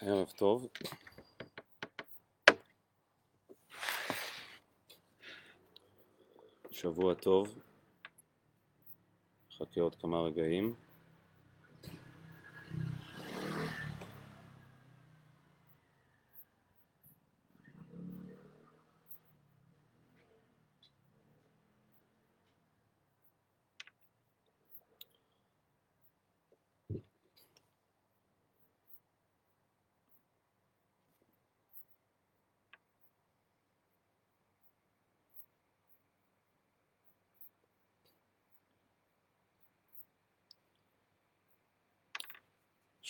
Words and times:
ערב 0.00 0.30
טוב. 0.36 0.68
שבוע 6.70 7.14
טוב. 7.14 7.58
נחכה 9.50 9.80
עוד 9.80 9.94
כמה 9.94 10.20
רגעים. 10.20 10.74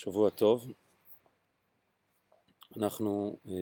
שבוע 0.07 0.31
טוב. 0.31 0.73
אנחנו 2.77 3.37
אה, 3.49 3.55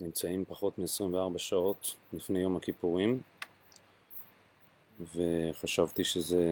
נמצאים 0.00 0.44
פחות 0.44 0.78
מ-24 0.78 1.38
שעות 1.38 1.94
לפני 2.12 2.38
יום 2.38 2.56
הכיפורים 2.56 3.20
וחשבתי 5.14 6.04
שזה 6.04 6.50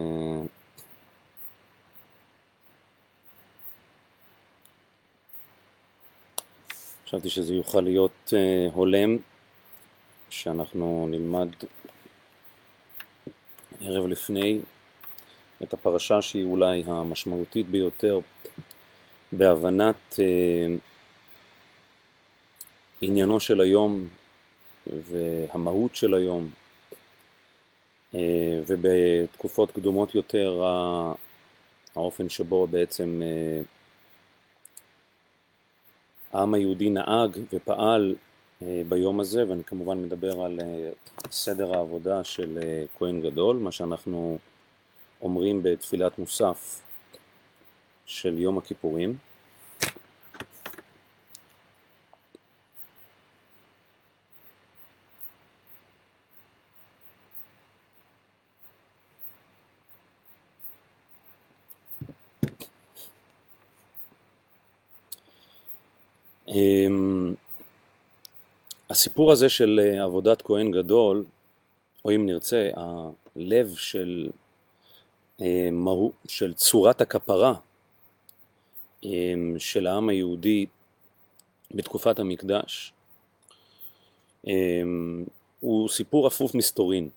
חשבתי 7.04 7.30
שזה 7.30 7.54
יוכל 7.54 7.80
להיות 7.80 8.32
אה, 8.36 8.66
הולם 8.72 9.16
שאנחנו 10.30 11.06
נלמד 11.10 11.48
ערב 13.80 14.06
לפני 14.06 14.60
את 15.62 15.72
הפרשה 15.72 16.22
שהיא 16.22 16.44
אולי 16.44 16.82
המשמעותית 16.86 17.68
ביותר 17.68 18.20
בהבנת 19.32 20.18
אה, 20.18 20.74
עניינו 23.00 23.40
של 23.40 23.60
היום 23.60 24.08
והמהות 24.86 25.96
של 25.96 26.14
היום 26.14 26.50
אה, 28.14 28.60
ובתקופות 28.66 29.70
קדומות 29.70 30.14
יותר 30.14 30.62
האופן 31.96 32.28
שבו 32.28 32.66
בעצם 32.66 33.22
אה, 33.22 33.62
העם 36.32 36.54
היהודי 36.54 36.90
נהג 36.90 37.38
ופעל 37.52 38.14
אה, 38.62 38.82
ביום 38.88 39.20
הזה 39.20 39.48
ואני 39.48 39.64
כמובן 39.64 40.02
מדבר 40.02 40.40
על 40.40 40.60
אה, 40.60 40.90
סדר 41.30 41.74
העבודה 41.74 42.24
של 42.24 42.58
אה, 42.62 42.84
כהן 42.98 43.20
גדול, 43.20 43.56
מה 43.56 43.72
שאנחנו 43.72 44.38
אומרים 45.22 45.62
בתפילת 45.62 46.18
מוסף 46.18 46.80
של 48.10 48.38
יום 48.38 48.58
הכיפורים. 48.58 49.16
אמ, 66.48 67.34
הסיפור 68.90 69.32
הזה 69.32 69.48
של 69.48 69.80
אה, 69.82 70.04
עבודת 70.04 70.42
כהן 70.42 70.70
גדול, 70.70 71.24
או 72.04 72.10
אם 72.10 72.26
נרצה, 72.26 72.70
הלב 72.76 73.74
של, 73.76 74.30
אה, 75.40 75.68
של 76.28 76.54
צורת 76.54 77.00
הכפרה 77.00 77.54
של 79.58 79.86
העם 79.86 80.08
היהודי 80.08 80.66
בתקופת 81.70 82.18
המקדש, 82.18 82.92
אמ, 84.46 85.24
הוא 85.60 85.88
סיפור 85.88 86.28
אפוף 86.28 86.54
מסתורין. 86.54 87.08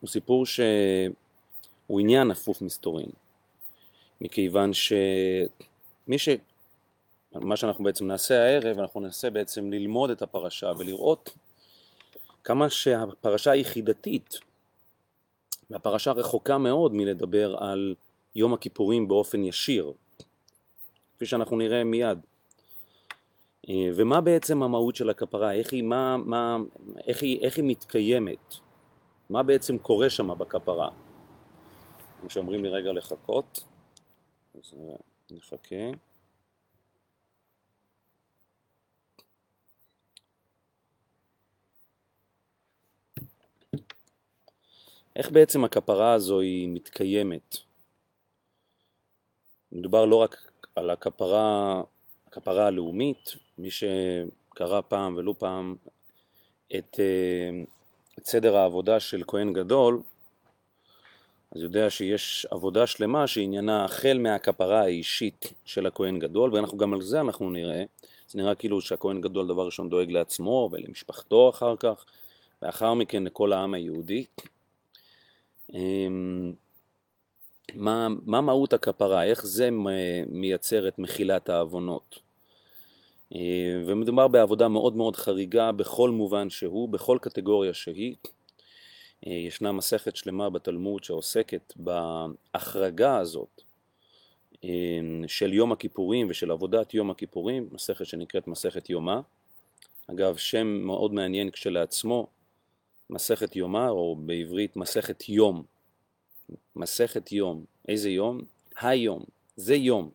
הוא 0.00 0.08
סיפור 0.08 0.46
שהוא 0.46 2.00
עניין 2.00 2.30
אפוף 2.30 2.62
מסתורין, 2.62 3.10
מכיוון 4.20 4.72
שמי 4.72 6.18
ש... 6.18 6.28
מה 7.34 7.56
שאנחנו 7.56 7.84
בעצם 7.84 8.06
נעשה 8.06 8.44
הערב, 8.44 8.78
אנחנו 8.78 9.00
ננסה 9.00 9.30
בעצם 9.30 9.72
ללמוד 9.72 10.10
את 10.10 10.22
הפרשה 10.22 10.72
ולראות 10.78 11.30
כמה 12.44 12.70
שהפרשה 12.70 13.50
היא 13.50 13.64
חידתית, 13.64 14.38
והפרשה 15.70 16.12
רחוקה 16.12 16.58
מאוד 16.58 16.94
מלדבר 16.94 17.56
על 17.56 17.94
יום 18.34 18.54
הכיפורים 18.54 19.08
באופן 19.08 19.44
ישיר, 19.44 19.92
כפי 21.18 21.26
שאנחנו 21.26 21.56
נראה 21.56 21.84
מיד. 21.84 22.18
אה, 23.68 23.90
ומה 23.96 24.20
בעצם 24.20 24.62
המהות 24.62 24.96
של 24.96 25.10
הכפרה, 25.10 25.52
איך 25.52 25.72
היא, 25.72 25.82
מה, 25.82 26.16
מה, 26.16 26.56
איך 27.06 27.22
היא, 27.22 27.40
איך 27.40 27.56
היא 27.56 27.64
מתקיימת, 27.66 28.54
מה 29.30 29.42
בעצם 29.42 29.78
קורה 29.78 30.10
שם 30.10 30.38
בכפרה. 30.38 30.90
כמו 32.20 32.30
שאומרים 32.30 32.64
לי 32.64 32.68
רגע 32.68 32.92
לחכות, 32.92 33.64
אז 34.54 34.74
אה, 34.78 34.96
נחכה. 35.30 35.76
איך 45.16 45.30
בעצם 45.30 45.64
הכפרה 45.64 46.12
הזו 46.12 46.40
היא 46.40 46.68
מתקיימת? 46.68 47.56
מדובר 49.72 50.04
לא 50.04 50.16
רק 50.16 50.47
על 50.78 50.90
הכפרה, 50.90 51.82
הכפרה 52.26 52.66
הלאומית, 52.66 53.32
מי 53.58 53.68
שקרא 53.70 54.80
פעם 54.88 55.16
ולו 55.16 55.38
פעם 55.38 55.76
את, 56.76 57.00
אה, 57.00 57.62
את 58.18 58.26
סדר 58.26 58.56
העבודה 58.56 59.00
של 59.00 59.22
כהן 59.26 59.52
גדול, 59.52 60.02
אז 61.52 61.62
יודע 61.62 61.90
שיש 61.90 62.46
עבודה 62.50 62.86
שלמה 62.86 63.26
שעניינה 63.26 63.84
החל 63.84 64.18
מהכפרה 64.20 64.80
האישית 64.80 65.52
של 65.64 65.86
הכהן 65.86 66.18
גדול, 66.18 66.54
ואנחנו 66.54 66.78
גם 66.78 66.94
על 66.94 67.02
זה 67.02 67.20
אנחנו 67.20 67.50
נראה. 67.50 67.84
זה 68.28 68.38
נראה 68.38 68.54
כאילו 68.54 68.80
שהכהן 68.80 69.20
גדול 69.20 69.48
דבר 69.48 69.66
ראשון 69.66 69.88
דואג 69.88 70.10
לעצמו 70.10 70.68
ולמשפחתו 70.72 71.50
אחר 71.50 71.76
כך, 71.76 72.04
ואחר 72.62 72.94
מכן 72.94 73.24
לכל 73.24 73.52
העם 73.52 73.74
היהודי. 73.74 74.24
מה, 77.74 78.08
מה 78.26 78.40
מהות 78.40 78.72
הכפרה, 78.72 79.24
איך 79.24 79.46
זה 79.46 79.68
מייצר 80.26 80.88
את 80.88 80.98
מחילת 80.98 81.48
העוונות. 81.48 82.18
אה, 83.34 83.82
ומדובר 83.86 84.28
בעבודה 84.28 84.68
מאוד 84.68 84.96
מאוד 84.96 85.16
חריגה 85.16 85.72
בכל 85.72 86.10
מובן 86.10 86.50
שהוא, 86.50 86.88
בכל 86.88 87.18
קטגוריה 87.20 87.74
שהיא. 87.74 88.14
אה, 89.26 89.32
ישנה 89.32 89.72
מסכת 89.72 90.16
שלמה 90.16 90.50
בתלמוד 90.50 91.04
שעוסקת 91.04 91.72
בהחרגה 91.76 93.18
הזאת 93.18 93.62
אה, 94.64 94.68
של 95.26 95.52
יום 95.52 95.72
הכיפורים 95.72 96.26
ושל 96.30 96.50
עבודת 96.50 96.94
יום 96.94 97.10
הכיפורים, 97.10 97.68
מסכת 97.72 98.06
שנקראת 98.06 98.46
מסכת 98.46 98.90
יומא. 98.90 99.20
אגב, 100.10 100.36
שם 100.36 100.66
מאוד 100.66 101.14
מעניין 101.14 101.50
כשלעצמו, 101.50 102.26
מסכת 103.10 103.56
יומא, 103.56 103.88
או 103.88 104.16
בעברית 104.16 104.76
מסכת 104.76 105.28
יום. 105.28 105.77
מסכת 106.76 107.32
יום. 107.32 107.64
איזה 107.88 108.10
יום? 108.10 108.40
היום. 108.80 109.22
זה 109.56 109.74
יום. 109.74 110.10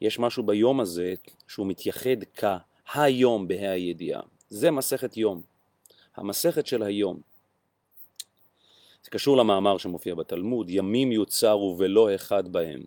יש 0.00 0.18
משהו 0.18 0.42
ביום 0.42 0.80
הזה 0.80 1.14
שהוא 1.48 1.66
מתייחד 1.66 2.16
כהיום 2.34 3.48
בה"א 3.48 3.68
הידיעה. 3.68 4.22
זה 4.48 4.70
מסכת 4.70 5.16
יום. 5.16 5.42
המסכת 6.16 6.66
של 6.66 6.82
היום. 6.82 7.20
זה 9.04 9.10
קשור 9.10 9.36
למאמר 9.36 9.78
שמופיע 9.78 10.14
בתלמוד, 10.14 10.70
ימים 10.70 11.12
יוצרו 11.12 11.76
ולא 11.78 12.14
אחד 12.14 12.48
בהם. 12.48 12.82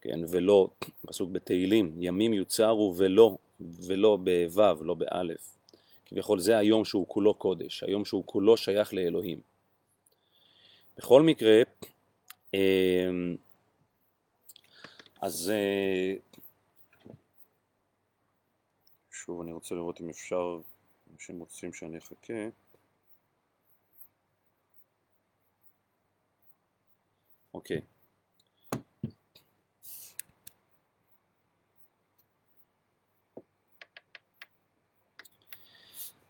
כן, 0.00 0.20
ולא, 0.28 0.68
פסוק 1.06 1.30
בתהילים, 1.30 1.96
ימים 1.98 2.32
יוצרו 2.32 2.94
ולא, 2.96 3.36
ולא 3.60 4.18
בו', 4.54 4.84
לא 4.84 4.94
באלף. 4.94 5.58
כביכול 6.06 6.40
זה 6.40 6.58
היום 6.58 6.84
שהוא 6.84 7.08
כולו 7.08 7.34
קודש, 7.34 7.82
היום 7.82 8.04
שהוא 8.04 8.22
כולו 8.26 8.56
שייך 8.56 8.94
לאלוהים. 8.94 9.51
בכל 10.96 11.22
מקרה, 11.22 11.62
אמ, 12.54 13.36
אז 15.22 15.50
אה, 15.50 16.14
שוב 19.10 19.40
אני 19.40 19.52
רוצה 19.52 19.74
לראות 19.74 20.00
אם 20.00 20.08
אפשר, 20.10 20.60
אנשים 21.14 21.38
רוצים 21.38 21.72
שאני 21.72 21.98
אחכה. 21.98 22.32
אוקיי. 27.54 27.80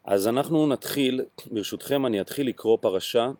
אז 0.04 0.28
אנחנו 0.28 0.66
נתחיל, 0.66 1.24
ברשותכם 1.50 2.06
אני 2.06 2.20
אתחיל 2.20 2.48
לקרוא 2.48 2.78
פרשה. 2.80 3.30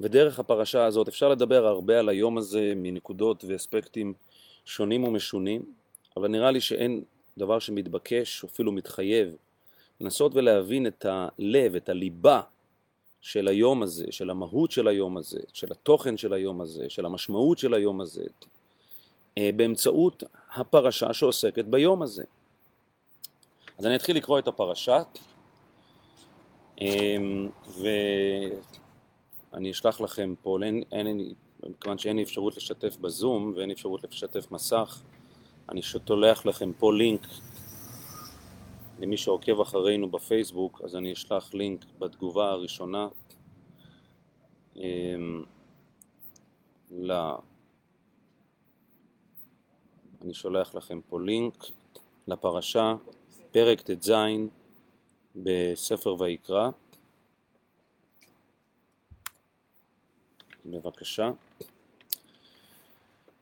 ודרך 0.00 0.38
הפרשה 0.38 0.84
הזאת 0.84 1.08
אפשר 1.08 1.28
לדבר 1.28 1.66
הרבה 1.66 1.98
על 1.98 2.08
היום 2.08 2.38
הזה 2.38 2.72
מנקודות 2.76 3.44
ואספקטים 3.48 4.14
שונים 4.64 5.04
ומשונים, 5.04 5.62
אבל 6.16 6.28
נראה 6.28 6.50
לי 6.50 6.60
שאין 6.60 7.02
דבר 7.38 7.58
שמתבקש, 7.58 8.44
אפילו 8.44 8.72
מתחייב, 8.72 9.36
לנסות 10.00 10.34
ולהבין 10.34 10.86
את 10.86 11.06
הלב, 11.08 11.74
את 11.74 11.88
הליבה 11.88 12.40
של 13.20 13.48
היום 13.48 13.82
הזה, 13.82 14.06
של 14.10 14.30
המהות 14.30 14.70
של 14.70 14.88
היום 14.88 15.16
הזה, 15.16 15.40
של 15.52 15.72
התוכן 15.72 16.16
של 16.16 16.32
היום 16.32 16.60
הזה, 16.60 16.90
של 16.90 17.06
המשמעות 17.06 17.58
של 17.58 17.74
היום 17.74 18.00
הזה, 18.00 18.24
אה, 19.38 19.50
באמצעות 19.56 20.22
הפרשה 20.54 21.12
שעוסקת 21.12 21.64
ביום 21.64 22.02
הזה. 22.02 22.24
אז 23.78 23.86
אני 23.86 23.96
אתחיל 23.96 24.16
לקרוא 24.16 24.38
את 24.38 24.48
הפרשה, 24.48 25.02
אמ, 26.80 27.48
ואני 29.52 29.70
אשלח 29.70 30.00
לכם 30.00 30.34
פה, 30.42 30.58
אין, 30.62 30.82
אין, 30.92 31.34
מכיוון 31.62 31.98
שאין 31.98 32.16
לי 32.16 32.22
אפשרות 32.22 32.56
לשתף 32.56 32.96
בזום 32.96 33.52
ואין 33.56 33.68
לי 33.68 33.74
אפשרות 33.74 34.04
לשתף 34.04 34.50
מסך, 34.50 35.02
אני 35.68 35.82
שולח 35.82 36.46
לכם 36.46 36.72
פה 36.78 36.92
לינק 36.92 37.26
למי 39.00 39.16
שעוקב 39.16 39.60
אחרינו 39.60 40.10
בפייסבוק, 40.10 40.80
אז 40.84 40.96
אני 40.96 41.12
אשלח 41.12 41.54
לינק 41.54 41.84
בתגובה 41.98 42.50
הראשונה 42.50 43.08
אמ, 44.76 45.44
ל... 46.90 47.12
אני 50.22 50.34
שולח 50.34 50.74
לכם 50.74 51.00
פה 51.08 51.20
לינק 51.20 51.64
לפרשה, 52.26 52.94
פרק 53.50 53.80
ט"ז 53.80 54.12
בספר 55.36 56.16
ויקרא. 56.18 56.70
בבקשה. 60.66 61.30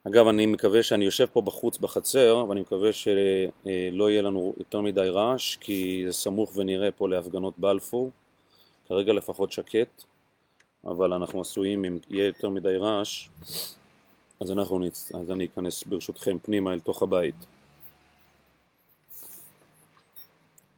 אגב, 0.04 0.28
אני 0.28 0.46
מקווה 0.46 0.82
שאני 0.82 1.04
יושב 1.04 1.26
פה 1.32 1.40
בחוץ 1.40 1.78
בחצר, 1.78 2.44
ואני 2.48 2.60
מקווה 2.60 2.92
שלא 2.92 4.10
יהיה 4.10 4.22
לנו 4.22 4.54
יותר 4.58 4.80
מדי 4.80 5.08
רעש, 5.08 5.56
כי 5.56 6.04
זה 6.06 6.12
סמוך 6.12 6.56
ונראה 6.56 6.90
פה 6.90 7.08
להפגנות 7.08 7.54
בלפור. 7.58 8.10
כרגע 8.88 9.12
לפחות 9.12 9.52
שקט, 9.52 10.04
אבל 10.84 11.12
אנחנו 11.12 11.40
עשויים, 11.40 11.84
אם 11.84 11.98
יהיה 12.10 12.26
יותר 12.26 12.48
מדי 12.48 12.76
רעש, 12.76 13.28
אז, 14.40 14.50
אנחנו, 14.50 14.86
אז 15.14 15.30
אני 15.30 15.44
אכנס 15.44 15.84
ברשותכם 15.84 16.38
פנימה 16.38 16.72
אל 16.72 16.80
תוך 16.80 17.02
הבית. 17.02 17.34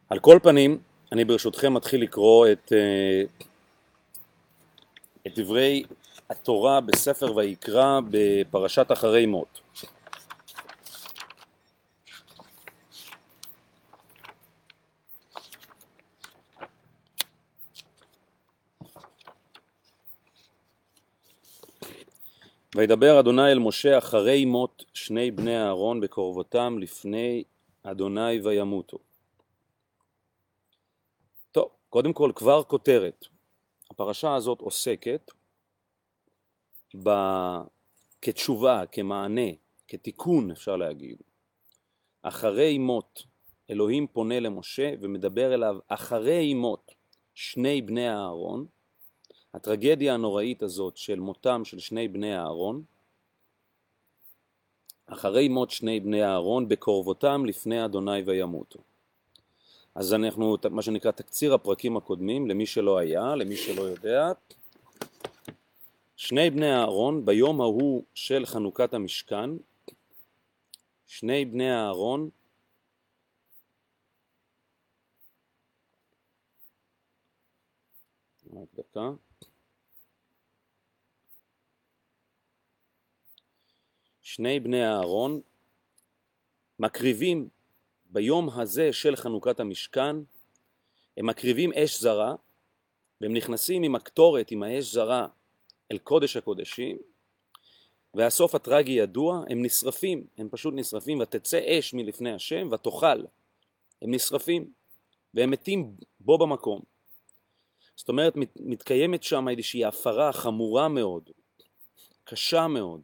על 0.09 0.19
כל 0.19 0.39
פנים, 0.43 0.79
אני 1.13 1.25
ברשותכם 1.25 1.75
מתחיל 1.75 2.03
לקרוא 2.03 2.47
את, 2.53 2.73
אה, 2.73 3.23
את 5.27 5.39
דברי 5.39 5.85
התורה 6.31 6.81
בספר 6.81 7.37
ויקרא 7.37 8.01
בפרשת 8.11 8.93
אחרי 8.93 9.27
מות. 9.27 9.61
וידבר 22.77 23.21
אדוני 23.21 23.53
אל 23.53 23.59
משה 23.59 23.99
אחרי 23.99 24.45
מות 24.45 24.85
שני 24.95 25.31
בני 25.31 25.59
אהרון 25.59 26.01
בקרבותם 26.01 26.77
לפני 26.79 27.45
אדוני 27.83 28.41
וימותו. 28.45 28.99
טוב, 31.53 31.69
קודם 31.89 32.13
כל 32.13 32.33
כבר 32.35 32.63
כותרת. 32.63 33.27
הפרשה 33.91 34.35
הזאת 34.35 34.61
עוסקת 34.61 35.31
ב... 37.03 37.11
כתשובה, 38.23 38.83
כמענה, 38.93 39.51
כתיקון 39.89 40.51
אפשר 40.51 40.77
להגיד. 40.77 41.17
אחרי 42.23 42.79
מות 42.79 43.23
אלוהים 43.71 44.07
פונה 44.07 44.41
למשה 44.41 44.95
ומדבר 45.01 45.55
אליו 45.55 45.79
אחרי 45.89 46.55
מות 46.55 46.93
שני 47.35 47.83
בני 47.83 48.11
אהרון, 48.11 48.67
הטרגדיה 49.55 50.15
הנוראית 50.15 50.63
הזאת 50.63 50.97
של 50.97 51.21
מותם 51.21 51.65
של 51.65 51.79
שני 51.79 52.09
בני 52.09 52.37
אהרון, 52.37 52.83
אחרי 55.07 55.49
מות 55.49 55.71
שני 55.71 56.01
בני 56.01 56.25
אהרון 56.25 56.69
בקרבותם 56.69 57.45
לפני 57.47 57.85
אדוני 57.85 58.23
וימותו. 58.23 58.79
אז 59.95 60.15
אנחנו, 60.15 60.57
מה 60.71 60.83
שנקרא 60.83 61.11
תקציר 61.11 61.55
הפרקים 61.55 61.97
הקודמים, 61.97 62.47
למי 62.47 62.67
שלא 62.67 62.99
היה, 62.99 63.35
למי 63.35 63.57
שלא 63.57 63.83
יודע, 63.83 64.33
שני 66.21 66.51
בני 66.51 66.73
אהרון 66.73 67.25
ביום 67.25 67.61
ההוא 67.61 68.05
של 68.15 68.47
חנוכת 68.47 68.95
המשכן, 68.95 69.51
שני 71.07 71.45
בני 71.45 71.73
אהרון 71.73 72.31
דקה. 78.75 79.11
שני 84.23 84.61
בני 84.61 84.87
אהרון 84.87 85.41
מקריבים 86.79 87.49
ביום 88.05 88.61
הזה 88.61 88.93
של 88.93 89.17
חנוכת 89.17 89.61
המשכן, 89.61 90.17
הם 91.17 91.27
מקריבים 91.27 91.73
אש 91.73 92.01
זרה, 92.01 92.35
והם 93.21 93.35
נכנסים 93.35 93.83
עם 93.83 93.95
הקטורת, 93.95 94.51
עם 94.51 94.63
האש 94.63 94.85
זרה, 94.85 95.29
אל 95.93 95.99
קודש 95.99 96.37
הקודשים, 96.37 96.99
והסוף 98.15 98.55
הטרגי 98.55 98.93
ידוע, 98.93 99.45
הם 99.49 99.65
נשרפים, 99.65 100.27
הם 100.39 100.49
פשוט 100.51 100.75
נשרפים, 100.77 101.21
ותצא 101.21 101.61
אש 101.67 101.95
מלפני 101.95 102.33
השם 102.33 102.69
ותאכל. 102.73 103.25
הם 104.03 104.15
נשרפים, 104.15 104.73
והם 105.35 105.51
מתים 105.51 105.95
בו 106.21 106.39
במקום. 106.39 106.81
זאת 107.97 108.09
אומרת, 108.09 108.35
מתקיימת 108.57 109.23
שם 109.23 109.49
איזושהי 109.49 109.85
הפרה 109.85 110.33
חמורה 110.33 110.89
מאוד, 110.89 111.31
קשה 112.25 112.69
מאוד, 112.69 113.01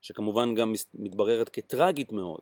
שכמובן 0.00 0.54
גם 0.54 0.72
מתבררת 0.94 1.48
כטרגית 1.48 2.12
מאוד, 2.12 2.40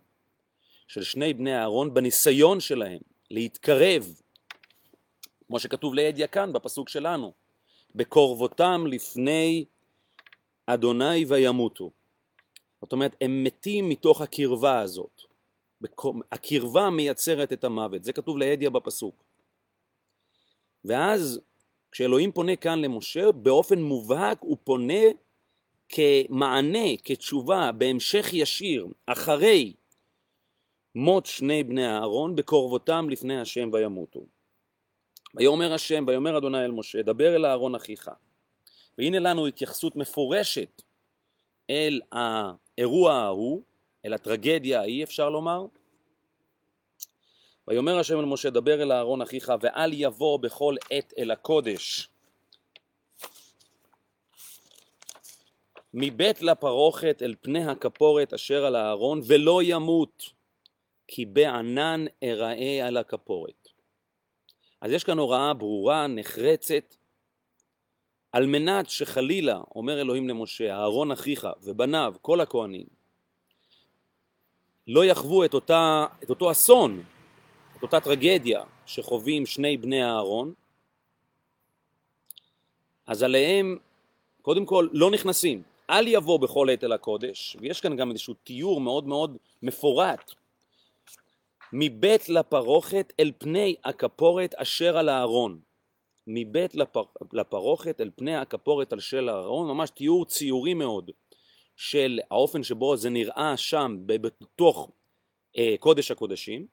של 0.89 1.03
שני 1.03 1.35
בני 1.35 1.57
אהרון 1.57 1.95
בניסיון 1.95 2.61
שלהם 2.61 2.99
להתקרב, 3.31 4.21
כמו 5.47 5.59
שכתוב 5.59 5.95
לידיה 5.95 6.27
כאן 6.27 6.53
בפסוק 6.53 6.89
שלנו, 6.89 7.33
בקורבותם 7.95 8.85
לפני 8.87 9.65
אדוני 10.67 11.25
וימותו. 11.29 11.91
זאת 12.81 12.93
אומרת, 12.93 13.17
הם 13.21 13.45
מתים 13.45 13.89
מתוך 13.89 14.21
הקרבה 14.21 14.81
הזאת. 14.81 15.23
הקרבה 16.33 16.91
מייצרת 16.91 17.53
את 17.53 17.65
המוות, 17.65 18.05
זה 18.05 18.13
כתוב 18.13 18.39
לידיה 18.39 18.71
בפסוק. 18.71 19.25
ואז 20.85 21.41
כשאלוהים 21.93 22.33
פונה 22.33 22.57
כאן 22.57 22.79
למשה, 22.79 23.33
באופן 23.33 23.83
מובהק 23.83 24.39
הוא 24.41 24.57
פונה 24.65 25.03
כמענה, 25.89 26.97
כתשובה, 27.05 27.73
בהמשך 27.73 28.27
ישיר, 28.33 28.87
אחרי 29.07 29.73
מות 30.95 31.27
שני 31.27 31.65
בני 31.65 31.87
אהרון, 31.87 32.37
בקרבותם 32.37 33.11
לפני 33.11 33.41
השם 33.41 33.71
וימותו. 33.73 34.27
ויאמר 35.35 35.73
השם, 35.73 36.05
ויאמר 36.07 36.39
אדוני 36.39 36.65
אל 36.65 36.71
משה, 36.71 37.03
דבר 37.03 37.37
אל 37.37 37.47
אהרון 37.47 37.75
אחיך. 37.75 38.11
והנה 38.99 39.19
לנו 39.19 39.47
התייחסות 39.47 39.97
מפורשת 39.97 40.83
אל 41.71 42.01
האירוע 42.13 43.15
ההוא, 43.15 43.63
אל 44.05 44.13
הטרגדיה 44.13 44.81
ההיא 44.81 45.05
אפשר 45.05 45.31
לומר. 45.31 45.67
ויאמר 47.69 47.99
השם 47.99 48.19
אל 48.19 48.25
משה, 48.25 48.51
דבר 48.51 48.83
אל 48.83 48.93
אהרון 48.93 49.23
אחיך, 49.23 49.53
ואל 49.61 49.91
יבוא 49.93 50.39
בכל 50.39 50.77
עת 50.91 51.13
אל 51.19 51.31
הקודש. 51.31 52.09
מבית 55.95 56.43
לפרוכת 56.43 57.23
אל 57.23 57.35
פני 57.41 57.65
הכפורת 57.65 58.33
אשר 58.33 58.65
על 58.65 58.77
הארון, 58.77 59.21
ולא 59.27 59.61
ימות, 59.63 60.23
כי 61.09 61.25
בענן 61.25 62.05
אראה 62.23 62.87
על 62.87 62.97
הכפורת. 62.97 63.69
אז 64.81 64.93
יש 64.93 65.05
כאן 65.05 65.19
הוראה 65.19 65.55
ברורה, 65.55 66.07
נחרצת, 66.07 66.95
על 68.33 68.47
מנת 68.47 68.91
שחלילה, 68.91 69.61
אומר 69.75 70.01
אלוהים 70.01 70.29
למשה, 70.29 70.75
אהרון 70.75 71.13
אחיך 71.13 71.47
ובניו, 71.63 72.15
כל 72.23 72.41
הכהנים, 72.41 72.87
לא 74.87 75.05
יחוו 75.05 75.45
את, 75.45 75.55
אותה, 75.55 76.07
את 76.23 76.31
אותו 76.31 76.51
אסון, 76.51 77.03
את 77.77 77.83
אותה 77.83 78.01
טרגדיה 78.01 78.63
שחווים 78.87 79.47
שני 79.47 79.77
בני 79.77 80.05
אהרון, 80.05 80.53
אז 83.07 83.23
עליהם 83.23 83.79
קודם 84.43 84.67
כל 84.67 84.89
לא 84.93 85.11
נכנסים, 85.11 85.63
אל 85.91 86.09
יבוא 86.09 86.41
בכל 86.41 86.71
עת 86.71 86.85
אל 86.85 86.93
הקודש, 86.93 87.57
ויש 87.61 87.81
כאן 87.81 87.97
גם 87.97 88.11
איזשהו 88.11 88.35
תיאור 88.35 88.81
מאוד 88.81 89.07
מאוד 89.07 89.37
מפורט 89.63 90.33
מבית 91.73 92.29
לפרוכת 92.29 93.13
אל 93.21 93.33
פני 93.39 93.75
הכפורת 93.85 94.55
אשר 94.55 94.99
על 94.99 95.09
הארון. 95.09 95.61
מבית 96.27 96.75
לפר... 96.75 97.03
לפרוכת 97.33 98.01
אל 98.01 98.11
פני 98.17 98.37
הכפורת 98.37 98.93
על 98.93 99.01
של 99.01 99.29
הארון, 99.29 99.69
ממש 99.69 99.91
תיאור 99.91 100.25
ציורי 100.25 100.75
מאוד 100.75 101.11
של 101.77 102.21
האופן 102.31 102.63
שבו 102.63 102.97
זה 102.97 103.11
נראה 103.11 103.57
שם 103.57 103.97
בתוך 104.07 104.91
אה, 105.59 105.75
קודש 105.81 106.11
הקודשים, 106.11 106.67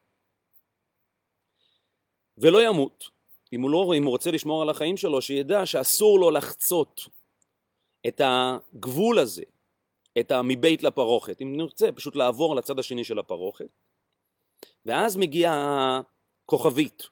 ולא 2.37 2.67
ימות. 2.67 3.09
אם 3.53 3.61
הוא, 3.61 3.71
לא, 3.71 3.93
אם 3.97 4.03
הוא 4.03 4.11
רוצה 4.11 4.31
לשמור 4.31 4.61
על 4.61 4.69
החיים 4.69 4.97
שלו, 4.97 5.21
שידע 5.21 5.65
שאסור 5.65 6.19
לו 6.19 6.31
לחצות 6.31 7.01
את 8.07 8.21
הגבול 8.23 9.19
הזה, 9.19 9.43
את 10.19 10.31
המבית 10.31 10.83
לפרוכת. 10.83 11.41
אם 11.41 11.57
נרצה, 11.57 11.91
פשוט 11.91 12.15
לעבור 12.15 12.55
לצד 12.55 12.79
השני 12.79 13.03
של 13.03 13.19
הפרוכת. 13.19 13.69
ואז 14.85 15.17
מגיעה 15.17 16.01
הכוכבית. 16.45 17.03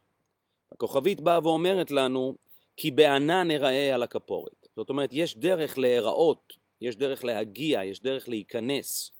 הכוכבית 0.71 1.21
באה 1.21 1.39
ואומרת 1.43 1.91
לנו, 1.91 2.35
כי 2.77 2.91
בענן 2.91 3.47
נראה 3.47 3.95
על 3.95 4.03
הכפורת. 4.03 4.67
זאת 4.75 4.89
אומרת, 4.89 5.09
יש 5.13 5.37
דרך 5.37 5.77
להיראות, 5.77 6.53
יש 6.81 6.95
דרך 6.95 7.23
להגיע, 7.23 7.83
יש 7.83 8.01
דרך 8.01 8.29
להיכנס 8.29 9.11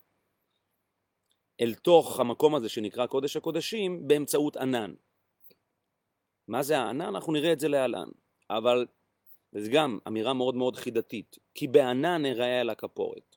אל 1.62 1.74
תוך 1.74 2.20
המקום 2.20 2.56
הזה 2.56 2.70
שנקרא 2.70 3.06
קודש 3.06 3.38
הקודשים 3.38 4.08
באמצעות 4.08 4.58
ענן. 4.58 4.94
מה 6.48 6.64
זה 6.64 6.78
הענן? 6.78 7.02
אנחנו 7.02 7.34
נראה 7.34 7.54
את 7.54 7.60
זה 7.60 7.68
להלן. 7.68 8.10
אבל 8.50 8.88
זה 9.52 9.70
גם 9.74 10.00
אמירה 10.08 10.34
מאוד 10.34 10.56
מאוד 10.56 10.76
חידתית. 10.76 11.36
כי 11.54 11.68
בענן 11.68 12.22
נראה 12.22 12.62
על 12.62 12.70
הכפורת. 12.70 13.36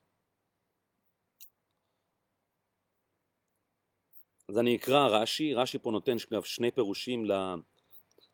אז 4.48 4.58
אני 4.58 4.76
אקרא 4.76 5.08
רש"י, 5.08 5.54
רש"י 5.54 5.78
פה 5.78 5.90
נותן 5.90 6.16
שני 6.44 6.70
פירושים 6.70 7.24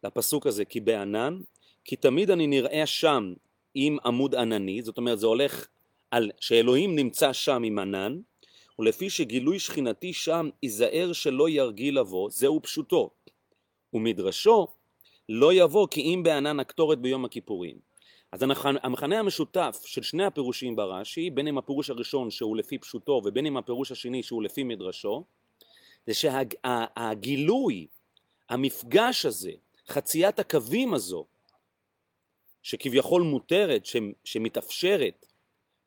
לפסוק 0.05 0.47
הזה, 0.47 0.65
כי 0.65 0.81
בענן, 0.81 1.39
כי 1.85 1.97
תמיד 1.97 2.31
אני 2.31 2.47
נראה 2.47 2.87
שם 2.87 3.35
עם 3.75 3.97
עמוד 4.05 4.35
ענני, 4.35 4.83
זאת 4.83 4.99
אומרת 4.99 5.19
זה 5.19 5.27
הולך 5.27 5.67
על 6.11 6.31
שאלוהים 6.41 6.97
נמצא 6.97 7.33
שם 7.33 7.63
עם 7.63 7.79
ענן, 7.79 8.21
ולפי 8.79 9.11
שגילוי 9.11 9.59
שכינתי 9.59 10.13
שם 10.13 10.49
ייזהר 10.63 11.13
שלא 11.13 11.49
ירגיל 11.49 11.99
לבוא, 12.01 12.31
זהו 12.31 12.63
פשוטו. 12.63 13.11
ומדרשו 13.95 14.67
לא 15.29 15.53
יבוא 15.53 15.87
כי 15.91 16.01
אם 16.01 16.23
בענן 16.23 16.61
הקטורת 16.61 16.99
ביום 16.99 17.25
הכיפורים. 17.25 17.77
אז 18.33 18.43
המכנה 18.83 19.19
המשותף 19.19 19.83
של 19.87 20.03
שני 20.03 20.25
הפירושים 20.25 20.77
ברש"י, 20.77 21.31
בין 21.31 21.49
אם 21.49 21.59
הפירוש 21.59 21.91
הראשון 21.91 22.31
שהוא 22.31 22.57
לפי 22.57 22.79
פשוטו 22.79 23.23
ובין 23.25 23.47
אם 23.47 23.57
הפירוש 23.57 23.93
השני 23.93 24.23
שהוא 24.23 24.43
לפי 24.43 24.63
מדרשו, 24.63 25.25
זה 26.07 26.15
שהגילוי, 26.15 27.87
המפגש 28.49 29.27
הזה, 29.27 29.53
חציית 29.91 30.39
הקווים 30.39 30.95
הזו, 30.95 31.27
שכביכול 32.63 33.23
מותרת, 33.23 33.83
שמתאפשרת 34.25 35.27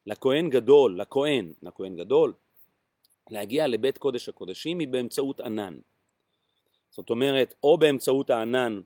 לכהן 0.06 0.50
גדול, 0.50 1.02
לכהן, 1.02 1.54
לכהן 1.62 1.96
גדול, 1.96 2.34
להגיע 3.30 3.68
לבית 3.68 3.98
קודש 3.98 4.30
הקודשים 4.30 4.80
היא 4.80 4.88
באמצעות 4.88 5.40
ענן. 5.40 5.78
זאת 6.90 7.10
אומרת, 7.10 7.54
או 7.64 7.78
באמצעות 7.78 8.30
הענן 8.30 8.82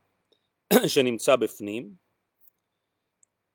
שנמצא 0.93 1.36
בפנים, 1.36 1.93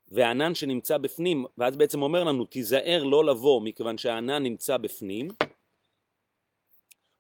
והענן 0.09 0.55
שנמצא 0.55 0.99
בפנים, 0.99 1.45
ואז 1.59 1.77
בעצם 1.77 2.03
אומר 2.03 2.25
לנו, 2.25 2.45
תיזהר 2.45 3.05
לא 3.05 3.25
לבוא 3.25 3.61
מכיוון 3.61 3.99
שהענן 3.99 4.43
נמצא 4.43 4.77
בפנים, 4.77 5.29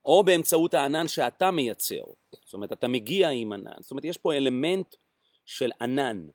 או 0.04 0.24
באמצעות 0.24 0.74
הענן 0.74 1.08
שאתה 1.08 1.50
מייצר, 1.50 2.04
זאת 2.44 2.54
אומרת 2.54 2.72
אתה 2.72 2.88
מגיע 2.88 3.28
עם 3.28 3.52
ענן, 3.52 3.80
זאת 3.80 3.90
אומרת 3.90 4.04
יש 4.04 4.18
פה 4.18 4.34
אלמנט 4.34 4.94
של 5.44 5.70
ענן. 5.80 6.26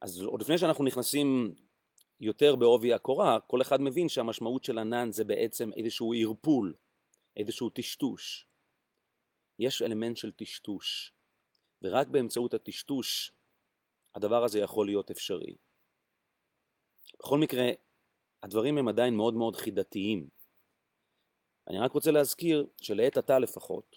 אז 0.00 0.22
עוד 0.22 0.42
לפני 0.42 0.58
שאנחנו 0.58 0.84
נכנסים 0.84 1.54
יותר 2.20 2.56
בעובי 2.56 2.92
הקורה, 2.92 3.40
כל 3.40 3.62
אחד 3.62 3.80
מבין 3.80 4.08
שהמשמעות 4.08 4.64
של 4.64 4.78
ענן 4.78 5.12
זה 5.12 5.24
בעצם 5.24 5.70
איזשהו 5.76 6.12
ערפול, 6.14 6.74
איזשהו 7.36 7.70
טשטוש. 7.70 8.46
יש 9.58 9.82
אלמנט 9.82 10.16
של 10.16 10.32
טשטוש, 10.32 11.12
ורק 11.82 12.06
באמצעות 12.06 12.54
הטשטוש 12.54 13.32
הדבר 14.14 14.44
הזה 14.44 14.58
יכול 14.58 14.86
להיות 14.86 15.10
אפשרי. 15.10 15.56
בכל 17.18 17.38
מקרה, 17.38 17.64
הדברים 18.42 18.78
הם 18.78 18.88
עדיין 18.88 19.14
מאוד 19.14 19.34
מאוד 19.34 19.56
חידתיים. 19.56 20.39
אני 21.70 21.78
רק 21.78 21.92
רוצה 21.92 22.10
להזכיר 22.10 22.66
שלעת 22.80 23.16
עתה 23.16 23.38
לפחות, 23.38 23.96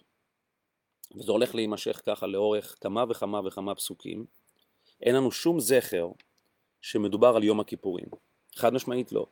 וזה 1.16 1.32
הולך 1.32 1.56
להימשך 1.56 2.02
ככה 2.06 2.28
לאורך 2.28 2.76
כמה 2.82 3.04
וכמה 3.10 3.42
וכמה 3.46 3.76
פסוקים, 3.76 4.26
אין 5.02 5.16
לנו 5.16 5.32
שום 5.32 5.60
זכר 5.60 6.08
שמדובר 6.82 7.36
על 7.36 7.44
יום 7.44 7.60
הכיפורים. 7.60 8.06
חד 8.56 8.74
משמעית 8.74 9.12
לא. 9.12 9.26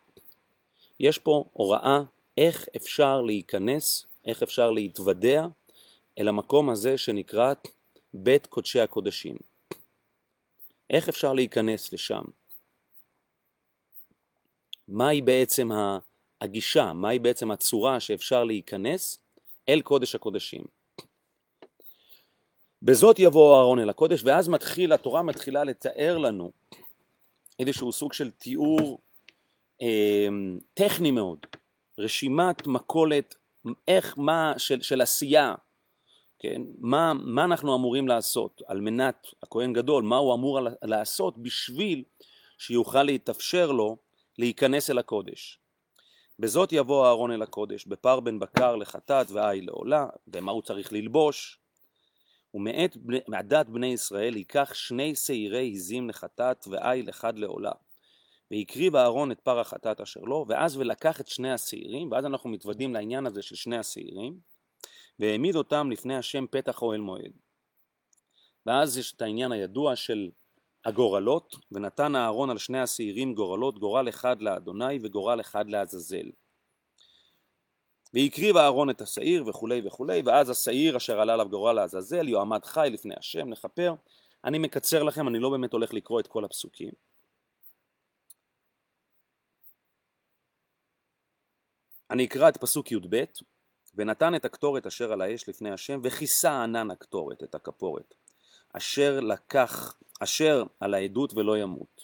יש 1.00 1.18
פה 1.18 1.46
הוראה 1.54 2.02
איך 2.38 2.68
אפשר 2.76 3.22
להיכנס, 3.22 4.06
איך 4.26 4.44
אפשר 4.44 4.72
להתוודע 4.72 5.48
אל 6.20 6.28
המקום 6.28 6.70
הזה 6.70 6.98
שנקרא 6.98 7.54
בית 8.14 8.46
קודשי 8.46 8.80
הקודשים. 8.80 9.36
איך 10.90 11.10
אפשר 11.10 11.34
להיכנס 11.34 11.94
לשם? 11.94 12.24
מהי 14.88 15.22
בעצם 15.22 15.70
הגישה, 16.42 16.94
מהי 16.94 17.20
בעצם 17.20 17.52
הצורה 17.52 18.00
שאפשר 18.00 18.44
להיכנס 18.44 19.20
אל 19.70 19.82
קודש 19.82 20.16
הקודשים? 20.16 20.62
בזאת 22.82 23.20
יבוא 23.20 23.58
אהרון 23.58 23.80
אל 23.80 23.90
הקודש, 23.90 24.24
ואז 24.24 24.50
מתחיל, 24.50 24.94
התורה 24.94 25.22
מתחילה 25.22 25.64
לתאר 25.64 26.18
לנו 26.18 26.52
איזשהו 27.60 27.92
סוג 27.92 28.14
של 28.14 28.32
תיאור 28.32 29.00
אה, 29.82 30.28
טכני 30.74 31.12
מאוד, 31.12 31.40
רשימת 31.98 32.68
מכולת, 32.68 33.36
איך, 33.88 34.18
מה, 34.18 34.54
של, 34.58 34.82
של 34.82 35.02
עשייה, 35.02 35.56
כן, 36.40 36.62
מה, 36.80 37.14
מה 37.14 37.44
אנחנו 37.44 37.76
אמורים 37.76 38.08
לעשות 38.08 38.62
על 38.68 38.82
מנת, 38.82 39.28
הכהן 39.44 39.74
גדול, 39.74 40.04
מה 40.04 40.18
הוא 40.18 40.34
אמור 40.34 40.60
לעשות 40.84 41.38
בשביל 41.38 42.04
שיוכל 42.58 43.04
להתאפשר 43.04 43.72
לו 43.72 43.98
להיכנס 44.38 44.90
אל 44.90 44.98
הקודש. 44.98 45.61
בזאת 46.42 46.74
יבוא 46.74 47.06
אהרון 47.06 47.32
אל 47.32 47.42
הקודש, 47.42 47.86
בפר 47.86 48.20
בן 48.20 48.40
בקר 48.40 48.76
לחטאת 48.76 49.32
ועי 49.32 49.62
לעולה, 49.62 50.08
ומה 50.28 50.52
הוא 50.52 50.62
צריך 50.62 50.94
ללבוש, 50.94 51.60
ומעת 52.54 52.98
מעדת 53.28 53.66
בני 53.66 53.88
ישראל 53.88 54.38
ייקח 54.38 54.74
שני 54.74 55.16
שעירי 55.16 55.72
עזים 55.74 56.10
לחטאת 56.10 56.68
ועיל 56.68 57.10
אחד 57.10 57.40
לעולה. 57.40 57.72
והקריב 58.52 58.96
אהרון 58.96 59.32
את 59.32 59.40
פר 59.40 59.60
החטאת 59.60 60.02
אשר 60.02 60.20
לו, 60.20 60.46
ואז 60.50 60.78
ולקח 60.78 61.22
את 61.22 61.28
שני 61.28 61.52
השעירים, 61.52 62.12
ואז 62.12 62.26
אנחנו 62.26 62.50
מתוודים 62.50 62.94
לעניין 62.94 63.26
הזה 63.26 63.42
של 63.42 63.56
שני 63.56 63.78
השעירים, 63.78 64.40
והעמיד 65.20 65.56
אותם 65.56 65.92
לפני 65.92 66.18
השם 66.18 66.46
פתח 66.52 66.82
אוהל 66.82 67.02
מועד. 67.02 67.32
ואז 68.66 68.98
יש 68.98 69.14
את 69.14 69.22
העניין 69.22 69.52
הידוע 69.52 69.96
של 69.96 70.30
הגורלות, 70.86 71.56
ונתן 71.72 72.16
אהרון 72.16 72.50
על 72.50 72.58
שני 72.58 72.80
השעירים 72.80 73.34
גורלות, 73.34 73.80
גורל 73.80 74.10
אחד 74.10 74.42
לאדוני 74.42 75.00
וגורל 75.04 75.42
אחד 75.42 75.70
לעזאזל. 75.70 76.32
והקריב 78.14 78.58
אהרון 78.58 78.90
את 78.90 79.02
השעיר 79.02 79.48
וכולי 79.48 79.82
וכולי, 79.88 80.22
ואז 80.26 80.50
השעיר 80.50 80.98
אשר 80.98 81.20
עלה 81.20 81.34
עליו 81.34 81.50
גורל 81.50 81.74
לעזאזל 81.74 82.28
יועמד 82.28 82.66
חי 82.66 82.90
לפני 82.92 83.14
השם 83.18 83.52
לכפר. 83.52 83.96
אני 84.46 84.60
מקצר 84.60 85.04
לכם, 85.04 85.28
אני 85.28 85.40
לא 85.40 85.50
באמת 85.50 85.74
הולך 85.74 85.94
לקרוא 85.94 86.20
את 86.20 86.28
כל 86.28 86.46
הפסוקים. 86.46 86.92
אני 92.12 92.26
אקרא 92.26 92.50
את 92.50 92.58
פסוק 92.58 92.92
י"ב, 92.92 93.24
ונתן 93.96 94.36
את 94.36 94.46
הקטורת 94.46 94.86
אשר 94.86 95.12
על 95.12 95.22
האש 95.22 95.50
לפני 95.50 95.72
השם, 95.72 96.00
וכיסה 96.04 96.64
ענן 96.64 96.92
הקטורת 96.92 97.44
את 97.44 97.56
הכפורת, 97.56 98.14
אשר 98.74 99.20
לקח, 99.20 99.96
אשר 100.20 100.64
על 100.80 100.94
העדות 100.94 101.34
ולא 101.34 101.58
ימות. 101.58 102.02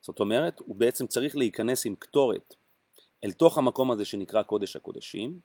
זאת 0.00 0.20
אומרת, 0.20 0.60
הוא 0.60 0.76
בעצם 0.76 1.06
צריך 1.06 1.36
להיכנס 1.36 1.86
עם 1.86 1.94
קטורת 1.94 2.54
אל 3.24 3.32
תוך 3.32 3.58
המקום 3.58 3.90
הזה 3.90 4.04
שנקרא 4.04 4.42
קודש 4.42 4.76
הקודשים, 4.76 5.40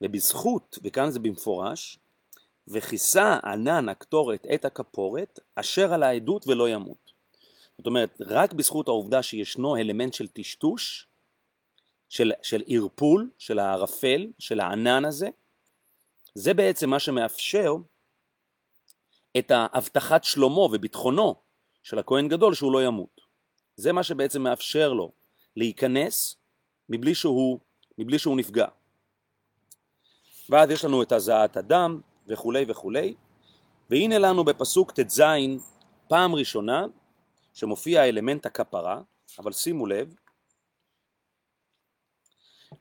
ובזכות, 0.00 0.78
וכאן 0.84 1.10
זה 1.10 1.18
במפורש, 1.18 1.98
וכיסה 2.68 3.38
ענן 3.44 3.88
הקטורת 3.88 4.46
את 4.54 4.64
הכפורת, 4.64 5.38
אשר 5.54 5.92
על 5.92 6.02
העדות 6.02 6.48
ולא 6.48 6.68
ימות. 6.68 7.12
זאת 7.78 7.86
אומרת, 7.86 8.20
רק 8.20 8.52
בזכות 8.52 8.88
העובדה 8.88 9.22
שישנו 9.22 9.76
אלמנט 9.76 10.14
של 10.14 10.28
טשטוש, 10.28 11.06
של, 12.08 12.32
של 12.42 12.62
ערפול, 12.66 13.30
של 13.38 13.58
הערפל, 13.58 14.26
של 14.38 14.60
הענן 14.60 15.04
הזה, 15.04 15.28
זה 16.34 16.54
בעצם 16.54 16.90
מה 16.90 16.98
שמאפשר 16.98 17.74
את 19.38 19.50
ההבטחת 19.50 20.24
שלומו 20.24 20.68
וביטחונו 20.72 21.34
של 21.82 21.98
הכהן 21.98 22.28
גדול 22.28 22.54
שהוא 22.54 22.72
לא 22.72 22.84
ימות. 22.84 23.20
זה 23.76 23.92
מה 23.92 24.02
שבעצם 24.02 24.42
מאפשר 24.42 24.92
לו 24.92 25.12
להיכנס 25.56 26.36
מבלי 26.88 27.14
שהוא, 27.14 27.58
מבלי 27.98 28.18
שהוא 28.18 28.36
נפגע. 28.36 28.66
ואז 30.50 30.70
יש 30.70 30.84
לנו 30.84 31.02
את 31.02 31.12
הזעת 31.12 31.56
הדם 31.56 32.00
וכולי 32.26 32.64
וכולי, 32.68 33.14
והנה 33.90 34.18
לנו 34.18 34.44
בפסוק 34.44 34.92
ט"ז 34.92 35.22
פעם 36.08 36.34
ראשונה 36.34 36.86
שמופיע 37.54 38.04
אלמנט 38.04 38.46
הכפרה, 38.46 39.00
אבל 39.38 39.52
שימו 39.52 39.86
לב, 39.86 40.14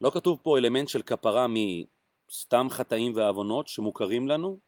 לא 0.01 0.09
כתוב 0.09 0.39
פה 0.43 0.57
אלמנט 0.57 0.89
של 0.89 1.01
כפרה 1.01 1.45
מסתם 1.47 2.67
חטאים 2.69 3.15
ועוונות 3.15 3.67
שמוכרים 3.67 4.27
לנו, 4.27 4.59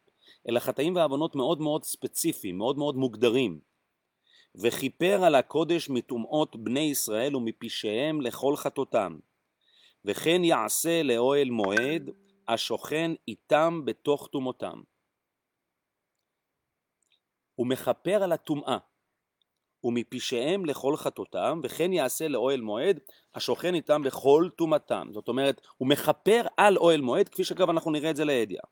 אלא 0.50 0.60
חטאים 0.60 0.96
ועוונות 0.96 1.36
מאוד 1.36 1.62
מאוד 1.62 1.84
ספציפיים, 1.84 2.58
מאוד 2.58 2.77
מאוד 2.77 2.96
מוגדרים. 2.96 3.60
וכיפר 4.56 5.24
על 5.24 5.36
הקודש 5.36 5.89
מטומאות 5.89 6.56
בני 6.56 6.80
ישראל 6.80 7.36
ומפשעיהם 7.36 8.22
לכל 8.22 8.56
חטאותם. 8.56 9.18
וכן 10.06 10.44
יעשה 10.44 11.04
לאוהל 11.04 11.50
מועד 11.50 12.10
השוכן 12.48 13.12
איתם 13.27 13.82
בתוך 13.86 14.27
טומאותם. 14.27 14.82
הוא 17.56 17.68
מכפר 17.68 18.24
על 18.24 18.32
הטומאה, 18.32 18.77
ומפשעיהם 19.84 20.66
לכל 20.66 20.98
חטאותם, 20.98 21.62
וכן 21.63 21.94
יעשה 21.94 22.27
לאוהל 22.27 22.62
מועד 22.62 23.00
השוכן 23.36 23.75
איתם 23.75 24.04
בכל 24.04 24.50
טומאתם. 24.56 25.08
זאת 25.12 25.27
אומרת, 25.27 25.62
הוא 25.77 25.88
מכפר 25.88 26.42
על 26.58 26.77
אוהל 26.77 27.01
מועד, 27.01 27.30
כפי 27.30 27.44
שכבר 27.44 27.72
אנחנו 27.72 27.92
נראה 27.92 28.10
את 28.10 28.16
זה 28.16 28.25
לידיעה. 28.25 28.63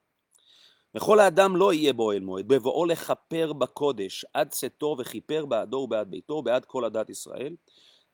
וכל 0.96 1.20
האדם 1.20 1.56
לא 1.56 1.74
יהיה 1.74 1.94
באוהל 1.94 2.20
מועד, 2.20 2.48
בבואו 2.48 2.86
לכפר 2.86 3.54
בקודש 3.54 4.26
עד 4.34 4.50
צאתו 4.50 4.96
וכיפר 5.00 5.46
בעדו 5.46 5.78
ובעד 5.78 6.12
ביתו 6.12 6.34
ובעד 6.34 6.66
כל 6.66 6.86
עדת 6.86 7.10
ישראל. 7.10 7.56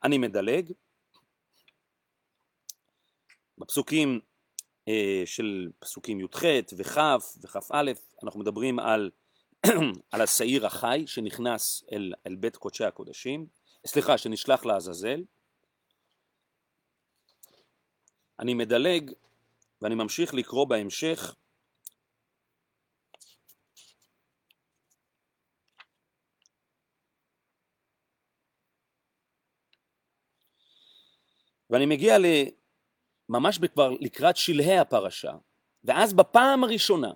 אני 0.03 0.17
מדלג. 0.17 0.71
בפסוקים 3.57 4.19
אה, 4.87 5.23
של 5.25 5.69
פסוקים 5.79 6.19
י"ח 6.19 6.43
וכ' 6.77 6.97
וכ"א 7.43 7.91
אנחנו 8.23 8.39
מדברים 8.39 8.79
על, 8.79 9.11
על 10.11 10.21
השעיר 10.21 10.65
החי 10.65 11.03
שנכנס 11.07 11.83
אל, 11.91 12.13
אל 12.27 12.35
בית 12.35 12.55
קודשי 12.55 12.85
הקודשים, 12.85 13.47
סליחה, 13.87 14.17
שנשלח 14.17 14.65
לעזאזל. 14.65 15.23
אני 18.39 18.53
מדלג 18.53 19.11
ואני 19.81 19.95
ממשיך 19.95 20.33
לקרוא 20.33 20.67
בהמשך 20.67 21.35
ואני 31.71 31.85
מגיע 31.85 32.17
ממש 33.29 33.59
כבר 33.73 33.89
לקראת 33.99 34.37
שלהי 34.37 34.77
הפרשה, 34.77 35.31
ואז 35.83 36.13
בפעם 36.13 36.63
הראשונה, 36.63 37.11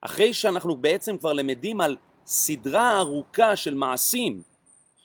אחרי 0.00 0.34
שאנחנו 0.34 0.76
בעצם 0.76 1.18
כבר 1.18 1.32
למדים 1.32 1.80
על 1.80 1.96
סדרה 2.26 2.98
ארוכה 2.98 3.56
של 3.56 3.74
מעשים 3.74 4.42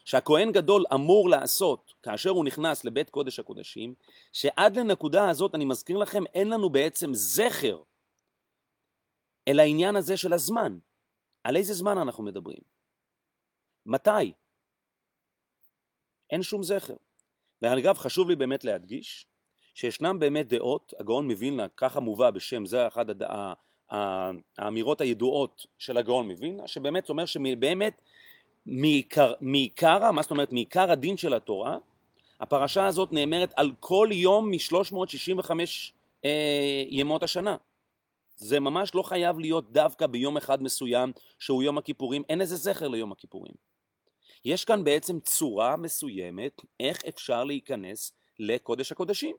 שהכהן 0.05 0.51
גדול 0.51 0.85
אמור 0.93 1.29
לעשות 1.29 1.93
כאשר 2.03 2.29
הוא 2.29 2.45
נכנס 2.45 2.85
לבית 2.85 3.09
קודש 3.09 3.39
הקודשים, 3.39 3.93
שעד 4.31 4.77
לנקודה 4.77 5.29
הזאת, 5.29 5.55
אני 5.55 5.65
מזכיר 5.65 5.97
לכם, 5.97 6.23
אין 6.33 6.49
לנו 6.49 6.69
בעצם 6.69 7.13
זכר 7.13 7.83
אל 9.47 9.59
העניין 9.59 9.95
הזה 9.95 10.17
של 10.17 10.33
הזמן. 10.33 10.77
על 11.43 11.55
איזה 11.55 11.73
זמן 11.73 11.97
אנחנו 11.97 12.23
מדברים? 12.23 12.59
מתי? 13.85 14.33
אין 16.29 16.43
שום 16.43 16.63
זכר. 16.63 16.95
ואגב, 17.61 17.97
חשוב 17.97 18.29
לי 18.29 18.35
באמת 18.35 18.63
להדגיש 18.63 19.25
שישנם 19.73 20.19
באמת 20.19 20.47
דעות, 20.47 20.93
הגאון 20.99 21.27
מווילנה, 21.27 21.67
ככה 21.77 21.99
מובא 21.99 22.29
בשם, 22.29 22.65
זה 22.65 22.87
אחת 22.87 23.09
הד... 23.09 23.23
האמירות 24.57 25.01
הידועות 25.01 25.65
של 25.77 25.97
הגאון 25.97 26.27
מווילנה, 26.31 26.67
שבאמת 26.67 27.09
אומר 27.09 27.25
שבאמת 27.25 28.01
מעיקר, 28.65 29.33
מעיקר, 29.41 30.11
מה 30.11 30.21
זאת 30.21 30.31
אומרת, 30.31 30.51
מעיקר 30.51 30.91
הדין 30.91 31.17
של 31.17 31.33
התורה, 31.33 31.77
הפרשה 32.39 32.85
הזאת 32.85 33.13
נאמרת 33.13 33.53
על 33.55 33.71
כל 33.79 34.09
יום 34.11 34.51
מ-365 34.51 35.51
אה, 36.25 36.83
ימות 36.89 37.23
השנה. 37.23 37.57
זה 38.35 38.59
ממש 38.59 38.95
לא 38.95 39.01
חייב 39.01 39.39
להיות 39.39 39.71
דווקא 39.71 40.07
ביום 40.07 40.37
אחד 40.37 40.63
מסוים 40.63 41.11
שהוא 41.39 41.63
יום 41.63 41.77
הכיפורים, 41.77 42.23
אין 42.29 42.41
איזה 42.41 42.55
זכר 42.55 42.87
ליום 42.87 43.11
הכיפורים. 43.11 43.53
יש 44.45 44.65
כאן 44.65 44.83
בעצם 44.83 45.19
צורה 45.19 45.77
מסוימת 45.77 46.61
איך 46.79 47.05
אפשר 47.05 47.43
להיכנס 47.43 48.13
לקודש 48.39 48.91
הקודשים. 48.91 49.35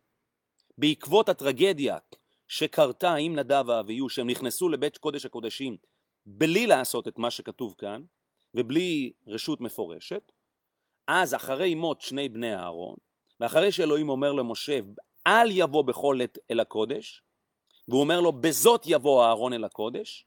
בעקבות 0.79 1.29
הטרגדיה 1.29 1.99
שקרתה 2.49 3.15
עם 3.15 3.39
נדב 3.39 3.65
ואביהו, 3.67 4.09
שהם 4.09 4.31
נכנסו 4.31 4.69
לבית 4.69 4.99
קודש 4.99 5.27
הקודשים 5.27 5.77
בלי 6.27 6.67
לעשות 6.67 7.09
את 7.09 7.19
מה 7.19 7.31
שכתוב 7.31 7.75
כאן, 7.79 8.03
ובלי 8.55 9.13
רשות 9.27 9.61
מפורשת, 9.61 10.33
אז 11.07 11.35
אחרי 11.35 11.75
מות 11.75 12.01
שני 12.01 12.29
בני 12.29 12.55
אהרון, 12.55 12.97
ואחרי 13.41 13.73
שאלוהים 13.73 14.09
אומר 14.09 14.33
למשה, 14.33 14.79
אל 15.27 15.51
יבוא 15.51 15.85
בכל 15.85 16.19
עת 16.23 16.39
אל 16.51 16.61
הקודש, 16.61 17.23
והוא 17.89 18.01
אומר 18.01 18.21
לו, 18.21 18.33
בזאת 18.33 18.83
יבוא 18.87 19.25
אהרון 19.25 19.53
אל 19.53 19.65
הקודש, 19.65 20.27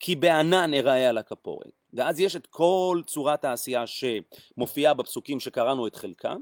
כי 0.00 0.16
בענן 0.16 0.74
אראה 0.74 1.08
על 1.08 1.18
הכפורת. 1.18 1.79
ואז 1.92 2.20
יש 2.20 2.36
את 2.36 2.46
כל 2.46 3.02
צורת 3.06 3.44
העשייה 3.44 3.84
שמופיעה 3.86 4.94
בפסוקים 4.94 5.40
שקראנו 5.40 5.86
את 5.86 5.96
חלקם, 5.96 6.40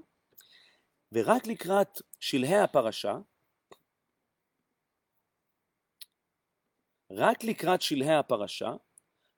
ורק 1.12 1.46
לקראת 1.46 1.88
שלהי 2.20 2.58
הפרשה, 2.58 3.18
רק 7.10 7.44
לקראת 7.44 7.82
שלהי 7.82 8.14
הפרשה, 8.14 8.72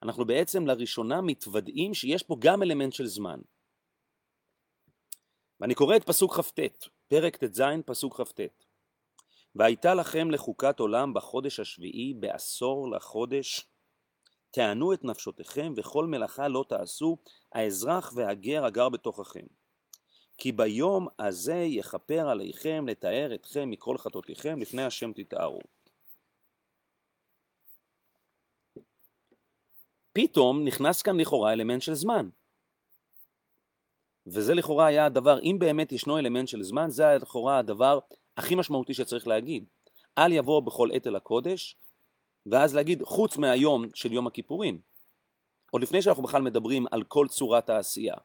אנחנו 0.03 0.25
בעצם 0.25 0.67
לראשונה 0.67 1.21
מתוודעים 1.21 1.93
שיש 1.93 2.23
פה 2.23 2.35
גם 2.39 2.63
אלמנט 2.63 2.93
של 2.93 3.05
זמן. 3.05 3.39
ואני 5.59 5.75
קורא 5.75 5.95
את 5.95 6.03
פסוק 6.03 6.33
כ"ט, 6.33 6.59
פרק 7.07 7.37
ט"ז, 7.37 7.61
פסוק 7.85 8.21
כ"ט. 8.21 8.39
והייתה 9.55 9.93
לכם 9.93 10.31
לחוקת 10.31 10.79
עולם 10.79 11.13
בחודש 11.13 11.59
השביעי, 11.59 12.13
בעשור 12.19 12.91
לחודש, 12.91 13.70
תענו 14.51 14.93
את 14.93 15.03
נפשותיכם, 15.03 15.73
וכל 15.77 16.05
מלאכה 16.05 16.47
לא 16.47 16.65
תעשו, 16.69 17.17
האזרח 17.51 18.13
והגר 18.15 18.65
הגר 18.65 18.89
בתוככם. 18.89 19.45
כי 20.37 20.51
ביום 20.51 21.07
הזה 21.19 21.55
יכפר 21.55 22.29
עליכם 22.29 22.87
לתאר 22.87 23.35
אתכם 23.35 23.69
מכל 23.69 23.97
חטאותיכם, 23.97 24.59
לפני 24.59 24.83
השם 24.83 25.13
תתארו. 25.13 25.59
פתאום 30.13 30.65
נכנס 30.65 31.01
כאן 31.01 31.19
לכאורה 31.19 31.53
אלמנט 31.53 31.81
של 31.81 31.93
זמן. 31.93 32.29
וזה 34.27 34.53
לכאורה 34.53 34.85
היה 34.85 35.05
הדבר, 35.05 35.39
אם 35.39 35.55
באמת 35.59 35.91
ישנו 35.91 36.17
אלמנט 36.17 36.47
של 36.47 36.63
זמן, 36.63 36.89
זה 36.89 37.03
היה 37.03 37.17
לכאורה 37.17 37.57
הדבר 37.57 37.99
הכי 38.37 38.55
משמעותי 38.55 38.93
שצריך 38.93 39.27
להגיד. 39.27 39.65
אל 40.17 40.31
יבוא 40.31 40.59
בכל 40.61 40.89
עת 40.93 41.07
אל 41.07 41.15
הקודש, 41.15 41.75
ואז 42.45 42.75
להגיד 42.75 43.03
חוץ 43.03 43.37
מהיום 43.37 43.85
של 43.93 44.13
יום 44.13 44.27
הכיפורים. 44.27 44.81
עוד 45.71 45.81
לפני 45.81 46.01
שאנחנו 46.01 46.23
בכלל 46.23 46.41
מדברים 46.41 46.85
על 46.91 47.03
כל 47.03 47.27
צורת 47.29 47.69
העשייה. 47.69 48.15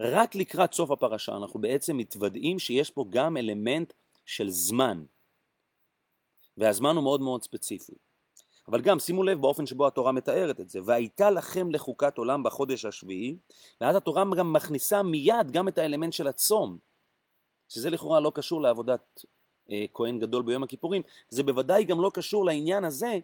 רק 0.00 0.34
לקראת 0.34 0.72
סוף 0.72 0.90
הפרשה 0.90 1.36
אנחנו 1.36 1.60
בעצם 1.60 1.96
מתוודעים 1.96 2.58
שיש 2.58 2.90
פה 2.90 3.04
גם 3.10 3.36
אלמנט 3.36 3.92
של 4.24 4.50
זמן. 4.50 5.04
והזמן 6.56 6.96
הוא 6.96 7.02
מאוד 7.02 7.20
מאוד 7.20 7.42
ספציפי. 7.42 7.92
אבל 8.68 8.80
גם 8.80 8.98
שימו 8.98 9.22
לב 9.22 9.40
באופן 9.40 9.66
שבו 9.66 9.86
התורה 9.86 10.12
מתארת 10.12 10.60
את 10.60 10.68
זה, 10.68 10.80
והייתה 10.84 11.30
לכם 11.30 11.70
לחוקת 11.70 12.18
עולם 12.18 12.42
בחודש 12.42 12.84
השביעי, 12.84 13.36
ואז 13.80 13.96
התורה 13.96 14.24
גם 14.36 14.52
מכניסה 14.52 15.02
מיד 15.02 15.50
גם 15.50 15.68
את 15.68 15.78
האלמנט 15.78 16.12
של 16.12 16.26
הצום, 16.26 16.78
שזה 17.68 17.90
לכאורה 17.90 18.20
לא 18.20 18.32
קשור 18.34 18.62
לעבודת 18.62 19.24
כהן 19.94 20.18
גדול 20.18 20.42
ביום 20.42 20.62
הכיפורים, 20.62 21.02
זה 21.28 21.42
בוודאי 21.42 21.84
גם 21.84 22.00
לא 22.00 22.10
קשור 22.14 22.44
לעניין 22.44 22.84
הזה 22.84 23.18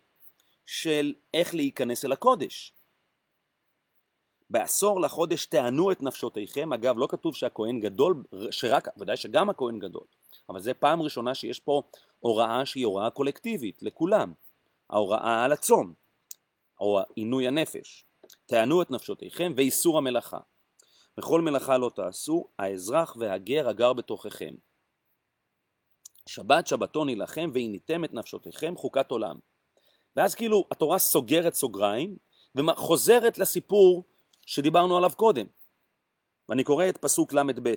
של 0.66 1.14
איך 1.34 1.54
להיכנס 1.54 2.04
אל 2.04 2.12
הקודש. 2.12 2.72
בעשור 4.50 5.00
לחודש 5.00 5.46
תענו 5.46 5.92
את 5.92 6.02
נפשותיכם, 6.02 6.72
אגב 6.72 6.98
לא 6.98 7.06
כתוב 7.10 7.34
שהכהן 7.34 7.80
גדול, 7.80 8.22
שרק, 8.50 8.88
ודאי 8.98 9.16
שגם 9.16 9.50
הכהן 9.50 9.78
גדול, 9.78 10.04
אבל 10.48 10.60
זה 10.60 10.74
פעם 10.74 11.02
ראשונה 11.02 11.34
שיש 11.34 11.60
פה 11.60 11.82
הוראה 12.20 12.66
שהיא 12.66 12.86
הוראה 12.86 13.10
קולקטיבית 13.10 13.82
לכולם, 13.82 14.32
ההוראה 14.90 15.44
על 15.44 15.52
הצום, 15.52 15.92
או 16.80 17.00
עינוי 17.14 17.48
הנפש, 17.48 18.04
תענו 18.46 18.82
את 18.82 18.90
נפשותיכם 18.90 19.52
ואיסור 19.56 19.98
המלאכה, 19.98 20.38
וכל 21.18 21.40
מלאכה 21.40 21.78
לא 21.78 21.90
תעשו, 21.94 22.48
האזרח 22.58 23.16
והגר 23.18 23.68
הגר 23.68 23.92
בתוככם. 23.92 24.54
שבת 26.28 26.66
שבתון 26.66 27.08
יילחם 27.08 27.50
ועיניתם 27.54 28.04
את 28.04 28.14
נפשותיכם 28.14 28.76
חוקת 28.76 29.10
עולם. 29.10 29.36
ואז 30.16 30.34
כאילו 30.34 30.64
התורה 30.70 30.98
סוגרת 30.98 31.54
סוגריים 31.54 32.16
וחוזרת 32.54 33.38
לסיפור 33.38 34.04
שדיברנו 34.46 34.96
עליו 34.96 35.10
קודם. 35.16 35.46
ואני 36.48 36.64
קורא 36.64 36.88
את 36.88 36.96
פסוק 36.96 37.32
ל"ב: 37.32 37.74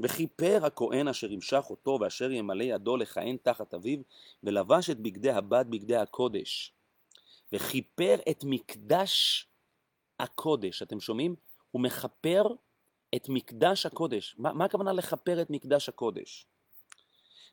וכיפר 0.00 0.66
הכהן 0.66 1.08
אשר 1.08 1.32
ימשך 1.32 1.64
אותו 1.70 1.98
ואשר 2.00 2.30
ימלא 2.30 2.62
ידו 2.62 2.96
לכהן 2.96 3.36
תחת 3.42 3.74
אביו 3.74 3.98
ולבש 4.42 4.90
את 4.90 5.00
בגדי 5.00 5.30
הבד 5.30 5.64
בגדי 5.70 5.96
הקודש 5.96 6.74
וכיפר 7.52 8.14
את 8.30 8.44
מקדש 8.44 9.46
הקודש. 10.20 10.82
אתם 10.82 11.00
שומעים? 11.00 11.34
הוא 11.70 11.82
מכפר 11.82 12.42
את 13.14 13.28
מקדש 13.28 13.86
הקודש. 13.86 14.34
מה, 14.38 14.52
מה 14.52 14.64
הכוונה 14.64 14.92
לכפר 14.92 15.42
את 15.42 15.50
מקדש 15.50 15.88
הקודש? 15.88 16.46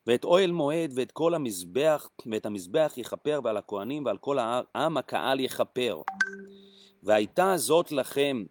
ואת 0.07 0.23
אוהל 0.23 0.51
מועד 0.51 0.91
ואת 0.95 1.12
כל 1.12 1.33
המזבח, 1.33 2.09
ואת 2.31 2.45
המזבח 2.45 2.93
יכפר 2.97 3.39
ועל 3.43 3.57
הכהנים 3.57 4.05
ועל 4.05 4.17
כל 4.17 4.38
העם 4.39 4.97
הקהל 4.97 5.39
יכפר. 5.39 6.01
והייתה 7.03 7.57
זאת 7.57 7.91
לכם 7.91 8.43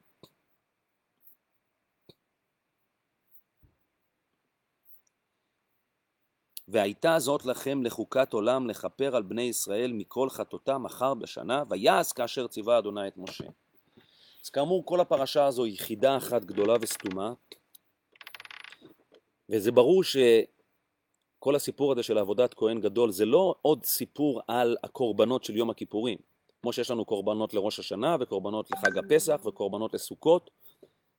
והייתה 6.68 7.18
זאת 7.18 7.46
לכם 7.46 7.82
לחוקת 7.82 8.32
עולם 8.32 8.70
לכפר 8.70 9.16
על 9.16 9.22
בני 9.22 9.42
ישראל 9.42 9.92
מכל 9.92 10.30
חטאותם 10.30 10.84
אחר 10.84 11.14
בשנה, 11.14 11.62
ויעש 11.70 12.12
כאשר 12.12 12.46
ציווה 12.46 12.78
אדוני 12.78 13.08
את 13.08 13.16
משה. 13.16 13.44
אז 14.44 14.50
כאמור, 14.50 14.86
כל 14.86 15.00
הפרשה 15.00 15.46
הזו 15.46 15.64
היא 15.64 15.78
חידה 15.78 16.16
אחת 16.16 16.44
גדולה 16.44 16.74
וסתומה, 16.80 17.32
וזה 19.48 19.72
ברור 19.72 20.02
שכל 21.38 21.56
הסיפור 21.56 21.92
הזה 21.92 22.02
של 22.02 22.18
עבודת 22.18 22.54
כהן 22.54 22.80
גדול 22.80 23.10
זה 23.10 23.24
לא 23.24 23.54
עוד 23.62 23.84
סיפור 23.84 24.40
על 24.48 24.76
הקורבנות 24.84 25.44
של 25.44 25.56
יום 25.56 25.70
הכיפורים, 25.70 26.18
כמו 26.62 26.72
שיש 26.72 26.90
לנו 26.90 27.04
קורבנות 27.04 27.54
לראש 27.54 27.78
השנה 27.78 28.16
וקורבנות 28.20 28.70
לחג 28.70 28.98
הפסח 28.98 29.40
וקורבנות 29.46 29.94
לסוכות, 29.94 30.50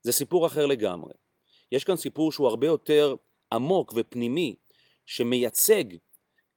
זה 0.01 0.12
סיפור 0.12 0.47
אחר 0.47 0.65
לגמרי. 0.65 1.13
יש 1.71 1.84
כאן 1.84 1.95
סיפור 1.95 2.32
שהוא 2.32 2.47
הרבה 2.47 2.67
יותר 2.67 3.15
עמוק 3.53 3.93
ופנימי, 3.95 4.55
שמייצג 5.05 5.84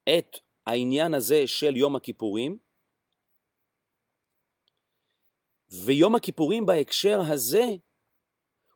את 0.09 0.37
העניין 0.67 1.13
הזה 1.13 1.47
של 1.47 1.77
יום 1.77 1.95
הכיפורים, 1.95 2.57
ויום 5.85 6.15
הכיפורים 6.15 6.65
בהקשר 6.65 7.21
הזה 7.31 7.65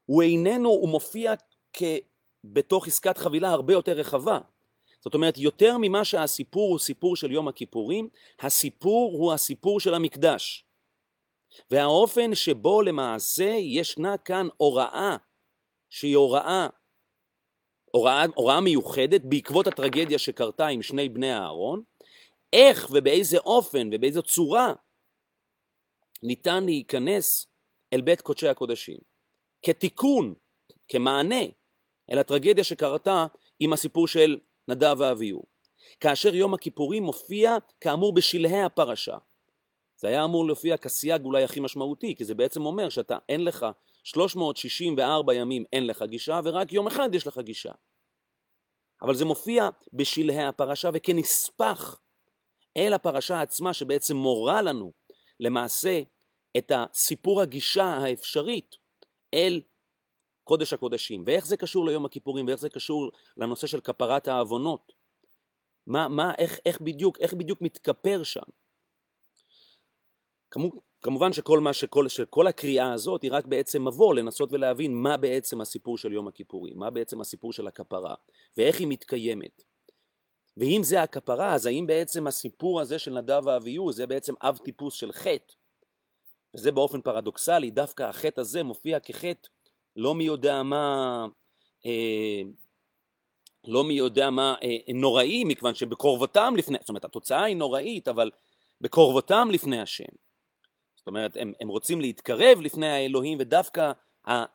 הוא 0.05 0.21
איננו, 0.21 0.69
הוא 0.69 0.89
מופיע 0.89 1.33
כ... 1.73 1.83
בתוך 2.43 2.87
עסקת 2.87 3.17
חבילה 3.17 3.49
הרבה 3.49 3.73
יותר 3.73 3.91
רחבה. 3.91 4.39
זאת 5.03 5.13
אומרת, 5.13 5.37
יותר 5.37 5.77
ממה 5.81 6.05
שהסיפור 6.05 6.71
הוא 6.71 6.79
סיפור 6.79 7.15
של 7.15 7.31
יום 7.31 7.47
הכיפורים, 7.47 8.09
הסיפור 8.39 9.13
הוא 9.17 9.33
הסיפור 9.33 9.79
של 9.79 9.93
המקדש. 9.93 10.65
והאופן 11.71 12.35
שבו 12.35 12.81
למעשה 12.81 13.55
ישנה 13.59 14.17
כאן 14.17 14.47
הוראה, 14.57 15.17
שהיא 15.89 16.15
הוראה, 16.15 16.67
הוראה, 17.91 18.25
הוראה 18.35 18.61
מיוחדת 18.61 19.21
בעקבות 19.23 19.67
הטרגדיה 19.67 20.19
שקרתה 20.19 20.67
עם 20.67 20.81
שני 20.81 21.09
בני 21.09 21.33
אהרון, 21.33 21.83
איך 22.53 22.87
ובאיזה 22.91 23.37
אופן 23.37 23.89
ובאיזו 23.91 24.21
צורה 24.21 24.73
ניתן 26.23 26.63
להיכנס 26.63 27.47
אל 27.93 28.01
בית 28.01 28.21
קודשי 28.21 28.47
הקודשים, 28.47 28.97
כתיקון, 29.65 30.33
כמענה 30.87 31.43
אל 32.11 32.19
הטרגדיה 32.19 32.63
שקרתה 32.63 33.25
עם 33.59 33.73
הסיפור 33.73 34.07
של 34.07 34.39
נדב 34.67 34.95
ואביהו. 34.99 35.43
כאשר 35.99 36.35
יום 36.35 36.53
הכיפורים 36.53 37.03
מופיע 37.03 37.57
כאמור 37.81 38.13
בשלהי 38.13 38.63
הפרשה. 38.63 39.17
זה 39.97 40.07
היה 40.07 40.23
אמור 40.23 40.45
להופיע 40.45 40.77
כסייג 40.77 41.25
אולי 41.25 41.43
הכי 41.43 41.59
משמעותי, 41.59 42.15
כי 42.15 42.25
זה 42.25 42.35
בעצם 42.35 42.65
אומר 42.65 42.89
שאתה 42.89 43.17
אין 43.29 43.43
לך 43.43 43.65
364 44.03 45.33
ימים 45.33 45.63
אין 45.73 45.87
לך 45.87 46.03
גישה, 46.03 46.39
ורק 46.43 46.73
יום 46.73 46.87
אחד 46.87 47.15
יש 47.15 47.27
לך 47.27 47.37
גישה. 47.37 47.71
אבל 49.01 49.15
זה 49.15 49.25
מופיע 49.25 49.69
בשלהי 49.93 50.43
הפרשה 50.43 50.89
וכנספח 50.93 51.99
אל 52.77 52.93
הפרשה 52.93 53.41
עצמה 53.41 53.73
שבעצם 53.73 54.15
מורה 54.15 54.61
לנו 54.61 54.93
למעשה 55.39 56.01
את 56.57 56.71
הסיפור 56.75 57.41
הגישה 57.41 57.85
האפשרית 57.85 58.75
אל 59.33 59.61
קודש 60.47 60.73
הקודשים. 60.73 61.23
ואיך 61.25 61.45
זה 61.45 61.57
קשור 61.57 61.85
ליום 61.85 62.05
הכיפורים 62.05 62.47
ואיך 62.47 62.59
זה 62.59 62.69
קשור 62.69 63.11
לנושא 63.37 63.67
של 63.67 63.81
כפרת 63.81 64.27
העוונות. 64.27 64.93
מה, 65.87 66.07
מה, 66.07 66.33
איך, 66.37 66.59
איך 66.65 66.81
בדיוק, 66.81 67.19
איך 67.19 67.33
בדיוק 67.33 67.61
מתכפר 67.61 68.23
שם. 68.23 68.41
כמובן 71.01 71.33
שכל 71.33 71.59
מה 71.59 71.73
שכל, 71.73 72.07
שכל 72.07 72.47
הקריאה 72.47 72.93
הזאת 72.93 73.21
היא 73.21 73.31
רק 73.31 73.45
בעצם 73.45 73.87
מבוא 73.87 74.15
לנסות 74.15 74.51
ולהבין 74.51 74.93
מה 74.93 75.17
בעצם 75.17 75.61
הסיפור 75.61 75.97
של 75.97 76.13
יום 76.13 76.27
הכיפורים, 76.27 76.79
מה 76.79 76.89
בעצם 76.89 77.21
הסיפור 77.21 77.53
של 77.53 77.67
הכפרה 77.67 78.15
ואיך 78.57 78.79
היא 78.79 78.87
מתקיימת. 78.87 79.63
ואם 80.57 80.81
זה 80.83 81.01
הכפרה, 81.01 81.53
אז 81.53 81.65
האם 81.65 81.87
בעצם 81.87 82.27
הסיפור 82.27 82.81
הזה 82.81 82.99
של 82.99 83.13
נדב 83.13 83.41
ואביהו 83.45 83.91
זה 83.91 84.07
בעצם 84.07 84.33
אב 84.41 84.57
טיפוס 84.57 84.93
של 84.93 85.11
חטא? 85.11 85.53
וזה 86.55 86.71
באופן 86.71 87.01
פרדוקסלי, 87.01 87.71
דווקא 87.71 88.03
החטא 88.03 88.41
הזה 88.41 88.63
מופיע 88.63 88.99
כחטא 88.99 89.49
לא 89.97 90.15
מי 90.15 90.23
יודע 90.23 90.63
מה, 90.63 91.25
אה, 91.85 92.41
לא 93.67 93.83
מי 93.83 93.93
יודע 93.93 94.29
מה 94.29 94.55
אה, 94.63 94.93
נוראי, 94.93 95.43
מכיוון 95.43 95.75
שבקרבתם 95.75 96.53
לפני, 96.57 96.77
זאת 96.79 96.89
אומרת 96.89 97.05
התוצאה 97.05 97.43
היא 97.43 97.55
נוראית, 97.55 98.07
אבל 98.07 98.31
בקרבתם 98.81 99.47
לפני 99.51 99.81
השם. 99.81 100.13
זאת 100.95 101.07
אומרת, 101.07 101.37
הם, 101.39 101.53
הם 101.59 101.67
רוצים 101.67 102.01
להתקרב 102.01 102.61
לפני 102.61 102.87
האלוהים, 102.87 103.37
ודווקא 103.41 103.91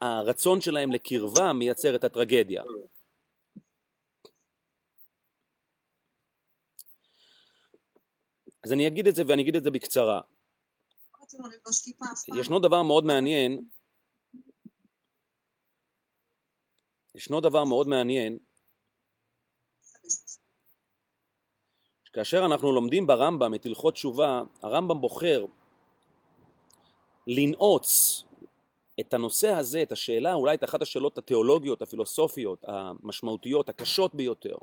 הרצון 0.01 0.61
שלהם 0.61 0.93
לקרבה 0.93 1.53
מייצר 1.53 1.95
את 1.95 2.05
הטרגדיה. 2.05 2.63
אז 8.65 8.73
אני 8.73 8.87
אגיד 8.87 9.07
את 9.07 9.15
זה 9.15 9.23
ואני 9.27 9.43
אגיד 9.43 9.57
את 9.57 9.65
זה 9.65 9.71
בקצרה. 9.71 10.21
ישנו 12.37 12.59
דבר 12.59 12.83
מאוד 12.83 13.05
מעניין, 13.05 13.65
ישנו 17.15 17.41
דבר 17.41 17.65
מאוד 17.65 17.89
מעניין, 17.89 18.39
כאשר 22.13 22.45
אנחנו 22.45 22.73
לומדים 22.73 23.07
ברמב"ם 23.07 23.55
את 23.55 23.67
הלכות 23.67 23.95
תשובה, 23.95 24.43
הרמב"ם 24.63 25.01
בוחר 25.01 25.47
לנעוץ 27.27 28.25
את 29.01 29.15
הנושא 29.15 29.49
הזה, 29.49 29.83
את 29.83 29.93
השאלה, 29.93 30.35
אולי 30.35 30.55
את 30.55 30.65
אחת 30.65 30.83
השאלות 30.83 31.19
התיאולוגיות, 31.19 31.83
הפילוסופיות, 31.83 32.65
המשמעותיות, 32.69 33.69
הקשות 33.69 34.15
ביותר. 34.15 34.57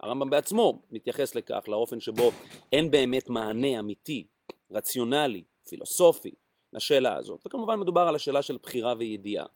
הרמב"ם 0.00 0.30
בעצמו 0.30 0.82
מתייחס 0.90 1.34
לכך, 1.34 1.64
לאופן 1.68 2.00
שבו 2.00 2.30
אין 2.72 2.90
באמת 2.90 3.30
מענה 3.30 3.78
אמיתי, 3.78 4.26
רציונלי, 4.70 5.44
פילוסופי, 5.68 6.34
לשאלה 6.72 7.16
הזאת. 7.16 7.46
וכמובן 7.46 7.80
מדובר 7.80 8.00
על 8.00 8.14
השאלה 8.14 8.42
של 8.42 8.58
בחירה 8.62 8.94
וידיעה. 8.98 9.46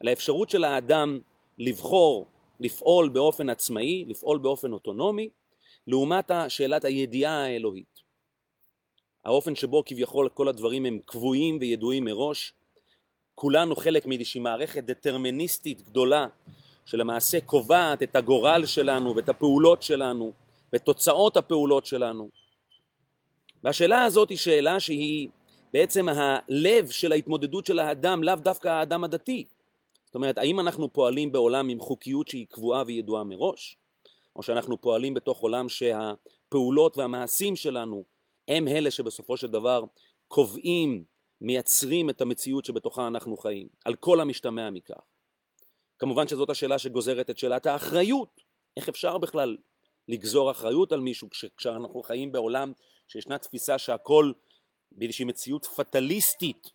על 0.00 0.08
האפשרות 0.08 0.50
של 0.50 0.64
האדם 0.64 1.20
לבחור, 1.58 2.26
לפעול 2.60 3.08
באופן 3.08 3.50
עצמאי, 3.50 4.04
לפעול 4.08 4.38
באופן 4.38 4.72
אוטונומי, 4.72 5.28
לעומת 5.86 6.30
שאלת 6.48 6.84
הידיעה 6.84 7.44
האלוהית. 7.44 8.00
האופן 9.24 9.54
שבו 9.54 9.82
כביכול 9.86 10.28
כל 10.28 10.48
הדברים 10.48 10.84
הם 10.84 10.98
קבועים 11.04 11.58
וידועים 11.60 12.04
מראש. 12.04 12.52
כולנו 13.34 13.76
חלק 13.76 14.06
מאיזושהי 14.06 14.40
מערכת 14.40 14.84
דטרמיניסטית 14.84 15.82
גדולה 15.82 16.26
שלמעשה 16.84 17.40
קובעת 17.40 18.02
את 18.02 18.16
הגורל 18.16 18.66
שלנו 18.66 19.16
ואת 19.16 19.28
הפעולות 19.28 19.82
שלנו 19.82 20.32
ואת 20.72 20.82
תוצאות 20.82 21.36
הפעולות 21.36 21.86
שלנו. 21.86 22.28
והשאלה 23.64 24.04
הזאת 24.04 24.30
היא 24.30 24.38
שאלה 24.38 24.80
שהיא 24.80 25.28
בעצם 25.72 26.08
הלב 26.08 26.90
של 26.90 27.12
ההתמודדות 27.12 27.66
של 27.66 27.78
האדם, 27.78 28.22
לאו 28.22 28.34
דווקא 28.36 28.68
האדם 28.68 29.04
הדתי. 29.04 29.44
אומרת, 30.18 30.38
האם 30.38 30.60
אנחנו 30.60 30.92
פועלים 30.92 31.32
בעולם 31.32 31.68
עם 31.68 31.80
חוקיות 31.80 32.28
שהיא 32.28 32.46
קבועה 32.46 32.82
וידועה 32.86 33.24
מראש, 33.24 33.76
או 34.36 34.42
שאנחנו 34.42 34.80
פועלים 34.80 35.14
בתוך 35.14 35.40
עולם 35.40 35.68
שהפעולות 35.68 36.98
והמעשים 36.98 37.56
שלנו 37.56 38.04
הם 38.48 38.68
אלה 38.68 38.90
שבסופו 38.90 39.36
של 39.36 39.46
דבר 39.46 39.84
קובעים, 40.28 41.04
מייצרים 41.40 42.10
את 42.10 42.20
המציאות 42.20 42.64
שבתוכה 42.64 43.06
אנחנו 43.06 43.36
חיים, 43.36 43.68
על 43.84 43.94
כל 43.94 44.20
המשתמע 44.20 44.70
מכך. 44.70 45.00
כמובן 45.98 46.28
שזאת 46.28 46.50
השאלה 46.50 46.78
שגוזרת 46.78 47.30
את 47.30 47.38
שאלת 47.38 47.66
האחריות. 47.66 48.40
איך 48.76 48.88
אפשר 48.88 49.18
בכלל 49.18 49.56
לגזור 50.08 50.50
אחריות 50.50 50.92
על 50.92 51.00
מישהו 51.00 51.28
כשאנחנו 51.56 52.02
חיים 52.02 52.32
בעולם 52.32 52.72
שישנה 53.08 53.38
תפיסה 53.38 53.78
שהכל 53.78 54.32
באיזושהי 54.92 55.24
מציאות 55.24 55.66
פטליסטית 55.66 56.70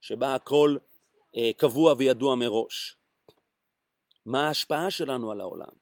שבה 0.00 0.34
הכל 0.34 0.76
קבוע 1.56 1.94
וידוע 1.98 2.34
מראש. 2.34 2.96
מה 4.26 4.46
ההשפעה 4.46 4.90
שלנו 4.90 5.32
על 5.32 5.40
העולם? 5.40 5.72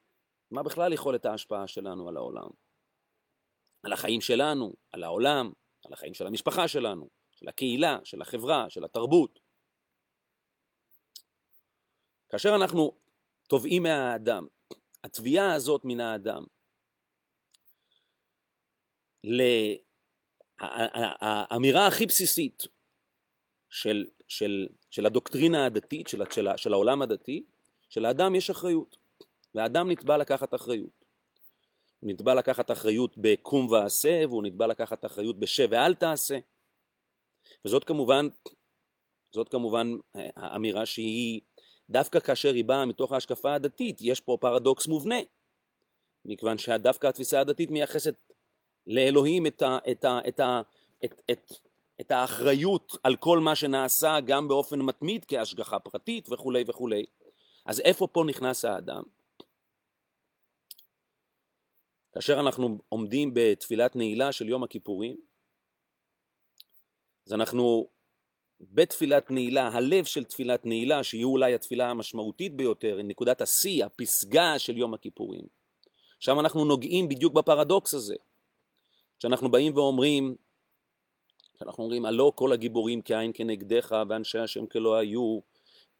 מה 0.50 0.62
בכלל 0.62 0.92
יכולת 0.92 1.24
ההשפעה 1.24 1.68
שלנו 1.68 2.08
על 2.08 2.16
העולם? 2.16 2.48
על 3.82 3.92
החיים 3.92 4.20
שלנו, 4.20 4.74
על 4.92 5.04
העולם, 5.04 5.52
על 5.86 5.92
החיים 5.92 6.14
של 6.14 6.26
המשפחה 6.26 6.68
שלנו, 6.68 7.08
של 7.30 7.48
הקהילה, 7.48 7.98
של 8.04 8.22
החברה, 8.22 8.70
של 8.70 8.84
התרבות. 8.84 9.38
כאשר 12.28 12.56
אנחנו 12.56 12.98
תובעים 13.48 13.82
מהאדם, 13.82 14.46
התביעה 15.04 15.54
הזאת 15.54 15.80
מן 15.84 16.00
האדם, 16.00 16.44
האמירה 21.50 21.86
הכי 21.86 22.06
בסיסית 22.06 22.62
של, 23.68 24.06
של, 24.28 24.68
של 24.94 25.06
הדוקטרינה 25.06 25.66
הדתית, 25.66 26.08
של, 26.08 26.22
של, 26.30 26.48
של 26.56 26.72
העולם 26.72 27.02
הדתי, 27.02 27.44
שלאדם 27.88 28.34
יש 28.34 28.50
אחריות, 28.50 28.96
והאדם 29.54 29.90
נתבע 29.90 30.16
לקחת 30.16 30.54
אחריות. 30.54 31.04
הוא 32.00 32.10
נתבע 32.10 32.34
לקחת 32.34 32.70
אחריות 32.70 33.14
בקום 33.16 33.70
ועשה, 33.70 34.22
והוא 34.28 34.42
נתבע 34.42 34.66
לקחת 34.66 35.04
אחריות 35.04 35.38
בשב 35.38 35.68
ואל 35.70 35.94
תעשה. 35.94 36.38
וזאת 37.64 37.84
כמובן, 37.84 38.28
זאת 39.32 39.48
כמובן 39.48 39.92
האמירה 40.14 40.86
שהיא, 40.86 41.40
דווקא 41.90 42.20
כאשר 42.20 42.54
היא 42.54 42.64
באה 42.64 42.84
מתוך 42.84 43.12
ההשקפה 43.12 43.54
הדתית, 43.54 43.96
יש 44.00 44.20
פה 44.20 44.36
פרדוקס 44.40 44.86
מובנה, 44.86 45.18
מכיוון 46.24 46.58
שדווקא 46.58 47.06
התפיסה 47.06 47.40
הדתית 47.40 47.70
מייחסת 47.70 48.14
לאלוהים 48.86 49.46
את, 49.46 49.62
ה, 49.62 49.78
את, 49.90 50.04
ה, 50.04 50.18
את, 50.28 50.40
ה, 50.40 50.60
את, 51.04 51.22
את, 51.30 51.52
את 52.00 52.10
האחריות 52.10 52.92
על 53.02 53.16
כל 53.16 53.38
מה 53.38 53.56
שנעשה 53.56 54.20
גם 54.26 54.48
באופן 54.48 54.80
מתמיד 54.80 55.24
כהשגחה 55.28 55.78
פרטית 55.78 56.28
וכולי 56.32 56.64
וכולי. 56.66 57.04
אז 57.66 57.80
איפה 57.80 58.06
פה 58.06 58.24
נכנס 58.26 58.64
האדם? 58.64 59.02
כאשר 62.12 62.40
אנחנו 62.40 62.78
עומדים 62.88 63.30
בתפילת 63.34 63.96
נעילה 63.96 64.32
של 64.32 64.48
יום 64.48 64.64
הכיפורים, 64.64 65.16
אז 67.26 67.32
אנחנו 67.32 67.88
בתפילת 68.60 69.30
נעילה, 69.30 69.68
הלב 69.68 70.04
של 70.04 70.24
תפילת 70.24 70.66
נעילה, 70.66 71.04
שהיא 71.04 71.24
אולי 71.24 71.54
התפילה 71.54 71.90
המשמעותית 71.90 72.56
ביותר, 72.56 73.00
נקודת 73.04 73.40
השיא, 73.40 73.84
הפסגה 73.84 74.58
של 74.58 74.78
יום 74.78 74.94
הכיפורים. 74.94 75.44
שם 76.20 76.40
אנחנו 76.40 76.64
נוגעים 76.64 77.08
בדיוק 77.08 77.32
בפרדוקס 77.32 77.94
הזה. 77.94 78.14
כשאנחנו 79.18 79.50
באים 79.50 79.76
ואומרים, 79.76 80.36
כשאנחנו 81.54 81.84
אומרים, 81.84 82.06
הלא 82.06 82.32
כל 82.34 82.52
הגיבורים 82.52 83.02
כעין 83.04 83.30
כנגדך 83.34 83.96
ואנשי 84.08 84.38
השם 84.38 84.66
כלא 84.66 84.96
היו, 84.96 85.38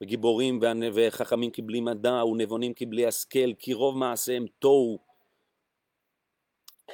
וגיבורים 0.01 0.61
וחכמים 0.95 1.51
כבלי 1.51 1.81
מדע 1.81 2.25
ונבונים 2.25 2.75
כבלי 2.75 3.07
השכל, 3.07 3.55
כי 3.59 3.73
רוב 3.73 3.99
מעשיהם 3.99 4.47
תוהו, 4.59 4.99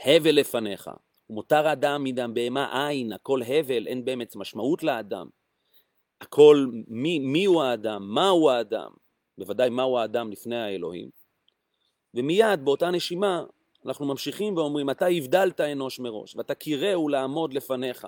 הבל 0.05 0.31
לפניך, 0.31 0.91
ומותר 1.31 1.73
אדם 1.73 2.05
מדם 2.05 2.35
בהמה 2.35 2.87
עין, 2.89 3.13
הכל 3.13 3.41
הבל, 3.43 3.87
אין 3.87 4.05
באמת 4.05 4.37
משמעות 4.37 4.83
לאדם. 4.83 5.29
הכל, 6.21 6.67
מי, 6.89 7.19
מי 7.19 7.45
הוא 7.45 7.63
האדם, 7.63 8.15
מהו 8.15 8.51
האדם, 8.51 8.91
בוודאי 9.39 9.71
מהו 9.71 9.99
האדם 9.99 10.31
לפני 10.31 10.57
האלוהים. 10.57 11.11
ומיד 12.15 12.65
באותה 12.65 12.91
נשימה 12.91 13.45
אנחנו 13.87 14.07
ממשיכים 14.07 14.57
ואומרים, 14.57 14.91
אתה 14.91 15.07
הבדלת 15.07 15.61
אנוש 15.61 16.01
מראש, 16.01 16.37
ואתה 16.37 16.55
קיראו 16.55 17.09
לעמוד 17.09 17.55
לפניך. 17.55 18.07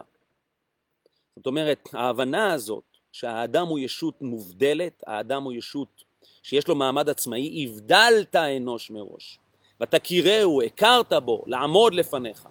זאת 1.36 1.46
אומרת, 1.46 1.88
ההבנה 1.92 2.52
הזאת 2.52 2.84
שהאדם 3.12 3.66
הוא 3.66 3.78
ישות 3.78 4.22
מובדלת, 4.22 5.04
האדם 5.06 5.42
הוא 5.42 5.52
ישות 5.52 6.04
שיש 6.42 6.68
לו 6.68 6.74
מעמד 6.74 7.08
עצמאי, 7.08 7.64
הבדלת 7.64 8.36
אנוש 8.36 8.90
מראש, 8.90 9.38
ואתה 9.80 9.98
קיראו, 9.98 10.62
הכרת 10.62 11.12
בו, 11.12 11.44
לעמוד 11.46 11.94
לפניך. 11.94 12.48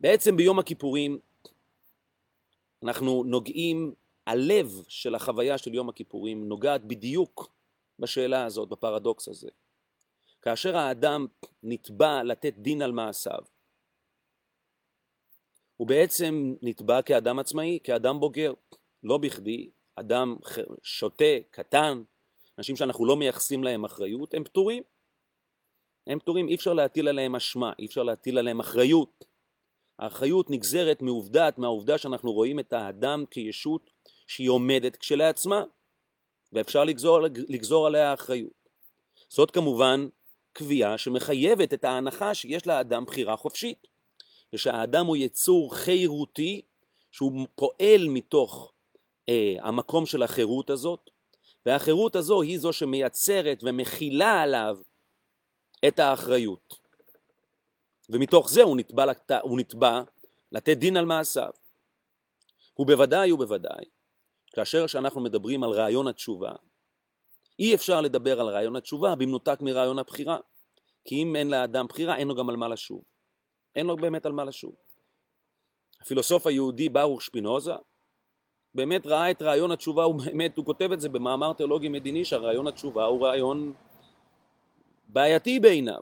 בעצם 0.00 0.36
ביום 0.36 0.58
הכיפורים 0.58 1.18
אנחנו 2.82 3.24
נוגעים, 3.26 3.94
הלב 4.26 4.82
של 4.88 5.14
החוויה 5.14 5.58
של 5.58 5.74
יום 5.74 5.88
הכיפורים 5.88 6.48
נוגעת 6.48 6.84
בדיוק 6.84 7.48
בשאלה 7.98 8.44
הזאת, 8.44 8.68
בפרדוקס 8.68 9.28
הזה. 9.28 9.48
כאשר 10.42 10.76
האדם 10.76 11.26
נתבע 11.62 12.22
לתת 12.22 12.54
דין 12.56 12.82
על 12.82 12.92
מעשיו, 12.92 13.40
הוא 15.82 15.88
בעצם 15.88 16.54
נתבע 16.62 17.02
כאדם 17.02 17.38
עצמאי, 17.38 17.78
כאדם 17.84 18.20
בוגר. 18.20 18.52
לא 19.02 19.18
בכדי, 19.18 19.70
אדם 19.96 20.36
שוטה, 20.82 21.34
קטן, 21.50 22.02
אנשים 22.58 22.76
שאנחנו 22.76 23.06
לא 23.06 23.16
מייחסים 23.16 23.64
להם 23.64 23.84
אחריות, 23.84 24.34
הם 24.34 24.44
פטורים. 24.44 24.82
הם 26.06 26.18
פטורים, 26.18 26.48
אי 26.48 26.54
אפשר 26.54 26.72
להטיל 26.72 27.08
עליהם 27.08 27.36
אשמה, 27.36 27.72
אי 27.78 27.86
אפשר 27.86 28.02
להטיל 28.02 28.38
עליהם 28.38 28.60
אחריות. 28.60 29.24
האחריות 29.98 30.50
נגזרת 30.50 31.02
מעובדת, 31.02 31.58
מהעובדה 31.58 31.98
שאנחנו 31.98 32.32
רואים 32.32 32.58
את 32.58 32.72
האדם 32.72 33.24
כישות 33.30 33.90
שהיא 34.26 34.50
עומדת 34.50 34.96
כשלעצמה, 34.96 35.64
ואפשר 36.52 36.84
לגזור, 36.84 37.20
לגזור 37.48 37.86
עליה 37.86 38.14
אחריות. 38.14 38.68
זאת 39.28 39.50
כמובן 39.50 40.08
קביעה 40.52 40.98
שמחייבת 40.98 41.74
את 41.74 41.84
ההנחה 41.84 42.34
שיש 42.34 42.66
לאדם 42.66 43.04
בחירה 43.04 43.36
חופשית, 43.36 43.91
ושהאדם 44.52 45.06
הוא 45.06 45.16
יצור 45.16 45.74
חירותי 45.74 46.62
שהוא 47.10 47.46
פועל 47.54 48.08
מתוך 48.08 48.72
אה, 49.28 49.56
המקום 49.60 50.06
של 50.06 50.22
החירות 50.22 50.70
הזאת, 50.70 51.10
והחירות 51.66 52.16
הזו 52.16 52.42
היא 52.42 52.58
זו 52.58 52.72
שמייצרת 52.72 53.58
ומכילה 53.62 54.42
עליו 54.42 54.78
את 55.88 55.98
האחריות. 55.98 56.74
ומתוך 58.08 58.50
זה 58.50 58.62
הוא 58.62 58.76
נתבע, 58.76 59.06
לת... 59.06 59.30
הוא 59.42 59.58
נתבע 59.58 60.02
לתת 60.52 60.76
דין 60.76 60.96
על 60.96 61.04
מעשיו. 61.04 61.50
ובוודאי 62.78 63.32
ובוודאי, 63.32 63.84
כאשר 64.54 64.86
שאנחנו 64.86 65.20
מדברים 65.20 65.64
על 65.64 65.70
רעיון 65.70 66.08
התשובה, 66.08 66.52
אי 67.58 67.74
אפשר 67.74 68.00
לדבר 68.00 68.40
על 68.40 68.46
רעיון 68.46 68.76
התשובה 68.76 69.14
במנותק 69.14 69.58
מרעיון 69.60 69.98
הבחירה. 69.98 70.38
כי 71.04 71.22
אם 71.22 71.36
אין 71.36 71.50
לאדם 71.50 71.86
בחירה, 71.86 72.16
אין 72.16 72.28
לו 72.28 72.34
גם 72.34 72.48
על 72.48 72.56
מה 72.56 72.68
לשוב. 72.68 73.02
אין 73.76 73.86
לו 73.86 73.96
באמת 73.96 74.26
על 74.26 74.32
מה 74.32 74.44
לשוב. 74.44 74.74
הפילוסוף 76.00 76.46
היהודי 76.46 76.88
ברוך 76.88 77.22
שפינוזה 77.22 77.72
באמת 78.74 79.06
ראה 79.06 79.30
את 79.30 79.42
רעיון 79.42 79.70
התשובה, 79.70 80.04
הוא 80.04 80.14
באמת, 80.14 80.56
הוא 80.56 80.64
כותב 80.64 80.92
את 80.92 81.00
זה 81.00 81.08
במאמר 81.08 81.52
תיאולוגי 81.52 81.88
מדיני, 81.88 82.24
שהרעיון 82.24 82.66
התשובה 82.66 83.04
הוא 83.04 83.26
רעיון 83.26 83.72
בעייתי 85.08 85.60
בעיניו. 85.60 86.00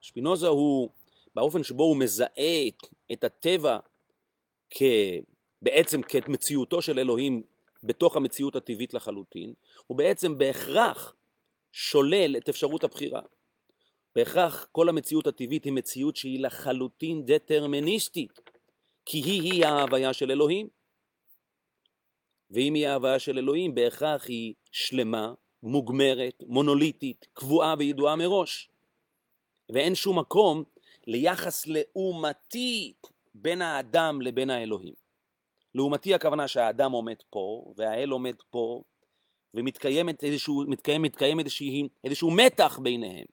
שפינוזה 0.00 0.48
הוא, 0.48 0.88
באופן 1.34 1.62
שבו 1.62 1.82
הוא 1.82 1.96
מזהה 1.96 2.68
את 3.12 3.24
הטבע 3.24 3.78
כ... 4.70 4.82
בעצם 5.62 6.02
כמציאותו 6.02 6.82
של 6.82 6.98
אלוהים 6.98 7.42
בתוך 7.82 8.16
המציאות 8.16 8.56
הטבעית 8.56 8.94
לחלוטין, 8.94 9.52
הוא 9.86 9.98
בעצם 9.98 10.38
בהכרח 10.38 11.14
שולל 11.72 12.36
את 12.36 12.48
אפשרות 12.48 12.84
הבחירה. 12.84 13.20
בהכרח 14.16 14.66
כל 14.72 14.88
המציאות 14.88 15.26
הטבעית 15.26 15.64
היא 15.64 15.72
מציאות 15.72 16.16
שהיא 16.16 16.40
לחלוטין 16.40 17.26
דטרמיניסטית, 17.26 18.40
כי 19.04 19.18
היא-היא 19.18 19.66
ההוויה 19.66 20.12
של 20.12 20.30
אלוהים. 20.30 20.68
ואם 22.50 22.74
היא 22.74 22.86
ההוויה 22.86 23.18
של 23.18 23.38
אלוהים, 23.38 23.74
בהכרח 23.74 24.26
היא 24.28 24.54
שלמה, 24.72 25.34
מוגמרת, 25.62 26.42
מונוליטית, 26.46 27.26
קבועה 27.32 27.74
וידועה 27.78 28.16
מראש. 28.16 28.70
ואין 29.68 29.94
שום 29.94 30.18
מקום 30.18 30.64
ליחס 31.06 31.66
לעומתי 31.66 32.92
בין 33.34 33.62
האדם 33.62 34.20
לבין 34.20 34.50
האלוהים. 34.50 34.94
לעומתי 35.74 36.14
הכוונה 36.14 36.48
שהאדם 36.48 36.92
עומד 36.92 37.16
פה, 37.30 37.72
והאל 37.76 38.10
עומד 38.10 38.34
פה, 38.50 38.82
ומתקיים 39.54 40.08
איזשהו, 40.22 40.64
מתקיים, 40.68 41.02
מתקיים 41.02 41.40
איזשהו, 41.40 41.66
איזשהו 42.04 42.30
מתח 42.30 42.78
ביניהם. 42.82 43.26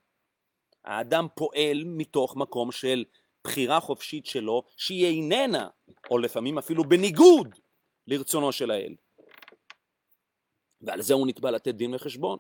האדם 0.86 1.28
פועל 1.36 1.84
מתוך 1.86 2.36
מקום 2.36 2.72
של 2.72 3.04
בחירה 3.44 3.80
חופשית 3.80 4.26
שלו, 4.26 4.64
שהיא 4.78 5.06
איננה, 5.06 5.70
או 6.12 6.18
לפעמים 6.18 6.58
אפילו 6.58 6.84
בניגוד 6.84 7.56
לרצונו 8.08 8.52
של 8.52 8.72
האל. 8.72 8.96
ועל 10.82 11.02
זה 11.02 11.14
הוא 11.14 11.28
נתבע 11.28 11.52
לתת 11.52 11.76
דין 11.76 11.96
וחשבון. 11.96 12.38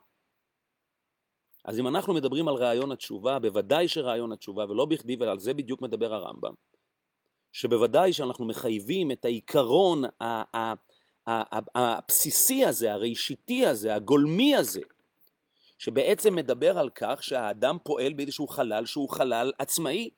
אז 1.65 1.79
אם 1.79 1.87
אנחנו 1.87 2.13
מדברים 2.13 2.47
על 2.47 2.55
רעיון 2.55 2.91
התשובה, 2.91 3.39
בוודאי 3.39 3.87
שרעיון 3.87 4.31
התשובה, 4.31 4.65
ולא 4.65 4.85
בכדי, 4.85 5.15
ועל 5.15 5.39
זה 5.39 5.53
בדיוק 5.53 5.81
מדבר 5.81 6.13
הרמב"ם, 6.13 6.53
שבוודאי 7.51 8.13
שאנחנו 8.13 8.45
מחייבים 8.45 9.11
את 9.11 9.25
העיקרון 9.25 10.03
הבסיסי 11.75 12.65
הזה, 12.65 12.93
הראשיתי 12.93 13.65
הזה, 13.65 13.95
הגולמי 13.95 14.55
הזה, 14.55 14.81
שבעצם 15.79 16.35
מדבר 16.35 16.79
על 16.79 16.89
כך 16.95 17.23
שהאדם 17.23 17.77
פועל 17.83 18.13
באיזשהו 18.13 18.47
חלל 18.47 18.85
שהוא 18.85 19.09
חלל 19.09 19.51
עצמאי. 19.59 20.09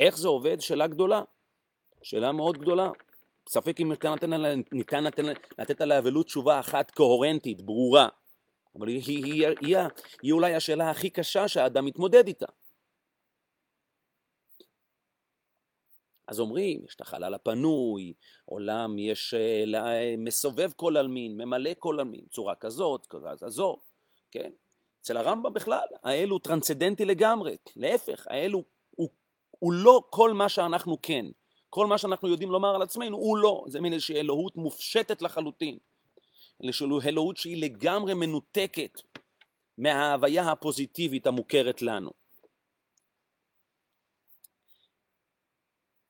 איך 0.00 0.18
זה 0.18 0.28
עובד? 0.28 0.60
שאלה 0.60 0.86
גדולה. 0.86 1.22
שאלה 2.02 2.32
מאוד 2.32 2.58
גדולה. 2.58 2.90
ספק 3.48 3.80
אם 3.80 3.88
ניתן, 3.88 4.12
ניתן, 4.72 5.04
ניתן 5.04 5.24
לתת 5.58 5.80
עליה 5.80 6.00
ולו 6.04 6.22
תשובה 6.22 6.60
אחת 6.60 6.90
קוהרנטית, 6.90 7.62
ברורה. 7.62 8.08
אבל 8.78 8.88
היא, 8.88 9.02
היא, 9.06 9.24
היא, 9.24 9.46
היא, 9.46 9.56
היא, 9.60 9.76
היא 10.22 10.32
אולי 10.32 10.54
השאלה 10.54 10.90
הכי 10.90 11.10
קשה 11.10 11.48
שהאדם 11.48 11.84
מתמודד 11.84 12.26
איתה. 12.26 12.46
אז 16.26 16.40
אומרים, 16.40 16.84
יש 16.84 16.94
את 16.94 17.00
החלל 17.00 17.34
הפנוי, 17.34 18.12
עולם 18.44 18.98
יש 18.98 19.34
uh, 19.34 19.76
מסובב 20.18 20.72
כל 20.76 20.96
עלמין, 20.96 21.36
ממלא 21.36 21.70
כל 21.78 22.00
עלמין, 22.00 22.24
צורה 22.30 22.54
כזאת, 22.54 23.06
כזאת, 23.40 23.78
כן? 24.30 24.50
אצל 25.08 25.16
הרמב"ם 25.16 25.54
בכלל, 25.54 25.86
האל 26.02 26.28
הוא 26.28 26.40
טרנסצדנטי 26.42 27.04
לגמרי, 27.04 27.56
להפך, 27.76 28.26
האל 28.26 28.52
הוא, 28.52 28.64
הוא, 28.90 29.08
הוא 29.50 29.72
לא 29.72 30.02
כל 30.10 30.32
מה 30.32 30.48
שאנחנו 30.48 30.98
כן. 31.02 31.26
כל 31.70 31.86
מה 31.86 31.98
שאנחנו 31.98 32.28
יודעים 32.28 32.50
לומר 32.50 32.74
על 32.74 32.82
עצמנו 32.82 33.16
הוא 33.16 33.38
לא, 33.38 33.64
זה 33.68 33.80
מין 33.80 33.92
איזושהי 33.92 34.16
אלוהות 34.20 34.56
מופשטת 34.56 35.22
לחלוטין. 35.22 35.78
איזושהי 36.62 36.86
אלוהות 37.06 37.36
שהיא 37.36 37.62
לגמרי 37.62 38.14
מנותקת 38.14 39.00
מההוויה 39.78 40.52
הפוזיטיבית 40.52 41.26
המוכרת 41.26 41.82
לנו. 41.82 42.10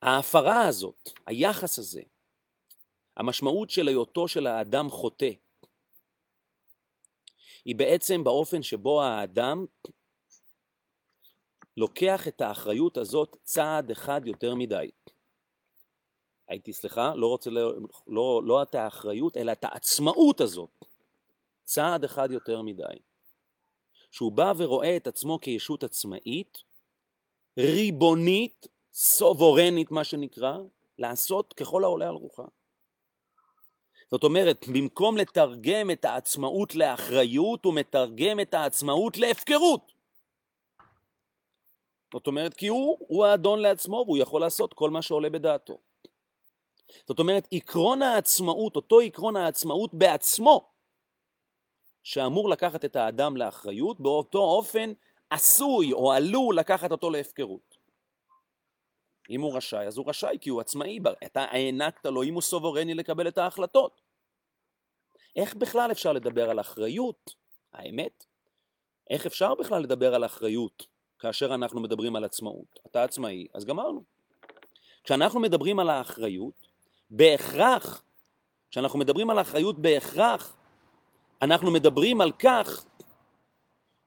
ההפרה 0.01 0.67
הזאת, 0.67 1.09
היחס 1.25 1.79
הזה, 1.79 2.01
המשמעות 3.17 3.69
של 3.69 3.87
היותו 3.87 4.27
של 4.27 4.47
האדם 4.47 4.89
חוטא, 4.89 5.31
היא 7.69 7.75
בעצם 7.75 8.23
באופן 8.23 8.63
שבו 8.63 9.03
האדם 9.03 9.65
לוקח 11.77 12.27
את 12.27 12.41
האחריות 12.41 12.97
הזאת 12.97 13.37
צעד 13.43 13.91
אחד 13.91 14.21
יותר 14.25 14.55
מדי. 14.55 14.91
הייתי, 16.47 16.73
סליחה, 16.73 17.15
לא 17.15 17.27
רוצה, 17.27 17.49
לא, 17.49 17.73
לא, 18.07 18.41
לא 18.45 18.61
את 18.61 18.75
האחריות, 18.75 19.37
אלא 19.37 19.51
את 19.51 19.63
העצמאות 19.63 20.41
הזאת, 20.41 20.85
צעד 21.63 22.03
אחד 22.03 22.31
יותר 22.31 22.61
מדי. 22.61 22.83
שהוא 24.11 24.31
בא 24.31 24.53
ורואה 24.57 24.97
את 24.97 25.07
עצמו 25.07 25.39
כישות 25.41 25.83
עצמאית, 25.83 26.57
ריבונית, 27.59 28.67
סוברנית 28.93 29.91
מה 29.91 30.03
שנקרא, 30.03 30.57
לעשות 30.97 31.53
ככל 31.53 31.83
העולה 31.83 32.09
על 32.09 32.15
רוחה. 32.15 32.45
זאת 34.11 34.23
אומרת, 34.23 34.65
במקום 34.67 35.17
לתרגם 35.17 35.91
את 35.91 36.05
העצמאות 36.05 36.75
לאחריות, 36.75 37.65
הוא 37.65 37.73
מתרגם 37.73 38.39
את 38.39 38.53
העצמאות 38.53 39.17
להפקרות. 39.17 39.91
זאת 42.13 42.27
אומרת, 42.27 42.53
כי 42.53 42.67
הוא, 42.67 42.97
הוא 42.99 43.25
האדון 43.25 43.59
לעצמו 43.59 44.03
והוא 44.05 44.17
יכול 44.17 44.41
לעשות 44.41 44.73
כל 44.73 44.89
מה 44.89 45.01
שעולה 45.01 45.29
בדעתו. 45.29 45.77
זאת 47.07 47.19
אומרת, 47.19 47.47
עקרון 47.51 48.01
העצמאות, 48.01 48.75
אותו 48.75 48.99
עקרון 48.99 49.35
העצמאות 49.35 49.93
בעצמו, 49.93 50.69
שאמור 52.03 52.49
לקחת 52.49 52.85
את 52.85 52.95
האדם 52.95 53.37
לאחריות, 53.37 53.99
באותו 53.99 54.39
אופן 54.39 54.93
עשוי 55.29 55.93
או 55.93 56.13
עלול 56.13 56.57
לקחת 56.57 56.91
אותו 56.91 57.09
להפקרות. 57.09 57.68
אם 59.29 59.41
הוא 59.41 59.57
רשאי, 59.57 59.87
אז 59.87 59.97
הוא 59.97 60.09
רשאי, 60.09 60.37
כי 60.41 60.49
הוא 60.49 60.61
עצמאי, 60.61 60.99
אתה 61.25 61.41
הענקת 61.41 62.05
לו, 62.05 62.23
אם 62.23 62.33
הוא 62.33 62.41
סוברני 62.41 62.93
לקבל 62.93 63.27
את 63.27 63.37
ההחלטות. 63.37 64.01
איך 65.35 65.55
בכלל 65.55 65.91
אפשר 65.91 66.13
לדבר 66.13 66.49
על 66.49 66.59
אחריות? 66.59 67.33
האמת, 67.73 68.25
איך 69.09 69.25
אפשר 69.25 69.55
בכלל 69.55 69.83
לדבר 69.83 70.15
על 70.15 70.25
אחריות 70.25 70.87
כאשר 71.19 71.55
אנחנו 71.55 71.81
מדברים 71.81 72.15
על 72.15 72.23
עצמאות? 72.23 72.79
אתה 72.87 73.03
עצמאי, 73.03 73.47
אז 73.53 73.65
גמרנו. 73.65 74.03
כשאנחנו 75.03 75.39
מדברים 75.39 75.79
על 75.79 75.89
האחריות, 75.89 76.67
בהכרח, 77.09 78.03
כשאנחנו 78.71 78.99
מדברים 78.99 79.29
על 79.29 79.41
אחריות 79.41 79.79
בהכרח, 79.79 80.55
אנחנו 81.41 81.71
מדברים 81.71 82.21
על 82.21 82.31
כך 82.31 82.85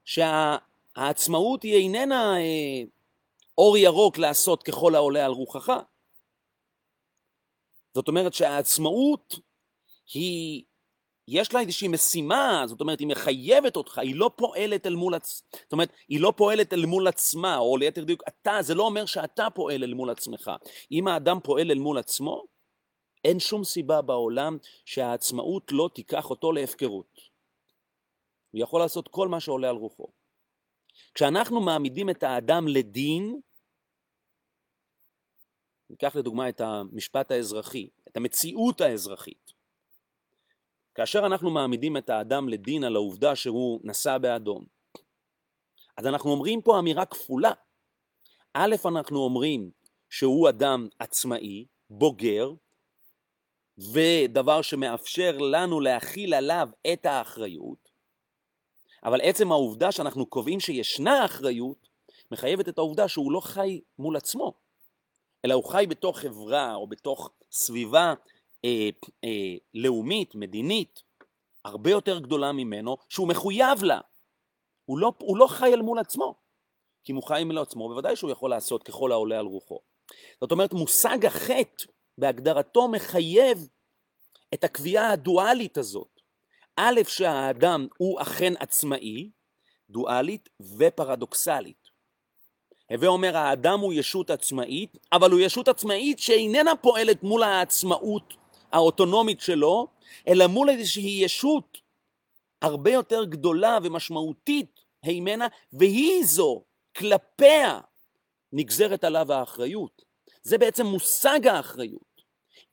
שהעצמאות 0.05 1.63
היא 1.63 1.75
איננה 1.75 2.37
אה, 2.37 2.83
אור 3.57 3.77
ירוק 3.77 4.17
לעשות 4.17 4.63
ככל 4.63 4.95
העולה 4.95 5.25
על 5.25 5.31
רוחך. 5.31 5.73
זאת 7.93 8.07
אומרת 8.07 8.33
שהעצמאות 8.33 9.39
היא, 10.13 10.63
יש 11.27 11.53
לה 11.53 11.59
איזושהי 11.59 11.87
משימה, 11.87 12.63
זאת 12.67 12.81
אומרת 12.81 12.99
היא 12.99 13.07
מחייבת 13.07 13.75
אותך, 13.75 13.97
היא 13.97 14.15
לא 14.15 14.31
פועלת 14.35 14.87
אל 14.87 14.95
מול 14.95 15.15
עצ... 15.15 15.43
זאת 15.63 15.71
אומרת, 15.71 15.89
היא 16.07 16.19
לא 16.19 16.33
פועלת 16.37 16.73
אל 16.73 16.85
מול 16.85 17.07
עצמה, 17.07 17.57
או 17.57 17.77
ליתר 17.77 18.03
דיוק, 18.03 18.23
אתה, 18.27 18.57
זה 18.61 18.75
לא 18.75 18.83
אומר 18.83 19.05
שאתה 19.05 19.47
פועל 19.49 19.83
אל 19.83 19.93
מול 19.93 20.09
עצמך. 20.09 20.51
אם 20.91 21.07
האדם 21.07 21.39
פועל 21.43 21.71
אל 21.71 21.79
מול 21.79 21.97
עצמו, 21.97 22.43
אין 23.23 23.39
שום 23.39 23.63
סיבה 23.63 24.01
בעולם 24.01 24.57
שהעצמאות 24.85 25.71
לא 25.71 25.89
תיקח 25.93 26.29
אותו 26.29 26.51
להפקרות. 26.51 27.33
הוא 28.51 28.61
יכול 28.61 28.81
לעשות 28.81 29.07
כל 29.07 29.27
מה 29.27 29.39
שעולה 29.39 29.69
על 29.69 29.75
רוחו. 29.75 30.22
כשאנחנו 31.13 31.61
מעמידים 31.61 32.09
את 32.09 32.23
האדם 32.23 32.67
לדין, 32.67 33.39
ניקח 35.89 36.15
לדוגמה 36.15 36.49
את 36.49 36.61
המשפט 36.61 37.31
האזרחי, 37.31 37.89
את 38.07 38.17
המציאות 38.17 38.81
האזרחית. 38.81 39.53
כאשר 40.95 41.25
אנחנו 41.25 41.49
מעמידים 41.49 41.97
את 41.97 42.09
האדם 42.09 42.49
לדין 42.49 42.83
על 42.83 42.95
העובדה 42.95 43.35
שהוא 43.35 43.79
נסע 43.83 44.17
באדום, 44.17 44.65
אז 45.97 46.05
אנחנו 46.07 46.31
אומרים 46.31 46.61
פה 46.61 46.79
אמירה 46.79 47.05
כפולה. 47.05 47.51
א', 48.53 48.75
אנחנו 48.85 49.19
אומרים 49.19 49.71
שהוא 50.09 50.49
אדם 50.49 50.87
עצמאי, 50.99 51.65
בוגר, 51.89 52.51
ודבר 53.77 54.61
שמאפשר 54.61 55.37
לנו 55.37 55.79
להכיל 55.79 56.33
עליו 56.33 56.69
את 56.93 57.05
האחריות, 57.05 57.82
אבל 59.05 59.21
עצם 59.21 59.51
העובדה 59.51 59.91
שאנחנו 59.91 60.25
קובעים 60.25 60.59
שישנה 60.59 61.25
אחריות, 61.25 61.89
מחייבת 62.31 62.69
את 62.69 62.77
העובדה 62.77 63.07
שהוא 63.07 63.31
לא 63.31 63.39
חי 63.39 63.81
מול 63.99 64.15
עצמו, 64.15 64.53
אלא 65.45 65.53
הוא 65.53 65.63
חי 65.63 65.85
בתוך 65.89 66.19
חברה 66.19 66.75
או 66.75 66.87
בתוך 66.87 67.29
סביבה 67.51 68.13
אה, 68.65 68.89
אה, 69.23 69.55
לאומית, 69.73 70.35
מדינית, 70.35 71.03
הרבה 71.65 71.91
יותר 71.91 72.19
גדולה 72.19 72.51
ממנו, 72.51 72.97
שהוא 73.09 73.27
מחויב 73.27 73.83
לה. 73.83 73.99
הוא 74.85 74.99
לא, 74.99 75.13
הוא 75.19 75.37
לא 75.37 75.47
חי 75.47 75.73
אל 75.73 75.81
מול 75.81 75.99
עצמו. 75.99 76.35
כי 77.03 77.11
אם 77.11 77.15
הוא 77.15 77.23
חי 77.23 77.43
מול 77.45 77.57
עצמו, 77.57 77.89
בוודאי 77.89 78.15
שהוא 78.15 78.31
יכול 78.31 78.49
לעשות 78.49 78.83
ככל 78.83 79.11
העולה 79.11 79.39
על 79.39 79.45
רוחו. 79.45 79.79
זאת 80.41 80.51
אומרת, 80.51 80.73
מושג 80.73 81.25
החטא 81.25 81.85
בהגדרתו 82.17 82.87
מחייב 82.87 83.67
את 84.53 84.63
הקביעה 84.63 85.11
הדואלית 85.11 85.77
הזאת. 85.77 86.12
א', 86.75 87.01
שהאדם 87.07 87.87
הוא 87.97 88.21
אכן 88.21 88.53
עצמאי, 88.59 89.29
דואלית 89.89 90.49
ופרדוקסלית. 90.77 91.83
הווה 92.91 93.07
אומר, 93.07 93.37
האדם 93.37 93.79
הוא 93.79 93.93
ישות 93.93 94.29
עצמאית, 94.29 94.97
אבל 95.11 95.31
הוא 95.31 95.39
ישות 95.39 95.67
עצמאית 95.67 96.19
שאיננה 96.19 96.75
פועלת 96.75 97.23
מול 97.23 97.43
העצמאות 97.43 98.33
האוטונומית 98.71 99.41
שלו, 99.41 99.87
אלא 100.27 100.47
מול 100.47 100.69
איזושהי 100.69 101.19
ישות 101.23 101.77
הרבה 102.61 102.91
יותר 102.91 103.23
גדולה 103.23 103.77
ומשמעותית 103.83 104.79
הימנה, 105.03 105.47
והיא 105.73 106.25
זו, 106.25 106.63
כלפיה, 106.97 107.79
נגזרת 108.53 109.03
עליו 109.03 109.33
האחריות. 109.33 110.01
זה 110.41 110.57
בעצם 110.57 110.85
מושג 110.85 111.47
האחריות. 111.47 112.13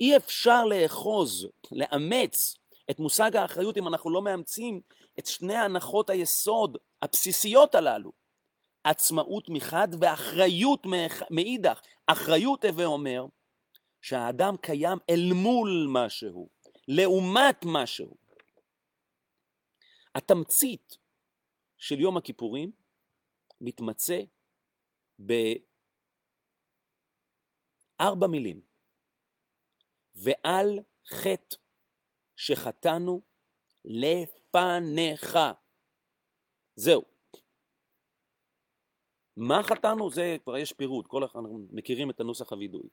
אי 0.00 0.16
אפשר 0.16 0.64
לאחוז, 0.64 1.48
לאמץ 1.72 2.56
את 2.90 3.00
מושג 3.00 3.36
האחריות 3.36 3.76
אם 3.76 3.88
אנחנו 3.88 4.10
לא 4.10 4.22
מאמצים 4.22 4.80
את 5.18 5.26
שני 5.26 5.56
הנחות 5.56 6.10
היסוד 6.10 6.76
הבסיסיות 7.02 7.74
הללו. 7.74 8.12
עצמאות 8.84 9.48
מחד 9.48 9.88
ואחריות 10.00 10.86
מאידך. 11.30 11.80
אחריות 12.06 12.64
הווה 12.64 12.84
אומר 12.84 13.26
שהאדם 14.02 14.56
קיים 14.62 14.98
אל 15.10 15.32
מול 15.34 15.86
משהו, 15.88 16.48
לעומת 16.88 17.64
משהו. 17.64 18.16
התמצית 20.14 20.96
של 21.78 22.00
יום 22.00 22.16
הכיפורים 22.16 22.72
מתמצא 23.60 24.20
בארבע 27.98 28.26
מילים. 28.26 28.60
ועל 30.14 30.78
חטא 31.06 31.56
שחטאנו 32.40 33.20
לפניך. 33.84 35.38
זהו. 36.74 37.02
מה 39.36 39.62
חטאנו? 39.62 40.10
זה 40.10 40.36
כבר 40.42 40.56
יש 40.56 40.72
פירוט, 40.72 41.06
כל 41.06 41.24
אחד 41.24 41.40
מכירים 41.70 42.10
את 42.10 42.20
הנוסח 42.20 42.52
הווידוי. 42.52 42.88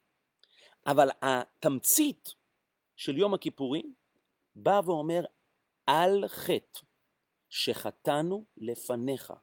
אבל 0.85 1.09
התמצית 1.21 2.29
של 2.95 3.17
יום 3.17 3.33
הכיפורים 3.33 3.93
בא 4.55 4.81
ואומר 4.85 5.25
על 5.87 6.27
חטא 6.27 6.79
שחטאנו 7.49 8.45
לפניך. 8.57 9.33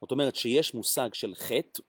זאת 0.00 0.10
אומרת 0.10 0.36
שיש 0.36 0.74
מושג 0.74 1.14
של 1.14 1.34
חטא, 1.34 1.82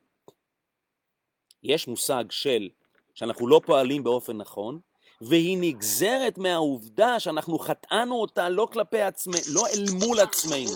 יש 1.64 1.88
מושג 1.88 2.26
של 2.30 2.70
שאנחנו 3.14 3.48
לא 3.48 3.62
פועלים 3.66 4.04
באופן 4.04 4.38
נכון, 4.38 4.80
והיא 5.22 5.58
נגזרת 5.62 6.38
מהעובדה 6.38 7.20
שאנחנו 7.20 7.60
חטאנו 7.60 8.16
אותה 8.16 8.50
לא 8.50 8.68
כלפי 8.74 9.02
עצמנו, 9.02 9.38
לא 9.54 9.68
אל 9.68 9.86
מול 10.00 10.20
עצמנו, 10.20 10.72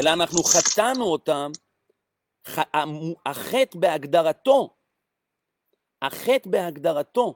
אלא 0.00 0.12
אנחנו 0.12 0.42
חטאנו 0.42 1.04
אותה, 1.04 1.46
החטא 3.26 3.78
בהגדרתו, 3.78 4.74
החטא 6.02 6.50
בהגדרתו 6.50 7.34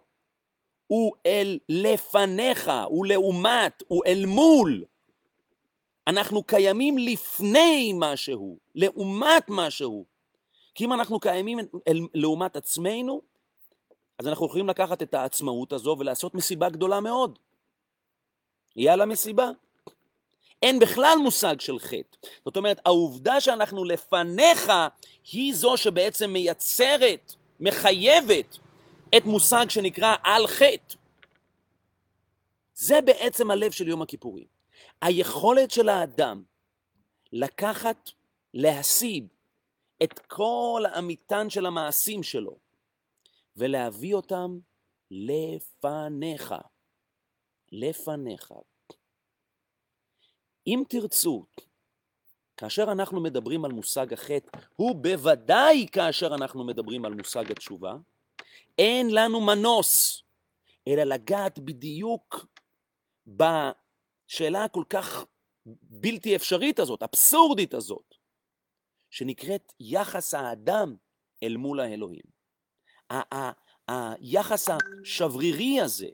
הוא 0.86 1.12
אל 1.26 1.58
לפניך, 1.68 2.72
הוא 2.88 3.06
לעומת, 3.06 3.82
הוא 3.88 4.02
אל 4.06 4.24
מול 4.26 4.84
אנחנו 6.06 6.42
קיימים 6.42 6.98
לפני 6.98 7.92
משהו, 7.94 8.58
לעומת 8.74 9.44
משהו. 9.48 10.04
כי 10.74 10.84
אם 10.84 10.92
אנחנו 10.92 11.20
קיימים 11.20 11.58
לעומת 12.14 12.56
עצמנו, 12.56 13.20
אז 14.18 14.28
אנחנו 14.28 14.46
יכולים 14.46 14.68
לקחת 14.68 15.02
את 15.02 15.14
העצמאות 15.14 15.72
הזו 15.72 15.96
ולעשות 15.98 16.34
מסיבה 16.34 16.68
גדולה 16.68 17.00
מאוד. 17.00 17.38
יאללה 18.76 19.06
מסיבה. 19.06 19.50
אין 20.62 20.78
בכלל 20.78 21.18
מושג 21.22 21.60
של 21.60 21.78
חטא. 21.78 22.28
זאת 22.44 22.56
אומרת, 22.56 22.80
העובדה 22.84 23.40
שאנחנו 23.40 23.84
לפניך 23.84 24.72
היא 25.32 25.54
זו 25.54 25.76
שבעצם 25.76 26.30
מייצרת, 26.30 27.34
מחייבת 27.60 28.58
את 29.16 29.24
מושג 29.24 29.66
שנקרא 29.68 30.14
על 30.22 30.46
חטא. 30.46 30.94
זה 32.74 33.00
בעצם 33.00 33.50
הלב 33.50 33.70
של 33.70 33.88
יום 33.88 34.02
הכיפורים. 34.02 34.46
היכולת 35.02 35.70
של 35.70 35.88
האדם 35.88 36.42
לקחת, 37.32 38.10
להשיג 38.54 39.26
את 40.02 40.18
כל 40.18 40.84
המטען 40.94 41.50
של 41.50 41.66
המעשים 41.66 42.22
שלו 42.22 42.65
ולהביא 43.56 44.14
אותם 44.14 44.58
לפניך. 45.10 46.54
לפניך. 47.72 48.52
אם 50.66 50.82
תרצו, 50.88 51.46
כאשר 52.56 52.84
אנחנו 52.92 53.20
מדברים 53.20 53.64
על 53.64 53.72
מושג 53.72 54.12
החטא, 54.12 54.58
הוא 54.76 54.96
בוודאי 54.96 55.86
כאשר 55.92 56.34
אנחנו 56.34 56.64
מדברים 56.64 57.04
על 57.04 57.14
מושג 57.14 57.50
התשובה, 57.50 57.96
אין 58.78 59.10
לנו 59.10 59.40
מנוס 59.40 60.22
אלא 60.88 61.02
לגעת 61.02 61.58
בדיוק 61.58 62.46
בשאלה 63.26 64.64
הכל 64.64 64.84
כך 64.90 65.24
בלתי 65.82 66.36
אפשרית 66.36 66.78
הזאת, 66.78 67.02
אבסורדית 67.02 67.74
הזאת, 67.74 68.14
שנקראת 69.10 69.72
יחס 69.80 70.34
האדם 70.34 70.96
אל 71.42 71.56
מול 71.56 71.80
האלוהים. 71.80 72.35
היחס 73.88 74.68
השברירי 74.68 75.80
הזה, 75.80 76.08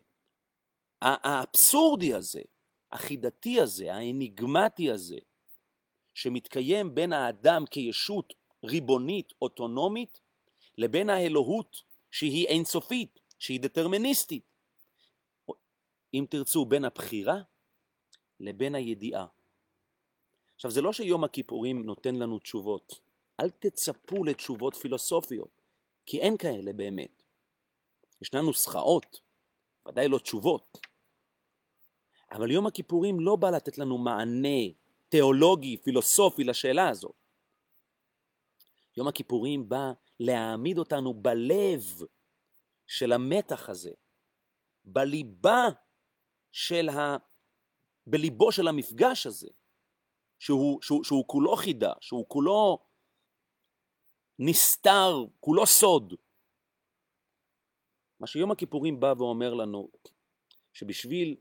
האבסורדי 1.03 2.14
הזה, 2.14 2.43
החידתי 2.93 3.61
הזה, 3.61 3.95
האניגמטי 3.95 4.90
הזה, 4.90 5.18
שמתקיים 6.14 6.95
בין 6.95 7.12
האדם 7.12 7.64
כישות 7.66 8.34
ריבונית, 8.64 9.32
אוטונומית, 9.43 10.20
לבין 10.78 11.11
האלוהות 11.11 11.82
שהיא 12.11 12.47
אינסופית, 12.47 13.20
שהיא 13.38 13.61
דטרמיניסטית. 13.61 14.45
אם 16.14 16.26
תרצו, 16.30 16.64
בין 16.64 16.84
הבחירה 16.84 17.43
לבין 18.40 18.74
הידיעה. 18.74 19.26
עכשיו, 20.55 20.70
זה 20.70 20.82
לא 20.82 20.93
שיום 20.93 21.24
הכיפורים 21.24 21.82
נותן 21.86 22.14
לנו 22.14 22.38
תשובות. 22.38 23.01
אל 23.40 23.51
תצפו 23.51 24.24
לתשובות 24.24 24.74
פילוסופיות, 24.74 25.61
כי 26.07 26.20
אין 26.20 26.36
כאלה 26.36 26.72
באמת. 26.72 27.22
ישנן 28.22 28.40
נוסחאות, 28.40 29.20
ודאי 29.88 30.09
לא 30.09 30.18
תשובות. 30.18 30.78
אבל 32.32 32.50
יום 32.50 32.66
הכיפורים 32.66 33.20
לא 33.20 33.36
בא 33.36 33.50
לתת 33.50 33.78
לנו 33.78 33.98
מענה 33.98 34.68
תיאולוגי, 35.09 35.76
פילוסופי 35.76 36.44
לשאלה 36.44 36.88
הזאת. 36.88 37.14
יום 38.96 39.09
הכיפורים 39.09 39.68
בא 39.68 39.92
להעמיד 40.20 40.78
אותנו 40.78 41.14
בלב 41.14 42.00
של 42.86 43.12
המתח 43.12 43.68
הזה, 43.68 43.90
בליבה 44.84 45.68
של 46.53 46.88
ה... 46.88 47.16
בליבו 48.07 48.53
של 48.53 48.68
המפגש 48.68 49.26
הזה, 49.26 49.48
שהוא, 50.38 50.82
שהוא, 50.82 51.05
שהוא 51.05 51.24
כולו 51.26 51.57
חידה, 51.57 51.92
שהוא 52.00 52.24
כולו 52.28 52.78
נסתר, 54.45 55.24
כולו 55.40 55.66
סוד. 55.66 56.14
מה 58.20 58.26
שיום 58.26 58.51
הכיפורים 58.51 59.01
בא 59.01 59.14
ואומר 59.18 59.55
לנו, 59.55 59.88
שבשביל 60.72 61.36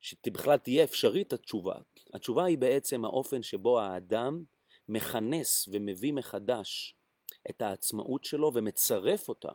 שבכלל 0.00 0.58
תהיה 0.58 0.84
אפשרית 0.84 1.32
התשובה, 1.32 1.74
התשובה 2.14 2.44
היא 2.44 2.58
בעצם 2.58 3.04
האופן 3.04 3.42
שבו 3.42 3.80
האדם 3.80 4.44
מכנס 4.88 5.68
ומביא 5.72 6.12
מחדש 6.12 6.96
את 7.50 7.62
העצמאות 7.62 8.24
שלו 8.24 8.50
ומצרף 8.54 9.28
אותה 9.28 9.52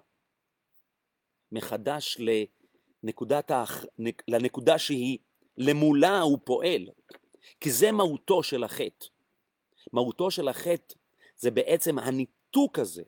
מחדש 1.51 2.17
לנקודת 3.03 3.51
האח... 3.51 3.85
לנקודה 4.27 4.79
שהיא 4.79 5.17
למולה 5.57 6.21
הוא 6.21 6.39
פועל, 6.45 6.89
כי 7.59 7.71
זה 7.71 7.91
מהותו 7.91 8.43
של 8.43 8.63
החטא. 8.63 9.05
מהותו 9.93 10.31
של 10.31 10.47
החטא 10.47 10.95
זה 11.41 11.51
בעצם 11.51 11.99
הניתוק 11.99 12.79
הזה, 12.79 13.03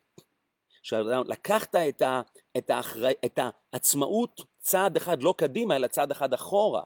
שלקחת 0.81 1.75
את, 1.75 2.01
ה, 2.01 2.21
את, 2.57 2.69
האחר... 2.69 3.11
את 3.25 3.39
העצמאות 3.73 4.41
צעד 4.59 4.97
אחד 4.97 5.23
לא 5.23 5.34
קדימה, 5.38 5.75
אלא 5.75 5.88
צעד 5.88 6.11
אחד 6.11 6.34
אחורה, 6.34 6.84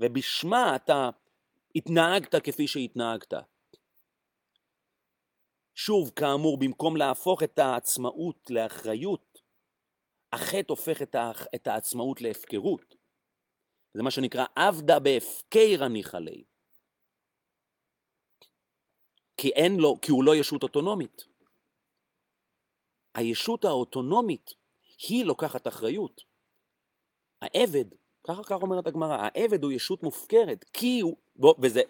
ובשמה 0.00 0.76
אתה 0.76 1.10
התנהגת 1.76 2.34
כפי 2.34 2.68
שהתנהגת. 2.68 3.34
שוב, 5.74 6.10
כאמור, 6.16 6.58
במקום 6.58 6.96
להפוך 6.96 7.42
את 7.42 7.58
העצמאות 7.58 8.50
לאחריות, 8.50 9.38
החטא 10.32 10.72
הופך 10.72 11.02
את, 11.02 11.14
ה... 11.14 11.30
את 11.54 11.66
העצמאות 11.66 12.20
להפקרות. 12.20 12.94
זה 13.94 14.02
מה 14.02 14.10
שנקרא 14.10 14.44
עבדה 14.56 14.98
בהפקר 14.98 15.84
הניחא 15.84 16.16
ליה. 16.16 16.53
כי 19.44 19.50
אין 19.50 19.76
לו, 19.76 20.00
כי 20.02 20.10
הוא 20.10 20.24
לא 20.24 20.36
ישות 20.36 20.62
אוטונומית. 20.62 21.24
הישות 23.14 23.64
האוטונומית 23.64 24.50
היא 25.08 25.24
לוקחת 25.24 25.68
אחריות. 25.68 26.20
העבד, 27.42 27.84
ככה 28.26 28.44
ככה 28.44 28.54
אומרת 28.54 28.86
הגמרא, 28.86 29.16
העבד 29.20 29.64
הוא 29.64 29.72
ישות 29.72 30.02
מופקרת, 30.02 30.64
כי 30.72 31.00
הוא, 31.00 31.16
וזה 31.58 31.82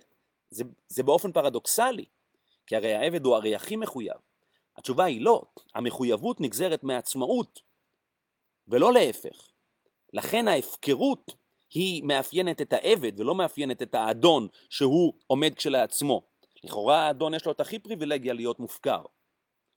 זה, 0.51 0.65
זה 0.89 1.03
באופן 1.03 1.33
פרדוקסלי, 1.33 2.05
כי 2.67 2.77
הרי 2.77 2.95
העבד 2.95 3.25
הוא 3.25 3.35
הרי 3.37 3.55
הכי 3.55 3.77
מחויב. 3.77 4.17
התשובה 4.77 5.05
היא 5.05 5.21
לא, 5.21 5.43
המחויבות 5.75 6.41
נגזרת 6.41 6.85
מעצמאות, 6.85 7.61
ולא 8.69 8.93
להפך. 8.93 9.51
לכן 10.13 10.49
ההפקרות 10.49 11.35
היא 11.71 12.03
מאפיינת 12.05 12.61
את 12.61 12.73
העבד 12.73 13.21
ולא 13.21 13.35
מאפיינת 13.35 13.83
את 13.83 13.95
האדון 13.95 14.49
שהוא 14.71 15.15
עומד 15.27 15.55
כשלעצמו. 15.55 16.34
לכאורה 16.65 17.07
האדון 17.07 17.35
יש 17.35 17.47
לו 17.47 17.53
את 17.53 17.61
הכי 17.61 17.79
פריבילגיה 17.79 18.33
להיות 18.33 18.61
מופקר. 18.61 19.03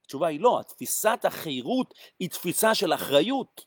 התשובה 0.05 0.27
היא 0.27 0.39
לא, 0.39 0.61
תפיסת 0.67 1.19
החירות 1.23 1.93
היא 2.19 2.29
תפיסה 2.29 2.75
של 2.75 2.93
אחריות. 2.93 3.65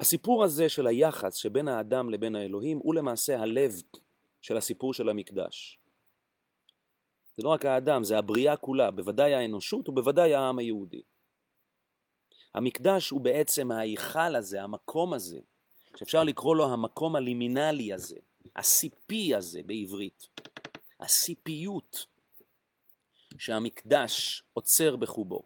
הסיפור 0.00 0.44
הזה 0.44 0.68
של 0.68 0.86
היחס 0.86 1.34
שבין 1.34 1.68
האדם 1.68 2.10
לבין 2.10 2.36
האלוהים 2.36 2.78
הוא 2.78 2.94
למעשה 2.94 3.40
הלב 3.40 3.72
של 4.40 4.56
הסיפור 4.56 4.94
של 4.94 5.08
המקדש. 5.08 5.78
זה 7.36 7.42
לא 7.42 7.48
רק 7.48 7.64
האדם, 7.64 8.04
זה 8.04 8.18
הבריאה 8.18 8.56
כולה, 8.56 8.90
בוודאי 8.90 9.34
האנושות 9.34 9.88
ובוודאי 9.88 10.34
העם 10.34 10.58
היהודי. 10.58 11.02
המקדש 12.54 13.10
הוא 13.10 13.20
בעצם 13.20 13.70
ההיכל 13.70 14.36
הזה, 14.36 14.62
המקום 14.62 15.14
הזה, 15.14 15.38
שאפשר 15.96 16.24
לקרוא 16.24 16.56
לו 16.56 16.72
המקום 16.72 17.16
הלימינלי 17.16 17.92
הזה, 17.92 18.16
הסיפי 18.56 19.34
הזה 19.34 19.60
בעברית, 19.66 20.28
הסיפיות 21.00 22.06
שהמקדש 23.38 24.42
עוצר 24.52 24.96
בחובו. 24.96 25.42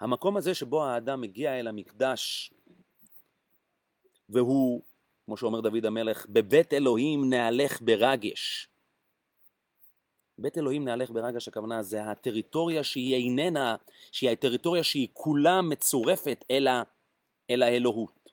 המקום 0.00 0.36
הזה 0.36 0.54
שבו 0.54 0.84
האדם 0.84 1.20
מגיע 1.20 1.60
אל 1.60 1.68
המקדש 1.68 2.52
והוא, 4.28 4.82
כמו 5.24 5.36
שאומר 5.36 5.60
דוד 5.60 5.86
המלך, 5.86 6.26
בבית 6.28 6.72
אלוהים 6.72 7.30
נהלך 7.30 7.80
ברגש. 7.82 8.68
בית 10.38 10.58
אלוהים 10.58 10.84
נהלך 10.84 11.10
ברגש, 11.10 11.48
הכוונה 11.48 11.82
זה 11.82 12.04
הטריטוריה 12.04 12.84
שהיא 12.84 13.14
איננה, 13.14 13.76
שהיא 14.12 14.30
הטריטוריה 14.30 14.82
שהיא 14.82 15.08
כולה 15.12 15.62
מצורפת 15.62 16.44
אל, 16.50 16.66
ה, 16.66 16.82
אל 17.50 17.62
האלוהות. 17.62 18.25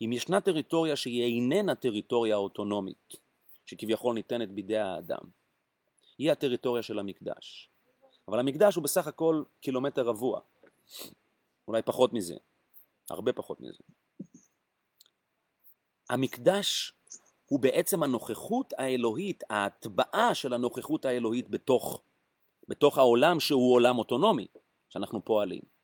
אם 0.00 0.12
ישנה 0.12 0.40
טריטוריה 0.40 0.96
שהיא 0.96 1.22
איננה 1.22 1.74
טריטוריה 1.74 2.36
אוטונומית, 2.36 3.14
שכביכול 3.66 4.14
ניתנת 4.14 4.50
בידי 4.50 4.78
האדם, 4.78 5.22
היא 6.18 6.32
הטריטוריה 6.32 6.82
של 6.82 6.98
המקדש. 6.98 7.70
אבל 8.28 8.38
המקדש 8.38 8.74
הוא 8.74 8.84
בסך 8.84 9.06
הכל 9.06 9.42
קילומטר 9.60 10.02
רבוע, 10.02 10.40
אולי 11.68 11.82
פחות 11.82 12.12
מזה, 12.12 12.34
הרבה 13.10 13.32
פחות 13.32 13.60
מזה. 13.60 13.82
המקדש 16.10 16.92
הוא 17.46 17.60
בעצם 17.60 18.02
הנוכחות 18.02 18.72
האלוהית, 18.78 19.44
ההטבעה 19.50 20.34
של 20.34 20.52
הנוכחות 20.52 21.04
האלוהית 21.04 21.50
בתוך, 21.50 22.02
בתוך 22.68 22.98
העולם 22.98 23.40
שהוא 23.40 23.74
עולם 23.74 23.98
אוטונומי, 23.98 24.46
שאנחנו 24.88 25.24
פועלים. 25.24 25.75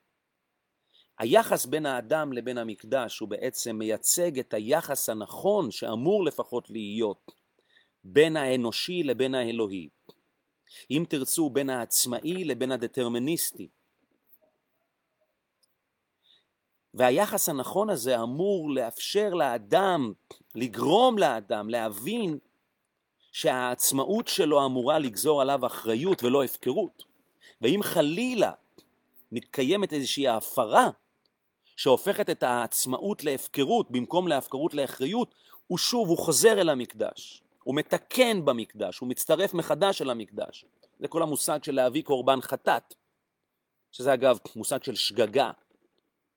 היחס 1.19 1.67
בין 1.67 1.87
האדם 1.87 2.33
לבין 2.33 2.59
המקדש 2.59 3.19
הוא 3.19 3.29
בעצם 3.29 3.77
מייצג 3.77 4.39
את 4.39 4.55
היחס 4.55 5.09
הנכון 5.09 5.71
שאמור 5.71 6.25
לפחות 6.25 6.71
להיות 6.71 7.33
בין 8.05 8.37
האנושי 8.37 9.03
לבין 9.03 9.35
האלוהי. 9.35 9.89
אם 10.91 11.05
תרצו, 11.09 11.51
בין 11.51 11.71
העצמאי 11.71 12.45
לבין 12.45 12.73
הדטרמיניסטי. 12.73 13.69
והיחס 16.95 17.49
הנכון 17.49 17.91
הזה 17.91 18.23
אמור 18.23 18.71
לאפשר 18.71 19.35
לאדם, 19.35 20.13
לגרום 20.55 21.19
לאדם 21.19 21.71
להבין 21.71 22.39
שהעצמאות 23.33 24.29
שלו 24.29 24.67
אמורה 24.67 24.99
לגזור 24.99 25.41
עליו 25.43 25.67
אחריות 25.67 26.23
ולא 26.23 26.45
הפקרות. 26.45 27.05
ואם 27.61 27.81
חלילה 27.83 28.53
מתקיימת 29.33 29.93
איזושהי 29.93 30.29
הפרה 30.29 30.91
שהופכת 31.77 32.31
את 32.31 32.43
העצמאות 32.43 33.25
להפקרות 33.25 33.91
במקום 33.91 34.29
להפקרות 34.29 34.75
לאחריות, 34.75 35.35
הוא 35.67 35.79
שוב, 35.79 36.09
הוא 36.09 36.19
חוזר 36.19 36.61
אל 36.61 36.69
המקדש, 36.69 37.43
הוא 37.65 37.75
מתקן 37.75 38.45
במקדש, 38.45 38.99
הוא 38.99 39.09
מצטרף 39.09 39.55
מחדש 39.55 40.03
אל 40.03 40.11
המקדש. 40.11 40.65
זה 40.99 41.09
כל 41.09 41.23
המושג 41.23 41.65
של 41.65 41.75
להביא 41.75 42.03
קורבן 42.03 42.41
חטאת, 42.41 42.95
שזה 43.93 44.15
אגב 44.15 44.39
מושג 44.57 44.83
של 44.83 44.95
שגגה, 44.95 45.51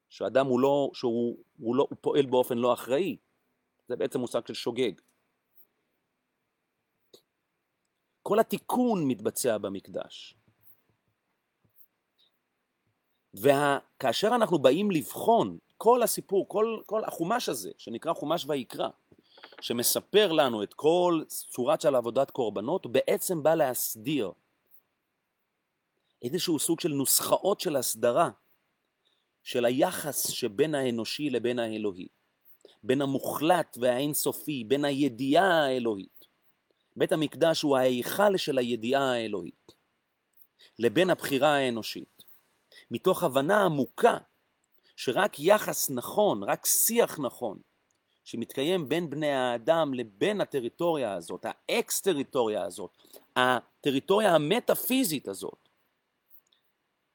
שאדם 0.10 0.46
הוא 0.46 0.60
לא, 0.60 0.90
שהוא 0.94 1.38
הוא 1.60 1.76
לא, 1.76 1.88
הוא 1.90 1.98
פועל 2.02 2.26
באופן 2.26 2.58
לא 2.58 2.74
אחראי, 2.74 3.18
זה 3.88 3.96
בעצם 3.96 4.20
מושג 4.20 4.48
של 4.48 4.54
שוגג. 4.54 4.92
כל 8.24 8.40
התיקון 8.40 9.08
מתבצע 9.08 9.58
במקדש. 9.58 10.36
וכאשר 13.36 14.28
אנחנו 14.28 14.60
באים 14.60 14.92
לבחון 14.92 15.58
כל 15.78 16.04
הסיפור, 16.04 16.48
כל, 16.48 16.80
כל 16.86 17.04
החומש 17.04 17.50
הזה, 17.50 17.72
שנקרא 17.78 18.14
חומש 18.14 18.46
ויקרא, 18.48 18.90
שמספר 19.62 20.32
לנו 20.32 20.64
את 20.64 20.74
כל 20.74 21.22
צורת 21.28 21.82
של 21.82 21.96
עבודת 21.96 22.32
קורבנות, 22.32 22.86
הוא 22.86 22.94
בעצם 22.94 23.44
בא 23.44 23.56
להסדיר 23.56 24.32
איזשהו 26.22 26.60
סוג 26.60 26.80
של 26.80 26.90
נוסחאות 26.90 27.60
של 27.60 27.76
הסדרה 27.76 28.30
של 29.44 29.66
היחס 29.66 30.30
שבין 30.30 30.76
האנושי 30.76 31.30
לבין 31.30 31.60
האלוהי, 31.60 32.08
בין 32.84 33.02
המוחלט 33.02 33.78
והאינסופי, 33.82 34.64
בין 34.64 34.86
הידיעה 34.86 35.66
האלוהית. 35.66 36.26
בית 36.96 37.12
המקדש 37.12 37.62
הוא 37.62 37.78
ההיכל 37.78 38.38
של 38.38 38.58
הידיעה 38.58 39.12
האלוהית, 39.12 39.72
לבין 40.80 41.10
הבחירה 41.10 41.56
האנושית. 41.56 42.15
מתוך 42.92 43.24
הבנה 43.24 43.66
עמוקה 43.66 44.18
שרק 44.96 45.40
יחס 45.40 45.90
נכון, 45.90 46.44
רק 46.44 46.66
שיח 46.66 47.20
נכון, 47.20 47.60
שמתקיים 48.24 48.90
בין 48.90 49.10
בני 49.10 49.32
האדם 49.32 49.94
לבין 49.94 50.42
הטריטוריה 50.42 51.14
הזאת, 51.14 51.46
האקס-טריטוריה 51.46 52.64
הזאת, 52.64 52.92
הטריטוריה 53.36 54.36
המטאפיזית 54.36 55.28
הזאת. 55.28 55.70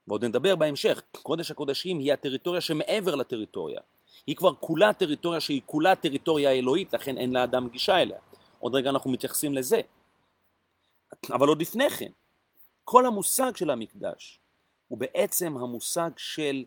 ועוד 0.09 0.25
נדבר 0.25 0.57
בהמשך, 0.57 1.03
קודש 1.23 1.51
הקודשים 1.51 1.99
היא 1.99 2.13
הטריטוריה 2.13 2.61
שמעבר 2.61 3.15
לטריטוריה. 3.15 3.81
היא 4.27 4.37
כבר 4.37 4.55
כולה 4.55 4.93
טריטוריה 4.93 5.41
שהיא 5.41 5.61
כולה 5.67 5.97
טריטוריה 5.97 6.51
אלוהית, 6.51 6.93
לכן 6.93 7.19
אין 7.19 7.33
לאדם 7.33 7.69
גישה 7.69 8.03
אליה. 8.03 8.19
עוד 8.59 8.75
רגע 8.75 8.91
אנחנו 8.91 9.11
מתייחסים 9.11 9.55
לזה. 9.55 9.81
אבל 11.31 11.49
עוד 11.49 11.61
לפני 11.61 11.91
כן, 11.91 12.11
כל 12.85 13.07
המושג 13.07 13.57
של 13.57 13.71
המקדש 13.71 14.40
הוא 14.91 14.99
בעצם 14.99 15.57
המושג 15.57 16.11
של 16.17 16.65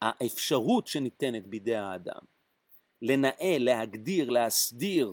האפשרות 0.00 0.86
שניתנת 0.86 1.46
בידי 1.46 1.76
האדם 1.76 2.20
לנהל, 3.02 3.64
להגדיר, 3.64 4.30
להסדיר 4.30 5.12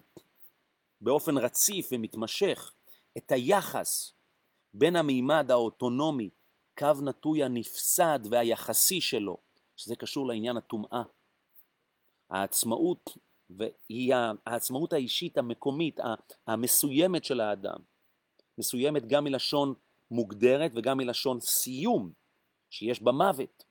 באופן 1.02 1.38
רציף 1.38 1.90
ומתמשך 1.92 2.74
את 3.18 3.32
היחס 3.32 4.14
בין 4.74 4.96
המימד 4.96 5.52
האוטונומי, 5.52 6.30
קו 6.78 6.94
נטוי 7.04 7.44
הנפסד 7.44 8.20
והיחסי 8.32 9.02
שלו, 9.02 9.38
שזה 9.76 9.96
קשור 9.96 10.28
לעניין 10.28 10.58
הטומאה. 10.58 11.04
העצמאות, 12.30 13.10
והיא 13.50 14.14
העצמאות 14.46 14.94
האישית 14.94 15.38
המקומית, 15.38 16.00
המסוימת 16.48 17.24
של 17.26 17.40
האדם, 17.40 17.80
מסוימת 18.58 19.08
גם 19.08 19.24
מלשון 19.24 19.74
מוגדרת 20.12 20.72
וגם 20.76 20.98
מלשון 20.98 21.40
סיום, 21.40 22.12
שיש 22.70 23.04
בה 23.04 23.12
מוות. 23.12 23.64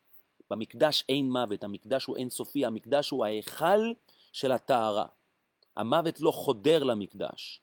במקדש 0.51 1.05
אין 1.09 1.31
מוות, 1.31 1.65
המקדש 1.65 2.05
הוא 2.05 2.17
אינסופי, 2.17 2.67
המקדש 2.67 3.11
הוא 3.11 3.25
ההיכל 3.25 3.93
של 4.33 4.53
הטהרה. 4.53 5.07
המוות 5.77 6.21
לא 6.21 6.31
חודר 6.31 6.85
למקדש. 6.85 7.61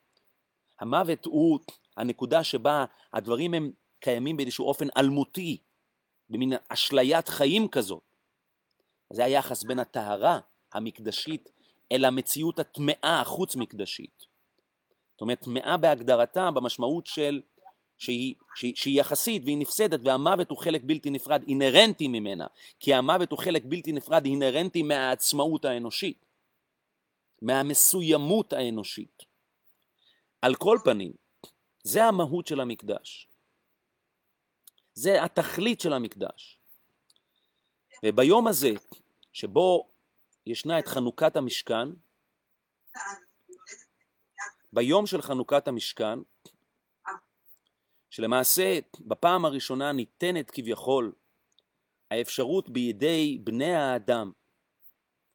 המוות 0.79 1.25
הוא 1.25 1.59
הנקודה 1.97 2.43
שבה 2.43 2.85
הדברים 3.13 3.53
הם 3.53 3.71
קיימים 3.99 4.37
באיזשהו 4.37 4.65
אופן 4.65 4.87
אלמותי, 4.97 5.57
במין 6.29 6.53
אשליית 6.69 7.27
חיים 7.27 7.67
כזאת. 7.67 8.03
זה 9.13 9.25
היחס 9.25 9.63
בין 9.63 9.79
הטהרה 9.79 10.39
המקדשית 10.73 11.51
אל 11.91 12.05
המציאות 12.05 12.59
הטמאה 12.59 13.21
החוץ-מקדשית. 13.21 14.25
זאת 15.11 15.21
אומרת, 15.21 15.39
טמאה 15.39 15.77
בהגדרתה 15.77 16.51
במשמעות 16.51 17.05
של 17.05 17.41
שהיא, 17.97 18.35
שהיא, 18.55 18.75
שהיא 18.75 18.99
יחסית 18.99 19.41
והיא 19.45 19.57
נפסדת 19.57 19.99
והמוות 20.03 20.49
הוא 20.49 20.57
חלק 20.57 20.81
בלתי 20.83 21.09
נפרד 21.09 21.43
אינהרנטי 21.47 22.07
ממנה 22.07 22.47
כי 22.79 22.93
המוות 22.93 23.31
הוא 23.31 23.39
חלק 23.39 23.63
בלתי 23.65 23.91
נפרד 23.91 24.25
אינהרנטי 24.25 24.83
מהעצמאות 24.83 25.65
האנושית 25.65 26.25
מהמסוימות 27.41 28.53
האנושית. 28.53 29.23
על 30.41 30.55
כל 30.55 30.77
פנים 30.83 31.13
זה 31.83 32.03
המהות 32.03 32.47
של 32.47 32.59
המקדש. 32.59 33.27
זה 34.93 35.23
התכלית 35.23 35.81
של 35.81 35.93
המקדש. 35.93 36.59
וביום 38.05 38.47
הזה 38.47 38.71
שבו 39.33 39.89
ישנה 40.45 40.79
את 40.79 40.87
חנוכת 40.87 41.35
המשכן 41.35 41.87
ביום 44.73 45.05
של 45.05 45.21
חנוכת 45.21 45.67
המשכן 45.67 46.19
שלמעשה 48.15 48.79
בפעם 48.99 49.45
הראשונה 49.45 49.91
ניתנת 49.91 50.51
כביכול 50.51 51.11
האפשרות 52.11 52.69
בידי 52.69 53.37
בני 53.43 53.75
האדם, 53.75 54.31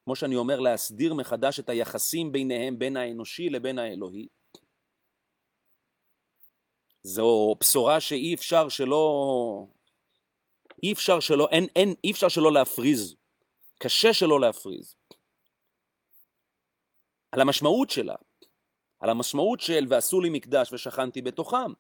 כמו 0.05 0.17
שאני 0.17 0.37
אומר, 0.37 0.61
להסדיר 0.61 1.15
מחדש 1.15 1.61
את 1.61 1.69
היחסים 1.69 2.33
ביניהם, 2.33 2.79
בין 2.79 2.97
האנושי 2.97 3.51
לבין 3.51 3.79
האלוהי. 3.79 4.29
זו 7.03 7.57
בשורה 7.61 8.01
שאי 8.01 8.35
אפשר 8.35 8.69
שלא, 8.69 9.67
אי 10.83 10.93
אפשר 10.93 11.21
שלא, 11.21 11.49
אין, 11.51 11.67
אין, 11.77 11.95
אי 12.05 12.11
אפשר 12.11 12.29
שלא 12.29 12.53
להפריז, 12.53 13.17
קשה 13.79 14.15
שלא 14.15 14.41
להפריז. 14.41 14.95
על 17.33 17.41
המשמעות 17.41 17.91
שלה, 17.91 18.17
על 19.01 19.11
המשמעות 19.11 19.61
של 19.61 19.87
ועשו 19.89 20.21
לי 20.21 20.31
מקדש 20.31 20.73
ושכנתי 20.73 21.23
בתוכם. 21.23 21.73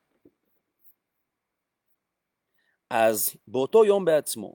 אז 2.91 3.37
באותו 3.49 3.85
יום 3.85 4.05
בעצמו, 4.05 4.55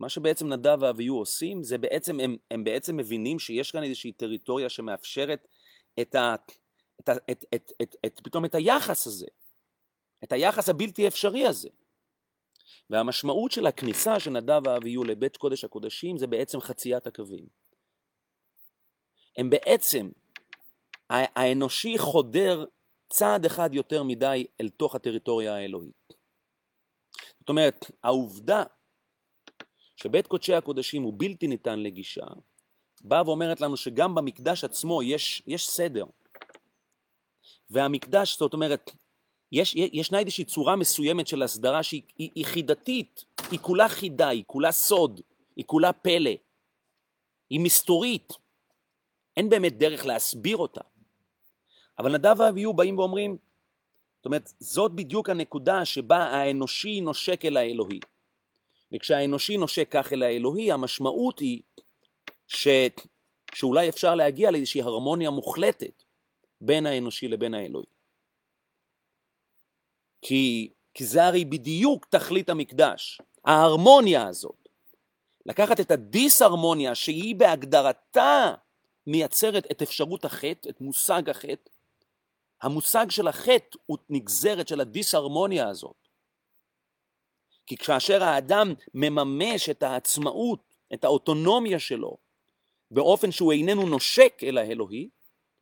מה 0.00 0.08
שבעצם 0.08 0.52
נדב 0.52 0.78
ואביהו 0.80 1.18
עושים, 1.18 1.62
זה 1.62 1.78
בעצם, 1.78 2.20
הם, 2.20 2.36
הם 2.50 2.64
בעצם 2.64 2.96
מבינים 2.96 3.38
שיש 3.38 3.70
כאן 3.70 3.82
איזושהי 3.82 4.12
טריטוריה 4.12 4.68
שמאפשרת 4.68 5.48
את 6.00 6.14
ה... 6.14 6.34
את, 7.00 7.08
ה, 7.08 7.12
את, 7.30 7.44
את, 7.54 7.72
את, 7.82 7.96
את, 8.06 8.20
פתאום 8.24 8.44
את 8.44 8.54
היחס 8.54 9.06
הזה, 9.06 9.26
את 10.24 10.32
היחס 10.32 10.68
הבלתי 10.68 11.08
אפשרי 11.08 11.46
הזה. 11.46 11.68
והמשמעות 12.90 13.52
של 13.52 13.66
הכניסה 13.66 14.20
של 14.20 14.30
נדב 14.30 14.60
ואביהו 14.64 15.04
לבית 15.04 15.36
קודש 15.36 15.64
הקודשים 15.64 16.18
זה 16.18 16.26
בעצם 16.26 16.60
חציית 16.60 17.06
הקווים. 17.06 17.46
הם 19.38 19.50
בעצם, 19.50 20.10
האנושי 21.10 21.98
חודר 21.98 22.64
צעד 23.08 23.44
אחד 23.44 23.74
יותר 23.74 24.02
מדי 24.02 24.46
אל 24.60 24.68
תוך 24.68 24.94
הטריטוריה 24.94 25.56
האלוהית. 25.56 26.15
זאת 27.46 27.50
אומרת, 27.50 27.90
העובדה 28.02 28.62
שבית 29.96 30.26
קודשי 30.26 30.54
הקודשים 30.54 31.02
הוא 31.02 31.14
בלתי 31.16 31.46
ניתן 31.46 31.78
לגישה, 31.80 32.26
באה 33.00 33.22
ואומרת 33.26 33.60
לנו 33.60 33.76
שגם 33.76 34.14
במקדש 34.14 34.64
עצמו 34.64 35.02
יש, 35.02 35.42
יש 35.46 35.68
סדר. 35.68 36.04
והמקדש, 37.70 38.38
זאת 38.38 38.54
אומרת, 38.54 38.90
יש, 39.52 39.74
ישנה 39.74 40.18
איזושהי 40.18 40.44
צורה 40.44 40.76
מסוימת 40.76 41.26
של 41.26 41.42
הסדרה 41.42 41.82
שהיא 41.82 42.02
היא, 42.18 42.30
היא 42.34 42.44
חידתית, 42.44 43.24
היא 43.50 43.58
כולה 43.58 43.88
חידה, 43.88 44.28
היא 44.28 44.44
כולה 44.46 44.72
סוד, 44.72 45.20
היא 45.56 45.64
כולה 45.64 45.92
פלא, 45.92 46.30
היא 47.50 47.60
מסתורית, 47.60 48.32
אין 49.36 49.48
באמת 49.48 49.78
דרך 49.78 50.06
להסביר 50.06 50.56
אותה. 50.56 50.80
אבל 51.98 52.12
נדב 52.12 52.40
ואביהו 52.40 52.74
באים 52.74 52.98
ואומרים, 52.98 53.36
זאת 54.26 54.28
אומרת, 54.28 54.52
זאת 54.60 54.92
בדיוק 54.92 55.30
הנקודה 55.30 55.84
שבה 55.84 56.18
האנושי 56.18 57.00
נושק 57.00 57.44
אל 57.44 57.56
האלוהי. 57.56 58.00
וכשהאנושי 58.92 59.56
נושק 59.56 59.88
כך 59.90 60.12
אל 60.12 60.22
האלוהי, 60.22 60.72
המשמעות 60.72 61.38
היא 61.38 61.62
ש... 62.46 62.68
שאולי 63.54 63.88
אפשר 63.88 64.14
להגיע 64.14 64.50
לאיזושהי 64.50 64.82
הרמוניה 64.82 65.30
מוחלטת 65.30 66.02
בין 66.60 66.86
האנושי 66.86 67.28
לבין 67.28 67.54
האלוהי. 67.54 67.86
כי, 70.22 70.70
כי 70.94 71.04
זה 71.04 71.24
הרי 71.24 71.44
בדיוק 71.44 72.04
תכלית 72.04 72.50
המקדש, 72.50 73.20
ההרמוניה 73.44 74.28
הזאת. 74.28 74.68
לקחת 75.46 75.80
את 75.80 75.90
הדיסהרמוניה 75.90 76.94
שהיא 76.94 77.36
בהגדרתה 77.36 78.54
מייצרת 79.06 79.66
את 79.70 79.82
אפשרות 79.82 80.24
החטא, 80.24 80.68
את 80.68 80.80
מושג 80.80 81.30
החטא. 81.30 81.75
המושג 82.62 83.10
של 83.10 83.28
החטא 83.28 83.78
הוא 83.86 83.98
נגזרת 84.10 84.68
של 84.68 84.80
הדיסהרמוניה 84.80 85.68
הזאת. 85.68 85.96
כי 87.66 87.76
כאשר 87.76 88.22
האדם 88.22 88.74
מממש 88.94 89.68
את 89.68 89.82
העצמאות, 89.82 90.74
את 90.94 91.04
האוטונומיה 91.04 91.78
שלו, 91.78 92.16
באופן 92.90 93.32
שהוא 93.32 93.52
איננו 93.52 93.86
נושק 93.86 94.34
אל 94.42 94.58
האלוהי, 94.58 95.08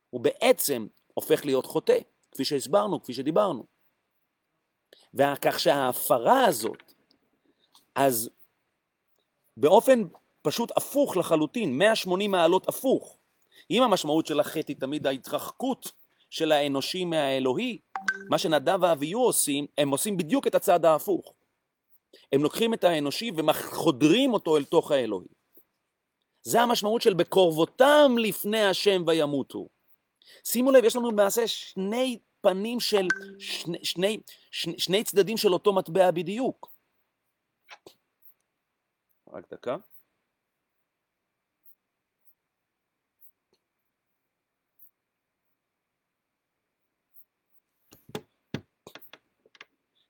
הוא 0.09 0.21
בעצם 0.21 0.87
הופך 1.13 1.45
להיות 1.45 1.65
חוטא, 1.65 1.97
כפי 2.31 2.45
שהסברנו, 2.45 3.03
כפי 3.03 3.13
שדיברנו. 3.13 3.65
וכך 5.13 5.59
שההפרה 5.59 6.45
הזאת, 6.45 6.93
אז 7.95 8.29
באופן 9.57 10.03
פשוט 10.41 10.71
הפוך 10.77 11.17
לחלוטין, 11.17 11.77
180 11.77 12.31
מעלות 12.31 12.69
הפוך, 12.69 13.17
אם 13.71 13.83
המשמעות 13.83 14.25
של 14.25 14.39
החטא 14.39 14.65
היא 14.67 14.79
תמיד 14.79 15.07
ההתרחקות 15.07 15.91
של 16.29 16.51
האנושי 16.51 17.05
מהאלוהי, 17.05 17.79
מה 18.29 18.37
שנדב 18.37 18.77
ואביהו 18.81 19.21
עושים, 19.21 19.65
הם 19.77 19.89
עושים 19.89 20.17
בדיוק 20.17 20.47
את 20.47 20.55
הצד 20.55 20.85
ההפוך. 20.85 21.33
הם 22.33 22.43
לוקחים 22.43 22.73
את 22.73 22.83
האנושי 22.83 23.31
וחודרים 23.35 24.33
אותו 24.33 24.57
אל 24.57 24.63
תוך 24.63 24.91
האלוהי. 24.91 25.27
זה 26.41 26.61
המשמעות 26.61 27.01
של 27.01 27.13
בקרבותם 27.13 28.15
לפני 28.19 28.65
השם 28.65 29.03
וימותו. 29.07 29.67
שימו 30.43 30.71
לב, 30.71 30.83
יש 30.83 30.95
לנו 30.95 31.11
למעשה 31.11 31.47
שני 31.47 32.19
פנים 32.41 32.79
של, 32.79 33.07
שני, 33.39 33.77
שני, 33.83 34.19
שני, 34.51 34.79
שני 34.79 35.03
צדדים 35.03 35.37
של 35.37 35.53
אותו 35.53 35.73
מטבע 35.73 36.11
בדיוק. 36.11 36.71
רק 39.33 39.53
דקה. 39.53 39.77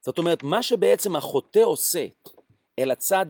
זאת 0.06 0.18
אומרת, 0.18 0.44
מה 0.44 0.64
שבעצם 0.64 1.16
החוטא 1.16 1.60
עושה 1.60 2.06
אל 2.80 2.92
הצד 2.92 3.26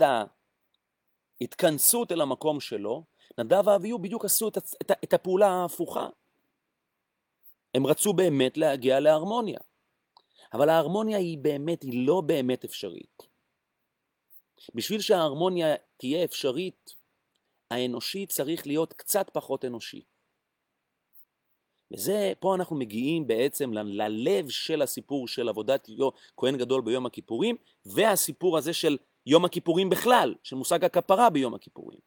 ההתכנסות 1.42 2.12
אל 2.12 2.22
המקום 2.22 2.60
שלו, 2.60 3.04
נדב 3.38 3.68
ואביהו 3.68 4.00
בדיוק 4.00 4.26
עשו 4.26 4.48
את, 4.48 4.58
את, 4.58 4.92
את 5.04 5.14
הפעולה 5.14 5.48
ההפוכה. 5.48 6.08
הם 7.76 7.88
רצו 7.88 8.14
באמת 8.14 8.58
להגיע 8.58 9.00
להרמוניה, 9.00 9.60
אבל 10.54 10.70
ההרמוניה 10.70 11.18
היא 11.18 11.38
באמת, 11.38 11.82
היא 11.84 12.08
לא 12.08 12.22
באמת 12.22 12.66
אפשרית. 12.66 13.24
בשביל 14.76 15.02
שההרמוניה 15.02 15.76
תהיה 15.98 16.24
אפשרית, 16.24 16.96
האנושי 17.72 18.26
צריך 18.26 18.68
להיות 18.68 18.94
קצת 18.94 19.30
פחות 19.34 19.66
אנושי. 19.66 20.02
וזה, 21.96 22.34
פה 22.40 22.56
אנחנו 22.56 22.76
מגיעים 22.76 23.28
בעצם 23.28 23.74
ללב 23.74 24.50
של 24.50 24.82
הסיפור 24.82 25.28
של 25.28 25.50
עבודת 25.50 25.90
כהן 26.38 26.58
גדול 26.58 26.82
ביום 26.82 27.06
הכיפורים, 27.06 27.56
והסיפור 27.86 28.58
הזה 28.58 28.74
של 28.74 28.98
יום 29.26 29.46
הכיפורים 29.46 29.90
בכלל, 29.90 30.36
של 30.44 30.56
מושג 30.56 30.86
הכפרה 30.86 31.30
ביום 31.30 31.54
הכיפורים, 31.54 32.00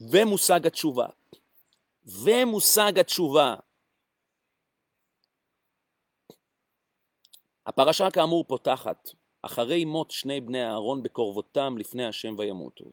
ומושג 0.00 0.66
התשובה. 0.66 1.06
ומושג 2.04 2.98
התשובה. 2.98 3.54
הפרשה 7.66 8.10
כאמור 8.10 8.44
פותחת, 8.44 9.08
אחרי 9.42 9.84
מות 9.84 10.10
שני 10.10 10.40
בני 10.40 10.64
אהרון 10.64 11.02
בקרבותם 11.02 11.78
לפני 11.78 12.06
השם 12.06 12.34
וימותו. 12.38 12.84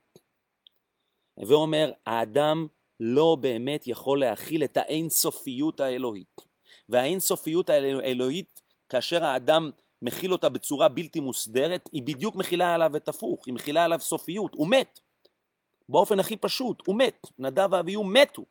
ואומר, 1.38 1.92
האדם 2.06 2.68
לא 3.04 3.38
באמת 3.42 3.88
יכול 3.88 4.20
להכיל 4.20 4.64
את 4.64 4.78
האינסופיות 4.78 5.80
האלוהית. 5.80 6.42
והאינסופיות 6.90 7.70
האלוהית, 7.70 8.62
כאשר 8.90 9.24
האדם 9.24 9.70
מכיל 10.02 10.32
אותה 10.32 10.50
בצורה 10.50 10.90
בלתי 10.90 11.20
מוסדרת, 11.20 11.90
היא 11.92 12.04
בדיוק 12.04 12.36
מכילה 12.36 12.74
עליו 12.74 12.96
את 12.96 13.08
הפוך, 13.08 13.48
היא 13.48 13.54
מכילה 13.54 13.84
עליו 13.84 14.00
סופיות, 14.00 14.54
הוא 14.54 14.68
מת. 14.68 15.00
באופן 15.90 16.20
הכי 16.20 16.38
פשוט, 16.38 16.84
הוא 16.88 16.96
מת. 16.96 17.28
נדב 17.40 17.68
ואביהו 17.72 18.04
מתו. 18.04 18.46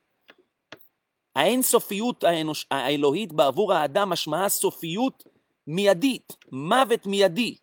האינסופיות 1.36 2.24
האנוש... 2.24 2.66
האלוהית 2.70 3.32
בעבור 3.32 3.72
האדם 3.72 4.10
משמעה 4.10 4.48
סופיות 4.48 5.24
מיידית, 5.66 6.36
מוות 6.52 7.06
מיידי. 7.06 7.56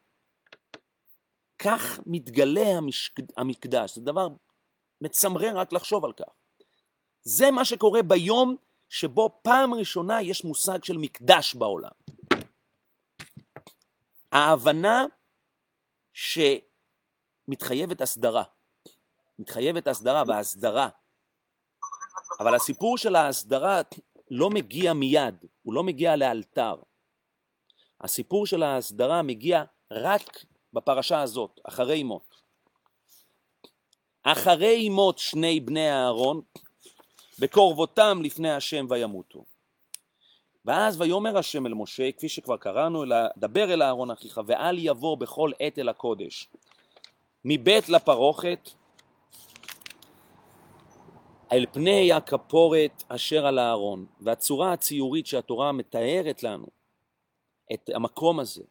כך 1.59 1.99
מתגלה 2.05 2.67
המשק... 2.77 3.19
המקדש, 3.37 3.95
זה 3.95 4.01
דבר 4.01 4.27
מצמרר 5.01 5.57
רק 5.57 5.73
לחשוב 5.73 6.05
על 6.05 6.13
כך. 6.13 6.46
זה 7.27 7.51
מה 7.51 7.65
שקורה 7.65 8.03
ביום 8.03 8.55
שבו 8.89 9.39
פעם 9.41 9.73
ראשונה 9.73 10.21
יש 10.21 10.43
מושג 10.45 10.83
של 10.83 10.97
מקדש 10.97 11.55
בעולם. 11.55 11.91
ההבנה 14.31 15.05
שמתחייבת 16.13 18.01
הסדרה, 18.01 18.43
מתחייבת 19.39 19.87
הסדרה 19.87 20.23
והסדרה, 20.27 20.89
אבל 22.39 22.55
הסיפור 22.55 22.97
של 22.97 23.15
ההסדרה 23.15 23.81
לא 24.31 24.49
מגיע 24.49 24.93
מיד, 24.93 25.45
הוא 25.63 25.73
לא 25.73 25.83
מגיע 25.83 26.15
לאלתר. 26.15 26.75
הסיפור 28.01 28.45
של 28.45 28.63
ההסדרה 28.63 29.21
מגיע 29.21 29.63
רק 29.91 30.45
בפרשה 30.73 31.21
הזאת, 31.21 31.59
אחרי 31.63 32.03
מות. 32.03 32.35
אחרי 34.23 34.89
מות 34.89 35.17
שני 35.19 35.59
בני 35.59 35.91
אהרון, 35.91 36.41
בקרבותם 37.39 38.21
לפני 38.23 38.51
השם 38.51 38.85
וימותו. 38.89 39.45
ואז 40.65 41.01
ויאמר 41.01 41.37
השם 41.37 41.65
אל 41.65 41.73
משה, 41.73 42.11
כפי 42.11 42.29
שכבר 42.29 42.57
קראנו, 42.57 43.03
דבר 43.37 43.73
אל 43.73 43.81
אהרון 43.81 44.11
אחיך, 44.11 44.41
ואל 44.45 44.77
יבוא 44.79 45.17
בכל 45.17 45.51
עת 45.59 45.79
אל 45.79 45.89
הקודש. 45.89 46.49
מבית 47.45 47.89
לפרוכת, 47.89 48.69
אל 51.51 51.65
פני 51.71 52.13
הכפורת 52.13 53.03
אשר 53.07 53.45
על 53.45 53.59
הארון. 53.59 54.05
והצורה 54.21 54.73
הציורית 54.73 55.27
שהתורה 55.27 55.71
מתארת 55.71 56.43
לנו 56.43 56.67
את 57.73 57.89
המקום 57.93 58.39
הזה, 58.39 58.63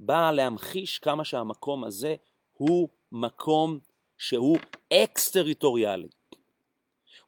באה 0.00 0.32
להמחיש 0.32 0.98
כמה 0.98 1.24
שהמקום 1.24 1.84
הזה 1.84 2.14
הוא 2.52 2.88
מקום 3.12 3.78
שהוא 4.18 4.58
אקס-טריטוריאלי. 4.92 6.08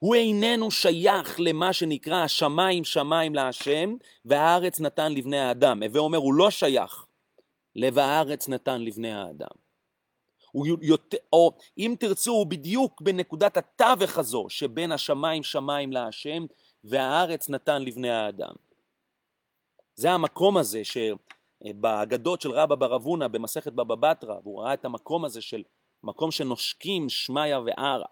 הוא 0.05 0.15
איננו 0.15 0.71
שייך 0.71 1.41
למה 1.41 1.73
שנקרא 1.73 2.17
השמיים 2.17 2.85
שמיים 2.85 3.35
להשם 3.35 3.95
והארץ 4.25 4.81
נתן 4.81 5.13
לבני 5.13 5.39
האדם. 5.39 5.83
הווה 5.83 6.01
אומר, 6.01 6.19
הוא 6.19 6.35
לא 6.35 6.51
שייך 6.51 7.07
ל"וארץ 7.77 8.49
נתן 8.49 8.83
לבני 8.83 9.13
האדם". 9.13 9.57
הוא 10.53 10.67
יותר, 10.83 11.17
או 11.33 11.53
אם 11.79 11.95
תרצו, 12.01 12.33
הוא 12.33 12.47
בדיוק 12.47 13.01
בנקודת 13.01 13.57
התווך 13.57 14.19
הזו 14.19 14.47
שבין 14.49 14.93
השמיים 14.93 15.43
שמיים 15.43 15.93
להשם 15.93 16.47
והארץ 16.85 17.49
נתן 17.49 17.83
לבני 17.83 18.11
האדם. 18.11 18.55
זה 19.95 20.11
המקום 20.11 20.57
הזה 20.57 20.83
שבאגדות 20.85 22.41
של 22.41 22.51
רבא 22.51 22.75
בר 22.75 22.97
אבונה 22.97 23.29
במסכת 23.29 23.73
בבא 23.73 23.95
בתרא, 23.95 24.35
והוא 24.43 24.63
ראה 24.63 24.75
את 24.75 24.85
המקום 24.85 25.25
הזה 25.25 25.41
של 25.41 25.63
מקום 26.03 26.31
שנושקים 26.31 27.09
שמיא 27.09 27.57
וערא, 27.67 28.05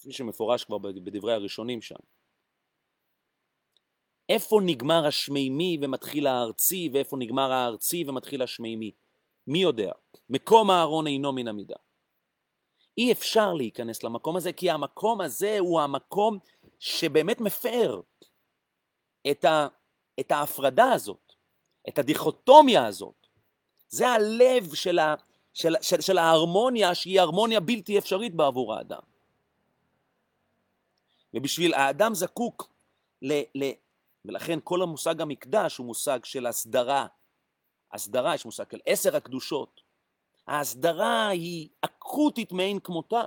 כפי 0.00 0.12
שמפורש 0.12 0.64
כבר 0.64 0.78
בדברי 0.78 1.32
הראשונים 1.32 1.82
שם. 1.82 1.96
איפה 4.28 4.60
נגמר 4.66 5.06
השמימי 5.06 5.78
ומתחיל 5.82 6.26
הארצי, 6.26 6.90
ואיפה 6.92 7.16
נגמר 7.16 7.52
הארצי 7.52 8.04
ומתחיל 8.06 8.42
השמימי? 8.42 8.92
מי 9.46 9.58
יודע? 9.58 9.92
מקום 10.28 10.70
הארון 10.70 11.06
אינו 11.06 11.32
מן 11.32 11.48
המידה. 11.48 11.76
אי 12.98 13.12
אפשר 13.12 13.54
להיכנס 13.54 14.02
למקום 14.02 14.36
הזה, 14.36 14.52
כי 14.52 14.70
המקום 14.70 15.20
הזה 15.20 15.56
הוא 15.58 15.80
המקום 15.80 16.38
שבאמת 16.78 17.40
מפר 17.40 18.00
את, 19.30 19.44
ה, 19.44 19.68
את 20.20 20.30
ההפרדה 20.30 20.92
הזאת, 20.92 21.32
את 21.88 21.98
הדיכוטומיה 21.98 22.86
הזאת. 22.86 23.26
זה 23.88 24.08
הלב 24.08 24.74
של, 24.74 24.98
ה, 24.98 25.14
של, 25.54 25.74
של, 25.82 26.00
של 26.00 26.18
ההרמוניה 26.18 26.94
שהיא 26.94 27.20
הרמוניה 27.20 27.60
בלתי 27.60 27.98
אפשרית 27.98 28.34
בעבור 28.34 28.74
האדם. 28.74 29.09
ובשביל 31.34 31.74
האדם 31.74 32.14
זקוק 32.14 32.72
ל... 33.22 33.32
ל 33.54 33.70
ולכן 34.24 34.58
כל 34.64 34.82
המושג 34.82 35.20
המקדש 35.20 35.76
הוא 35.76 35.86
מושג 35.86 36.24
של 36.24 36.46
הסדרה. 36.46 37.06
הסדרה, 37.92 38.34
יש 38.34 38.44
מושג 38.44 38.64
של 38.72 38.78
עשר 38.86 39.16
הקדושות. 39.16 39.80
ההסדרה 40.46 41.28
היא 41.28 41.68
אקוטית 41.80 42.52
מאין 42.52 42.80
כמותה 42.80 43.22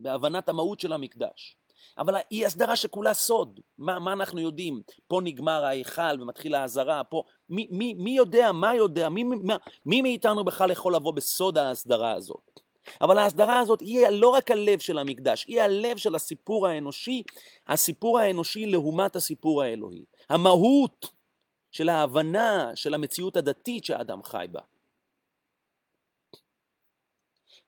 בהבנת 0.00 0.48
המהות 0.48 0.80
של 0.80 0.92
המקדש. 0.92 1.56
אבל 1.98 2.14
היא 2.30 2.46
הסדרה 2.46 2.76
שכולה 2.76 3.14
סוד. 3.14 3.60
מה, 3.78 3.98
מה 3.98 4.12
אנחנו 4.12 4.40
יודעים? 4.40 4.82
פה 5.08 5.20
נגמר 5.24 5.64
ההיכל 5.64 6.22
ומתחילה 6.22 6.62
האזהרה, 6.62 7.04
פה... 7.04 7.22
מי, 7.48 7.68
מי, 7.70 7.94
מי 7.94 8.10
יודע? 8.10 8.52
מה 8.52 8.74
יודע? 8.74 9.08
מי, 9.08 9.24
מי, 9.24 9.54
מי 9.86 10.02
מאיתנו 10.02 10.44
בכלל 10.44 10.70
יכול 10.70 10.94
לבוא 10.94 11.12
בסוד 11.12 11.58
ההסדרה 11.58 12.12
הזאת? 12.12 12.60
אבל 13.00 13.18
ההסדרה 13.18 13.60
הזאת 13.60 13.80
היא 13.80 14.08
לא 14.08 14.28
רק 14.28 14.50
הלב 14.50 14.78
של 14.78 14.98
המקדש, 14.98 15.44
היא 15.48 15.60
הלב 15.60 15.96
של 15.96 16.14
הסיפור 16.14 16.66
האנושי, 16.66 17.22
הסיפור 17.66 18.18
האנושי 18.18 18.66
לעומת 18.66 19.16
הסיפור 19.16 19.62
האלוהי. 19.62 20.04
המהות 20.28 21.06
של 21.70 21.88
ההבנה 21.88 22.70
של 22.74 22.94
המציאות 22.94 23.36
הדתית 23.36 23.84
שהאדם 23.84 24.22
חי 24.22 24.46
בה. 24.50 24.60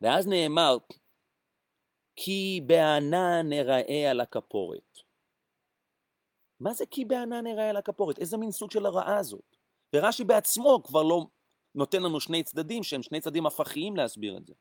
ואז 0.00 0.26
נאמר, 0.26 0.76
כי 2.16 2.60
בענן 2.66 3.48
נראה 3.48 4.10
על 4.10 4.20
הכפורת. 4.20 4.98
מה 6.60 6.74
זה 6.74 6.84
כי 6.90 7.04
בענן 7.04 7.44
נראה 7.44 7.70
על 7.70 7.76
הכפורת? 7.76 8.18
איזה 8.18 8.36
מין 8.36 8.50
סוג 8.50 8.70
של 8.70 8.86
הרעה 8.86 9.22
זאת? 9.22 9.56
ורש"י 9.94 10.24
בעצמו 10.24 10.82
כבר 10.84 11.02
לא 11.02 11.26
נותן 11.74 12.02
לנו 12.02 12.20
שני 12.20 12.42
צדדים 12.42 12.82
שהם 12.82 13.02
שני 13.02 13.20
צדדים 13.20 13.46
הפכיים 13.46 13.96
להסביר 13.96 14.36
את 14.36 14.46
זה. 14.46 14.54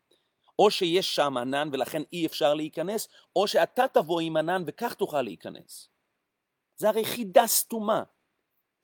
או 0.59 0.71
שיש 0.71 1.15
שם 1.15 1.37
ענן 1.37 1.69
ולכן 1.71 2.01
אי 2.13 2.25
אפשר 2.25 2.53
להיכנס, 2.53 3.07
או 3.35 3.47
שאתה 3.47 3.87
תבוא 3.93 4.21
עם 4.21 4.37
ענן 4.37 4.63
וכך 4.67 4.93
תוכל 4.93 5.21
להיכנס. 5.21 5.89
זה 6.75 6.89
הרי 6.89 7.05
חידה 7.05 7.47
סתומה. 7.47 8.03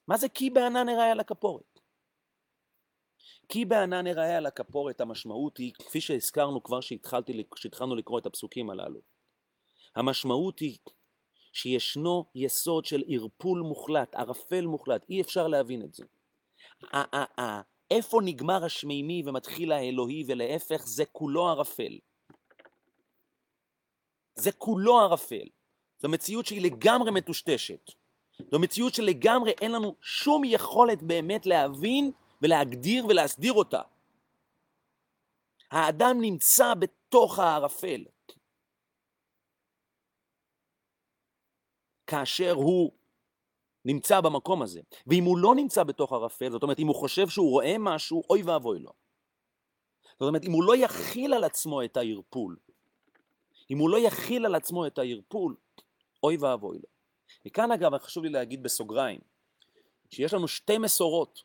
מה 0.07 0.17
זה 0.17 0.29
כי 0.29 0.49
בענן 0.49 0.85
נראה 0.85 1.11
על 1.11 1.19
הכפורת? 1.19 1.79
כי 3.49 3.65
בענן 3.65 4.03
נראה 4.03 4.37
על 4.37 4.45
הכפורת 4.45 5.01
המשמעות 5.01 5.57
היא, 5.57 5.73
כפי 5.73 6.01
שהזכרנו 6.01 6.63
כבר 6.63 6.79
כשהתחלנו 7.55 7.95
לקרוא 7.95 8.19
את 8.19 8.25
הפסוקים 8.25 8.69
הללו, 8.69 9.01
המשמעות 9.95 10.59
היא 10.59 10.77
שישנו 11.53 12.25
יסוד 12.35 12.85
של 12.85 13.03
ערפול 13.07 13.61
מוחלט, 13.61 14.15
ערפל 14.15 14.65
מוחלט, 14.65 15.05
אי 15.09 15.21
אפשר 15.21 15.47
להבין 15.47 15.83
את 15.83 15.93
זה. 15.93 16.03
איפה 17.91 18.19
נגמר 18.25 18.65
השמימי 18.65 19.23
ומתחיל 19.25 19.71
האלוהי 19.71 20.23
ולהפך, 20.27 20.81
זה 20.85 21.05
כולו 21.05 21.47
ערפל. 21.47 21.99
זה 24.35 24.51
כולו 24.51 24.99
ערפל. 24.99 25.47
זו 25.99 26.09
מציאות 26.09 26.45
שהיא 26.45 26.61
לגמרי 26.61 27.11
מטושטשת. 27.11 27.91
זו 28.51 28.59
מציאות 28.59 28.93
שלגמרי 28.93 29.51
אין 29.61 29.71
לנו 29.71 29.95
שום 30.01 30.43
יכולת 30.45 31.03
באמת 31.03 31.45
להבין 31.45 32.11
ולהגדיר 32.41 33.05
ולהסדיר 33.05 33.53
אותה. 33.53 33.81
האדם 35.71 36.17
נמצא 36.21 36.73
בתוך 36.73 37.39
הערפל. 37.39 38.05
כאשר 42.07 42.51
הוא 42.51 42.91
נמצא 43.85 44.21
במקום 44.21 44.61
הזה. 44.61 44.81
ואם 45.07 45.23
הוא 45.23 45.37
לא 45.37 45.55
נמצא 45.55 45.83
בתוך 45.83 46.13
ערפל, 46.13 46.51
זאת 46.51 46.63
אומרת, 46.63 46.79
אם 46.79 46.87
הוא 46.87 46.95
חושב 46.95 47.29
שהוא 47.29 47.49
רואה 47.49 47.75
משהו, 47.79 48.23
אוי 48.29 48.43
ואבוי 48.43 48.79
לו. 48.79 48.91
זאת 50.19 50.27
אומרת, 50.27 50.43
אם 50.43 50.51
הוא 50.51 50.63
לא 50.63 50.77
יכיל 50.77 51.33
על 51.33 51.43
עצמו 51.43 51.83
את 51.83 51.97
הערפול, 51.97 52.57
אם 53.71 53.77
הוא 53.77 53.89
לא 53.89 53.97
יכיל 53.97 54.45
על 54.45 54.55
עצמו 54.55 54.87
את 54.87 54.97
הערפול, 54.97 55.55
אוי 56.23 56.37
ואבוי 56.37 56.77
לו. 56.77 56.89
וכאן 57.45 57.71
אגב, 57.71 57.97
חשוב 57.97 58.23
לי 58.23 58.29
להגיד 58.29 58.63
בסוגריים, 58.63 59.19
שיש 60.09 60.33
לנו 60.33 60.47
שתי 60.47 60.77
מסורות. 60.77 61.43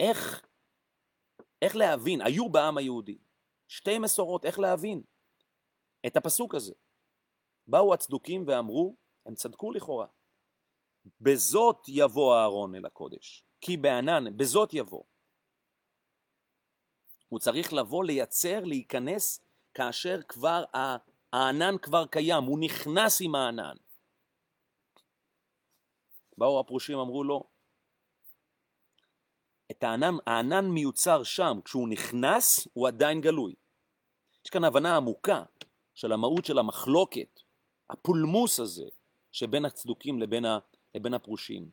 איך, 0.00 0.46
איך 1.62 1.76
להבין, 1.76 2.20
היו 2.22 2.48
בעם 2.48 2.78
היהודי, 2.78 3.18
שתי 3.68 3.98
מסורות, 3.98 4.44
איך 4.44 4.58
להבין 4.58 5.02
את 6.06 6.16
הפסוק 6.16 6.54
הזה. 6.54 6.74
באו 7.66 7.94
הצדוקים 7.94 8.44
ואמרו, 8.46 8.96
הם 9.26 9.34
צדקו 9.34 9.72
לכאורה, 9.72 10.06
בזאת 11.20 11.84
יבוא 11.88 12.36
אהרון 12.36 12.74
אל 12.74 12.86
הקודש, 12.86 13.44
כי 13.60 13.76
בענן, 13.76 14.36
בזאת 14.36 14.74
יבוא. 14.74 15.02
הוא 17.28 17.38
צריך 17.38 17.72
לבוא, 17.72 18.04
לייצר, 18.04 18.64
להיכנס, 18.64 19.40
כאשר 19.74 20.20
כבר 20.28 20.64
הענן 21.32 21.78
כבר 21.82 22.06
קיים, 22.06 22.44
הוא 22.44 22.58
נכנס 22.60 23.18
עם 23.20 23.34
הענן. 23.34 23.76
באו 26.38 26.60
הפרושים, 26.60 26.98
אמרו 26.98 27.24
לו, 27.24 27.44
את 29.70 29.84
הענן, 29.84 30.14
הענן 30.26 30.64
מיוצר 30.64 31.22
שם, 31.22 31.58
כשהוא 31.64 31.88
נכנס, 31.88 32.68
הוא 32.72 32.88
עדיין 32.88 33.20
גלוי. 33.20 33.54
יש 34.44 34.50
כאן 34.50 34.64
הבנה 34.64 34.96
עמוקה 34.96 35.42
של 35.94 36.12
המהות 36.12 36.44
של 36.44 36.58
המחלוקת, 36.58 37.40
הפולמוס 37.90 38.60
הזה, 38.60 38.88
שבין 39.32 39.64
הצדוקים 39.64 40.20
לבין 40.20 40.44
לבין 40.96 41.14
הפרושים. 41.14 41.70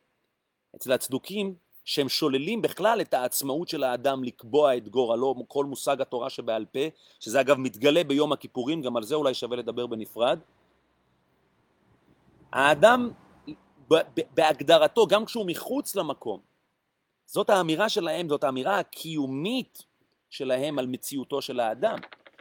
אצל 0.75 0.91
הצדוקים, 0.91 1.55
שהם 1.85 2.09
שוללים 2.09 2.61
בכלל 2.61 3.01
את 3.01 3.13
העצמאות 3.13 3.69
של 3.69 3.83
האדם 3.83 4.23
לקבוע 4.23 4.77
את 4.77 4.89
גורלו, 4.89 5.35
כל 5.47 5.65
מושג 5.65 6.01
התורה 6.01 6.29
שבעל 6.29 6.65
פה, 6.65 6.79
שזה 7.19 7.41
אגב 7.41 7.57
מתגלה 7.57 8.03
ביום 8.03 8.33
הכיפורים, 8.33 8.81
גם 8.81 8.97
על 8.97 9.03
זה 9.03 9.15
אולי 9.15 9.33
שווה 9.33 9.57
לדבר 9.57 9.87
בנפרד. 9.87 10.39
האדם 12.51 13.09
בהגדרתו, 14.33 15.07
גם 15.07 15.25
כשהוא 15.25 15.45
מחוץ 15.47 15.95
למקום, 15.95 16.39
זאת 17.25 17.49
האמירה 17.49 17.89
שלהם, 17.89 18.29
זאת 18.29 18.43
האמירה 18.43 18.79
הקיומית 18.79 19.83
שלהם 20.29 20.79
על 20.79 20.87
מציאותו 20.87 21.41
של 21.41 21.59
האדם, 21.59 21.97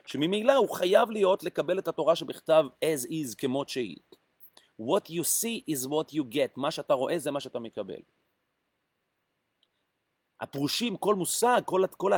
שממילא 0.07 0.53
הוא 0.53 0.69
חייב 0.69 1.11
להיות 1.11 1.45
לקבל 1.45 1.79
את 1.79 1.89
התורה 1.89 2.17
שבכתב 2.17 2.65
as 2.85 3.07
is 3.07 3.35
כמות 3.39 3.69
שהיא. 3.69 3.97
What 4.81 5.11
you 5.11 5.25
see 5.25 5.75
is 5.75 5.87
what 5.87 6.15
you 6.15 6.35
get, 6.35 6.53
מה 6.57 6.71
שאתה 6.71 6.95
רואה 6.95 7.19
זה 7.19 7.31
מה 7.31 7.41
שאתה 7.41 7.59
מקבל. 7.59 8.01
הפרושים, 10.41 10.97
כל 10.97 11.15
מושג, 11.15 11.61
כל, 11.65 11.83
כל 11.97 12.13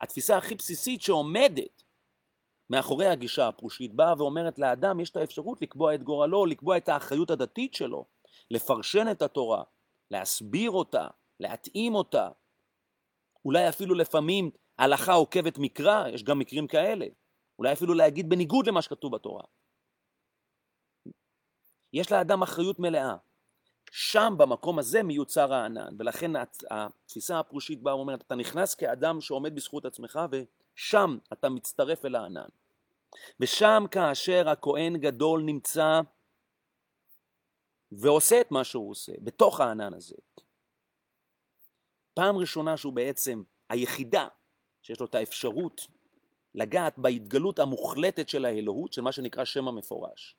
התפיסה 0.00 0.36
הכי 0.36 0.54
בסיסית 0.54 1.02
שעומדת 1.02 1.82
מאחורי 2.70 3.06
הגישה 3.06 3.48
הפרושית 3.48 3.94
באה 3.94 4.14
ואומרת 4.18 4.58
לאדם 4.58 5.00
יש 5.00 5.10
את 5.10 5.16
האפשרות 5.16 5.62
לקבוע 5.62 5.94
את 5.94 6.02
גורלו, 6.02 6.46
לקבוע 6.46 6.76
את 6.76 6.88
האחריות 6.88 7.30
הדתית 7.30 7.74
שלו, 7.74 8.04
לפרשן 8.50 9.06
את 9.10 9.22
התורה, 9.22 9.62
להסביר 10.10 10.70
אותה, 10.70 11.08
להתאים 11.40 11.94
אותה, 11.94 12.28
אולי 13.44 13.68
אפילו 13.68 13.94
לפעמים 13.94 14.50
הלכה 14.78 15.12
עוקבת 15.12 15.58
מקרא, 15.58 16.08
יש 16.08 16.22
גם 16.22 16.38
מקרים 16.38 16.66
כאלה, 16.66 17.06
אולי 17.58 17.72
אפילו 17.72 17.94
להגיד 17.94 18.28
בניגוד 18.28 18.66
למה 18.66 18.82
שכתוב 18.82 19.14
בתורה. 19.14 19.42
יש 21.92 22.12
לאדם 22.12 22.42
אחריות 22.42 22.78
מלאה. 22.78 23.16
שם, 23.90 24.34
במקום 24.38 24.78
הזה, 24.78 25.02
מיוצר 25.02 25.54
הענן, 25.54 25.96
ולכן 25.98 26.30
התפיסה 26.70 27.38
הפרושית 27.38 27.82
באה 27.82 27.96
ואומרת, 27.96 28.22
אתה 28.22 28.34
נכנס 28.34 28.74
כאדם 28.74 29.20
שעומד 29.20 29.54
בזכות 29.54 29.84
עצמך, 29.84 30.20
ושם 30.30 31.18
אתה 31.32 31.48
מצטרף 31.48 32.04
אל 32.04 32.14
הענן. 32.14 32.48
ושם 33.40 33.84
כאשר 33.90 34.48
הכהן 34.48 34.96
גדול 34.96 35.42
נמצא 35.42 36.00
ועושה 37.92 38.40
את 38.40 38.50
מה 38.50 38.64
שהוא 38.64 38.90
עושה, 38.90 39.12
בתוך 39.20 39.60
הענן 39.60 39.94
הזה. 39.94 40.16
פעם 42.14 42.36
ראשונה 42.36 42.76
שהוא 42.76 42.92
בעצם 42.92 43.42
היחידה 43.68 44.28
שיש 44.82 45.00
לו 45.00 45.06
את 45.06 45.14
האפשרות 45.14 45.86
לגעת 46.54 46.98
בהתגלות 46.98 47.58
המוחלטת 47.58 48.28
של 48.28 48.44
האלוהות, 48.44 48.92
של 48.92 49.02
מה 49.02 49.12
שנקרא 49.12 49.44
שם 49.44 49.68
המפורש. 49.68 50.36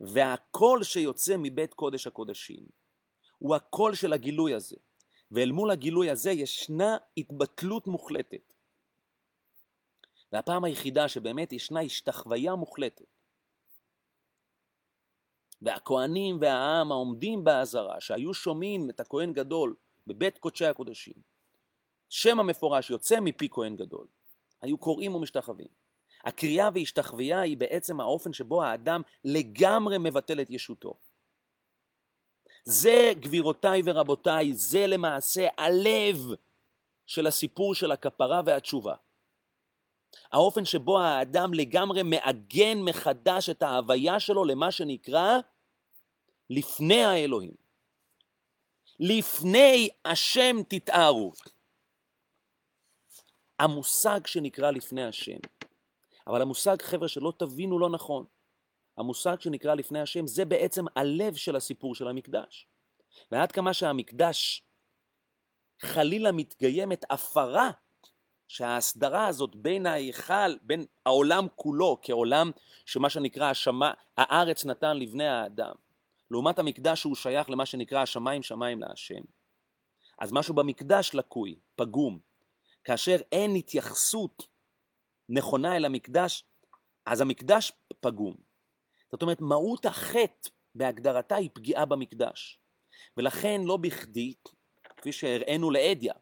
והקול 0.00 0.82
שיוצא 0.82 1.34
מבית 1.38 1.74
קודש 1.74 2.06
הקודשים 2.06 2.66
הוא 3.38 3.54
הקול 3.54 3.94
של 3.94 4.12
הגילוי 4.12 4.54
הזה. 4.54 4.76
ואל 5.30 5.50
מול 5.52 5.70
הגילוי 5.70 6.10
הזה 6.10 6.30
ישנה 6.30 6.96
התבטלות 7.16 7.86
מוחלטת. 7.86 8.52
והפעם 10.32 10.64
היחידה 10.64 11.08
שבאמת 11.08 11.52
ישנה 11.52 11.80
השתחוויה 11.80 12.54
מוחלטת. 12.54 13.04
והכהנים 15.62 16.38
והעם 16.40 16.92
העומדים 16.92 17.44
באזהרה, 17.44 18.00
שהיו 18.00 18.34
שומעים 18.34 18.90
את 18.90 19.00
הכהן 19.00 19.32
גדול 19.32 19.76
בבית 20.06 20.38
קודשי 20.38 20.66
הקודשים, 20.66 21.14
שם 22.08 22.40
המפורש 22.40 22.90
יוצא 22.90 23.20
מפי 23.20 23.48
כהן 23.50 23.76
גדול, 23.76 24.06
היו 24.62 24.78
קוראים 24.78 25.14
ומשתחווים. 25.14 25.68
הקריאה 26.24 26.68
והשתחוויה 26.74 27.40
היא 27.40 27.56
בעצם 27.56 28.00
האופן 28.00 28.32
שבו 28.32 28.62
האדם 28.62 29.02
לגמרי 29.24 29.98
מבטל 29.98 30.40
את 30.40 30.50
ישותו. 30.50 30.94
זה, 32.64 33.12
גבירותיי 33.20 33.82
ורבותיי, 33.84 34.52
זה 34.54 34.86
למעשה 34.86 35.48
הלב 35.58 36.16
של 37.06 37.26
הסיפור 37.26 37.74
של 37.74 37.92
הכפרה 37.92 38.42
והתשובה. 38.46 38.94
האופן 40.32 40.64
שבו 40.64 41.00
האדם 41.00 41.54
לגמרי 41.54 42.02
מעגן 42.02 42.78
מחדש 42.78 43.48
את 43.48 43.62
ההוויה 43.62 44.20
שלו 44.20 44.44
למה 44.44 44.72
שנקרא 44.72 45.38
לפני 46.50 47.04
האלוהים. 47.04 47.54
לפני 49.00 49.88
השם 50.04 50.56
תתארו. 50.68 51.32
המושג 53.58 54.26
שנקרא 54.26 54.70
לפני 54.70 55.04
השם. 55.04 55.38
אבל 56.28 56.42
המושג, 56.42 56.82
חבר'ה, 56.82 57.08
שלא 57.08 57.32
תבינו 57.38 57.78
לא 57.78 57.90
נכון, 57.90 58.24
המושג 58.96 59.40
שנקרא 59.40 59.74
לפני 59.74 60.00
השם 60.00 60.26
זה 60.26 60.44
בעצם 60.44 60.84
הלב 60.96 61.34
של 61.34 61.56
הסיפור 61.56 61.94
של 61.94 62.08
המקדש. 62.08 62.66
ועד 63.32 63.52
כמה 63.52 63.72
שהמקדש 63.72 64.62
חלילה 65.80 66.32
מתגיימת 66.32 67.04
הפרה 67.10 67.70
שההסדרה 68.48 69.26
הזאת 69.26 69.56
בין 69.56 69.86
ההיכל, 69.86 70.56
בין 70.62 70.86
העולם 71.06 71.46
כולו 71.56 71.98
כעולם 72.02 72.50
שמה 72.86 73.10
שנקרא 73.10 73.50
השמה, 73.50 73.92
הארץ 74.16 74.64
נתן 74.64 74.96
לבני 74.96 75.28
האדם, 75.28 75.74
לעומת 76.30 76.58
המקדש 76.58 77.00
שהוא 77.00 77.16
שייך 77.16 77.50
למה 77.50 77.66
שנקרא 77.66 78.02
השמיים 78.02 78.42
שמיים 78.42 78.80
להשם. 78.80 79.22
אז 80.18 80.32
משהו 80.32 80.54
במקדש 80.54 81.10
לקוי, 81.14 81.58
פגום. 81.76 82.18
כאשר 82.84 83.16
אין 83.32 83.54
התייחסות 83.54 84.46
נכונה 85.28 85.76
אל 85.76 85.84
המקדש, 85.84 86.44
אז 87.06 87.20
המקדש 87.20 87.72
פגום. 88.00 88.34
זאת 89.12 89.22
אומרת, 89.22 89.40
מהות 89.40 89.86
החטא 89.86 90.50
בהגדרתה 90.74 91.36
היא 91.36 91.50
פגיעה 91.52 91.84
במקדש. 91.84 92.60
ולכן 93.16 93.60
לא 93.64 93.76
בכדי, 93.76 94.34
כפי 94.96 95.12
שהראינו 95.12 95.70
לאדיה, 95.70 96.14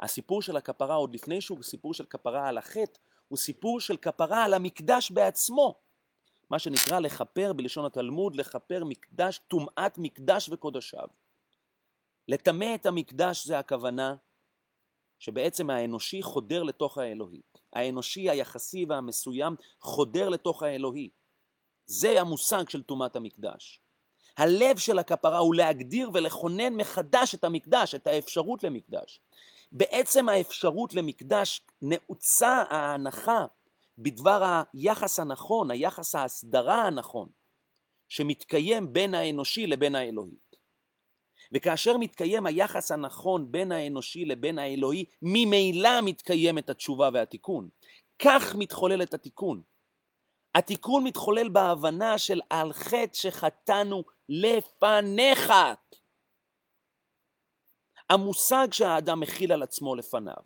הסיפור 0.00 0.42
של 0.42 0.56
הכפרה, 0.56 0.94
עוד 0.94 1.14
לפני 1.14 1.40
שהוא 1.40 1.62
סיפור 1.62 1.94
של 1.94 2.04
כפרה 2.04 2.48
על 2.48 2.58
החטא, 2.58 2.98
הוא 3.28 3.38
סיפור 3.38 3.80
של 3.80 3.96
כפרה 3.96 4.44
על 4.44 4.54
המקדש 4.54 5.10
בעצמו. 5.10 5.80
מה 6.50 6.58
שנקרא 6.58 6.98
לכפר 6.98 7.52
בלשון 7.52 7.84
התלמוד, 7.86 8.36
לכפר 8.36 8.84
מקדש, 8.84 9.40
טומאת 9.48 9.98
מקדש 9.98 10.48
וקודשיו. 10.48 11.06
לטמא 12.28 12.74
את 12.74 12.86
המקדש 12.86 13.46
זה 13.46 13.58
הכוונה 13.58 14.14
שבעצם 15.18 15.70
האנושי 15.70 16.22
חודר 16.22 16.62
לתוך 16.62 16.98
האלוהי. 16.98 17.40
האנושי 17.72 18.30
היחסי 18.30 18.84
והמסוים 18.88 19.56
חודר 19.80 20.28
לתוך 20.28 20.62
האלוהי. 20.62 21.10
זה 21.86 22.20
המושג 22.20 22.68
של 22.68 22.82
טומאת 22.82 23.16
המקדש. 23.16 23.80
הלב 24.36 24.78
של 24.78 24.98
הכפרה 24.98 25.38
הוא 25.38 25.54
להגדיר 25.54 26.10
ולכונן 26.14 26.74
מחדש 26.74 27.34
את 27.34 27.44
המקדש, 27.44 27.94
את 27.94 28.06
האפשרות 28.06 28.64
למקדש. 28.64 29.20
בעצם 29.72 30.28
האפשרות 30.28 30.94
למקדש 30.94 31.62
נעוצה 31.82 32.64
ההנחה 32.68 33.46
בדבר 33.98 34.62
היחס 34.72 35.20
הנכון, 35.20 35.70
היחס 35.70 36.14
ההסדרה 36.14 36.82
הנכון, 36.86 37.28
שמתקיים 38.08 38.92
בין 38.92 39.14
האנושי 39.14 39.66
לבין 39.66 39.94
האלוהי. 39.94 40.36
וכאשר 41.52 41.96
מתקיים 41.96 42.46
היחס 42.46 42.92
הנכון 42.92 43.52
בין 43.52 43.72
האנושי 43.72 44.24
לבין 44.24 44.58
האלוהי, 44.58 45.04
ממילא 45.22 46.00
מתקיימת 46.02 46.70
התשובה 46.70 47.08
והתיקון. 47.12 47.68
כך 48.18 48.54
מתחולל 48.54 49.02
את 49.02 49.14
התיקון. 49.14 49.62
התיקון 50.54 51.04
מתחולל 51.04 51.48
בהבנה 51.48 52.18
של 52.18 52.40
על 52.50 52.72
חטא 52.72 53.12
שחטאנו 53.12 54.04
לפניך. 54.28 55.52
המושג 58.10 58.68
שהאדם 58.72 59.20
מכיל 59.20 59.52
על 59.52 59.62
עצמו 59.62 59.94
לפניו. 59.94 60.42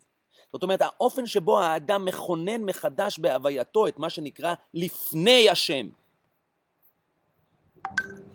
זאת 0.53 0.63
אומרת, 0.63 0.81
האופן 0.81 1.25
שבו 1.25 1.59
האדם 1.59 2.05
מכונן 2.05 2.63
מחדש 2.63 3.19
בהווייתו 3.19 3.87
את 3.87 3.99
מה 3.99 4.09
שנקרא 4.09 4.53
לפני 4.73 5.49
השם. 5.49 5.89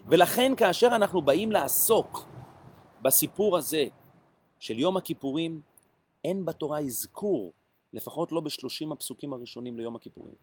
ולכן 0.07 0.53
כאשר 0.57 0.87
אנחנו 0.87 1.23
באים 1.23 1.53
לעסוק 1.53 2.29
בסיפור 3.03 3.57
הזה 3.57 3.85
של 4.59 4.79
יום 4.79 4.97
הכיפורים, 4.97 5.61
אין 6.25 6.45
בתורה 6.45 6.81
אזכור, 6.81 7.53
לפחות 7.93 8.33
לא 8.33 8.41
בשלושים 8.41 8.93
הפסוקים 8.93 9.33
הראשונים 9.33 9.79
ליום 9.79 9.97
הכיפורים. 9.97 10.35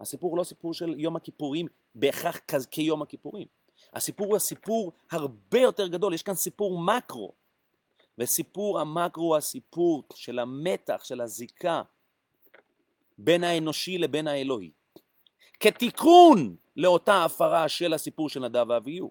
הסיפור 0.00 0.30
הוא 0.30 0.38
לא 0.38 0.44
סיפור 0.44 0.74
של 0.74 1.00
יום 1.00 1.16
הכיפורים 1.16 1.66
בהכרח 1.94 2.40
כיום 2.70 3.02
הכיפורים. 3.02 3.46
הסיפור 3.94 4.26
הוא 4.26 4.36
הסיפור 4.36 4.92
הרבה 5.10 5.60
יותר 5.60 5.86
גדול, 5.86 6.14
יש 6.14 6.22
כאן 6.22 6.34
סיפור 6.34 6.80
מקרו. 6.80 7.32
וסיפור 8.18 8.80
המקרו 8.80 9.24
הוא 9.24 9.36
הסיפור 9.36 10.02
של 10.14 10.38
המתח, 10.38 11.04
של 11.04 11.20
הזיקה 11.20 11.82
בין 13.18 13.44
האנושי 13.44 13.98
לבין 13.98 14.26
האלוהי. 14.26 14.70
כתיקון 15.60 16.56
לאותה 16.76 17.24
הפרה 17.24 17.68
של 17.68 17.94
הסיפור 17.94 18.28
של 18.28 18.40
נדב 18.40 18.66
ואביהו. 18.68 19.10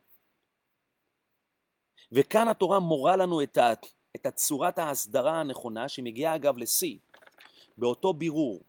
וכאן 2.13 2.47
התורה 2.47 2.79
מורה 2.79 3.15
לנו 3.15 3.43
את, 3.43 3.57
ה, 3.57 3.73
את 4.15 4.25
הצורת 4.25 4.79
ההסדרה 4.79 5.39
הנכונה, 5.39 5.89
שמגיעה 5.89 6.35
אגב 6.35 6.57
לשיא, 6.57 6.97
באותו 7.77 8.13
בירור 8.13 8.63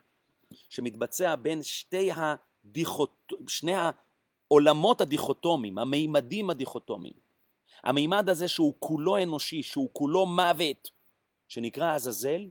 שמתבצע 0.51 1.37
בין 1.37 1.63
שתי 1.63 2.11
הדיכוט... 2.13 3.33
שני 3.49 3.73
העולמות 3.75 5.01
הדיכוטומיים, 5.01 5.79
המימדים 5.79 6.51
הדיכוטומיים. 6.51 7.15
המימד 7.83 8.29
הזה 8.29 8.49
שהוא 8.49 8.75
כולו 8.79 9.23
אנושי, 9.23 9.63
שהוא 9.63 9.91
כולו 9.93 10.27
מוות, 10.27 10.91
שנקרא 11.49 11.95
עזאזל, 11.95 12.51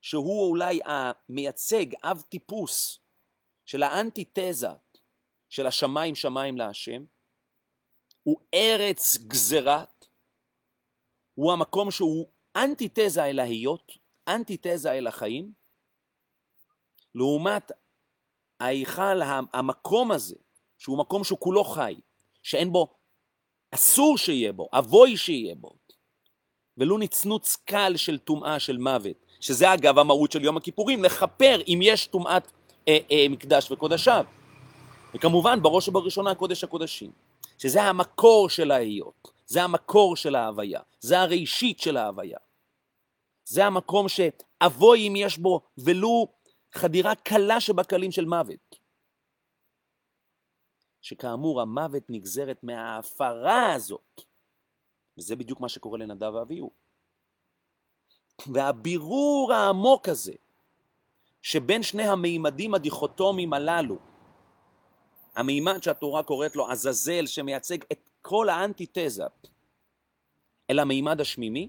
שהוא 0.00 0.48
אולי 0.48 0.80
המייצג, 0.84 1.86
אב 2.02 2.22
טיפוס 2.28 2.98
של 3.64 3.82
האנטיתזה 3.82 4.68
של 5.48 5.66
השמיים 5.66 6.14
שמיים 6.14 6.56
להשם, 6.58 7.04
הוא 8.22 8.40
ארץ 8.54 9.16
גזרת, 9.16 10.06
הוא 11.34 11.52
המקום 11.52 11.90
שהוא 11.90 12.26
אנטיתזה 12.56 13.24
אל 13.24 13.38
ההיות, 13.38 13.92
אנטיתזה 14.28 14.92
אל 14.92 15.06
החיים, 15.06 15.52
לעומת 17.14 17.72
ההיכל, 18.60 19.20
המקום 19.52 20.12
הזה, 20.12 20.36
שהוא 20.78 20.98
מקום 20.98 21.24
שהוא 21.24 21.38
כולו 21.38 21.64
חי, 21.64 21.94
שאין 22.42 22.72
בו, 22.72 22.94
אסור 23.70 24.18
שיהיה 24.18 24.52
בו, 24.52 24.68
אבוי 24.72 25.16
שיהיה 25.16 25.54
בו, 25.54 25.72
ולו 26.78 26.98
נצנוץ 26.98 27.56
קל 27.56 27.92
של 27.96 28.18
טומאה 28.18 28.58
של 28.58 28.78
מוות, 28.78 29.16
שזה 29.40 29.74
אגב 29.74 29.98
המהות 29.98 30.32
של 30.32 30.44
יום 30.44 30.56
הכיפורים, 30.56 31.04
לכפר 31.04 31.60
אם 31.68 31.78
יש 31.82 32.06
טומאת 32.06 32.52
אה, 32.88 32.98
אה, 33.10 33.26
מקדש 33.30 33.70
וקודשיו. 33.70 34.24
וכמובן 35.14 35.62
בראש 35.62 35.88
ובראשונה 35.88 36.34
קודש 36.34 36.64
הקודשים. 36.64 37.10
שזה 37.62 37.82
המקור 37.82 38.48
של 38.48 38.70
ההיות, 38.70 39.32
זה 39.46 39.62
המקור 39.62 40.16
של 40.16 40.34
ההוויה, 40.34 40.80
זה 41.00 41.20
הראשית 41.20 41.80
של 41.80 41.96
ההוויה. 41.96 42.38
זה 43.44 43.66
המקום 43.66 44.06
שאבוי 44.08 45.08
אם 45.08 45.16
יש 45.16 45.38
בו 45.38 45.60
ולו 45.78 46.28
חדירה 46.72 47.14
קלה 47.14 47.60
שבקלים 47.60 48.12
של 48.12 48.24
מוות. 48.24 48.78
שכאמור 51.00 51.60
המוות 51.60 52.02
נגזרת 52.08 52.64
מההפרה 52.64 53.72
הזאת, 53.72 54.20
וזה 55.18 55.36
בדיוק 55.36 55.60
מה 55.60 55.68
שקורה 55.68 55.98
לנדב 55.98 56.34
ואביהו. 56.34 56.70
והבירור 58.46 59.52
העמוק 59.52 60.08
הזה, 60.08 60.34
שבין 61.42 61.82
שני 61.82 62.02
המימדים 62.02 62.74
הדיכוטומיים 62.74 63.52
הללו, 63.52 64.11
המימד 65.36 65.82
שהתורה 65.82 66.22
קוראת 66.22 66.56
לו 66.56 66.68
עזאזל, 66.68 67.26
שמייצג 67.26 67.78
את 67.92 68.10
כל 68.22 68.48
האנטיתזה 68.48 69.24
אל 70.70 70.78
המימד 70.78 71.20
השמימי, 71.20 71.68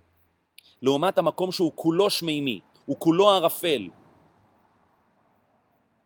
לעומת 0.81 1.17
המקום 1.17 1.51
שהוא 1.51 1.71
כולו 1.75 2.09
שמימי, 2.09 2.59
הוא 2.85 2.99
כולו 2.99 3.29
ערפל. 3.29 3.89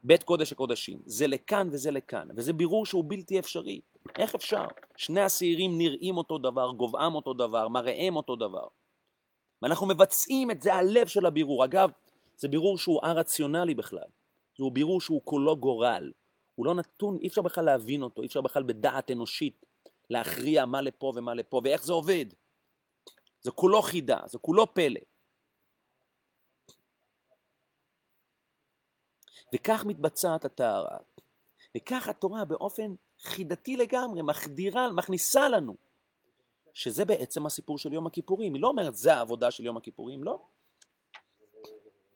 בית 0.03 0.24
קודש 0.24 0.51
הקודשים. 0.51 0.99
זה 1.05 1.28
לכאן 1.28 1.70
וזה 1.72 1.91
לכאן, 1.91 2.28
וזה 2.36 2.53
בירור 2.53 2.86
שהוא 2.86 3.03
בלתי 3.08 3.39
אפשרי. 3.39 3.82
איך 4.18 4.36
אפשר? 4.36 4.66
שני 4.97 5.22
השעירים 5.22 5.78
נראים 5.78 6.18
אותו 6.18 6.38
דבר, 6.38 6.72
גובהם 6.72 7.16
אותו 7.16 7.34
דבר, 7.34 7.68
מראיהם 7.68 8.16
אותו 8.16 8.36
דבר. 8.36 8.68
ואנחנו 9.62 9.88
מבצעים 9.88 10.51
את 10.51 10.62
זה 10.62 10.74
הלב 10.74 11.08
של 11.08 11.26
הבירור. 11.26 11.66
אגב, 11.66 11.89
זה 12.38 12.47
בירור 12.47 12.78
שהוא 12.78 12.99
א-רציונלי 13.03 13.74
בכלל. 13.74 14.08
זהו 14.58 14.72
בירור 14.72 15.01
שהוא 15.01 15.22
כולו 15.24 15.58
גורל. 15.58 16.12
הוא 16.58 16.66
לא 16.66 16.76
נתון, 16.76 17.18
אי 17.22 17.28
אפשר 17.28 17.41
בכלל 17.41 17.66
להבין 17.66 18.03
אותו, 18.03 18.22
אי 18.22 18.28
אפשר 18.28 18.41
בכלל 18.41 18.64
בדעת 18.64 19.12
אנושית 19.12 19.66
להכריע 20.10 20.66
מה 20.66 20.82
לפה 20.82 21.14
ומה 21.16 21.34
לפה, 21.34 21.62
ואיך 21.64 21.86
זה 21.86 21.93
עובד. 21.93 22.26
זה 23.41 23.51
כולו 23.51 23.82
חידה, 23.82 24.20
זה 24.26 24.38
כולו 24.38 24.74
פלא. 24.74 24.99
וכך 29.55 29.86
מתבצעת 29.86 30.45
הטהרה. 30.45 30.97
וכך 31.78 32.08
התורה 32.08 32.45
באופן 32.45 32.95
חידתי 33.22 33.78
לגמרי 33.78 34.22
מחדירה, 34.22 34.91
מכניסה 34.91 35.49
לנו, 35.49 35.76
שזה 36.74 37.05
בעצם 37.05 37.45
הסיפור 37.45 37.78
של 37.78 37.93
יום 37.93 38.08
הכיפורים. 38.08 38.53
היא 38.53 38.62
לא 38.62 38.68
אומרת, 38.68 38.95
זה 38.95 39.14
העבודה 39.14 39.51
של 39.51 39.66
יום 39.66 39.78
הכיפורים, 39.78 40.24
לא. 40.24 40.45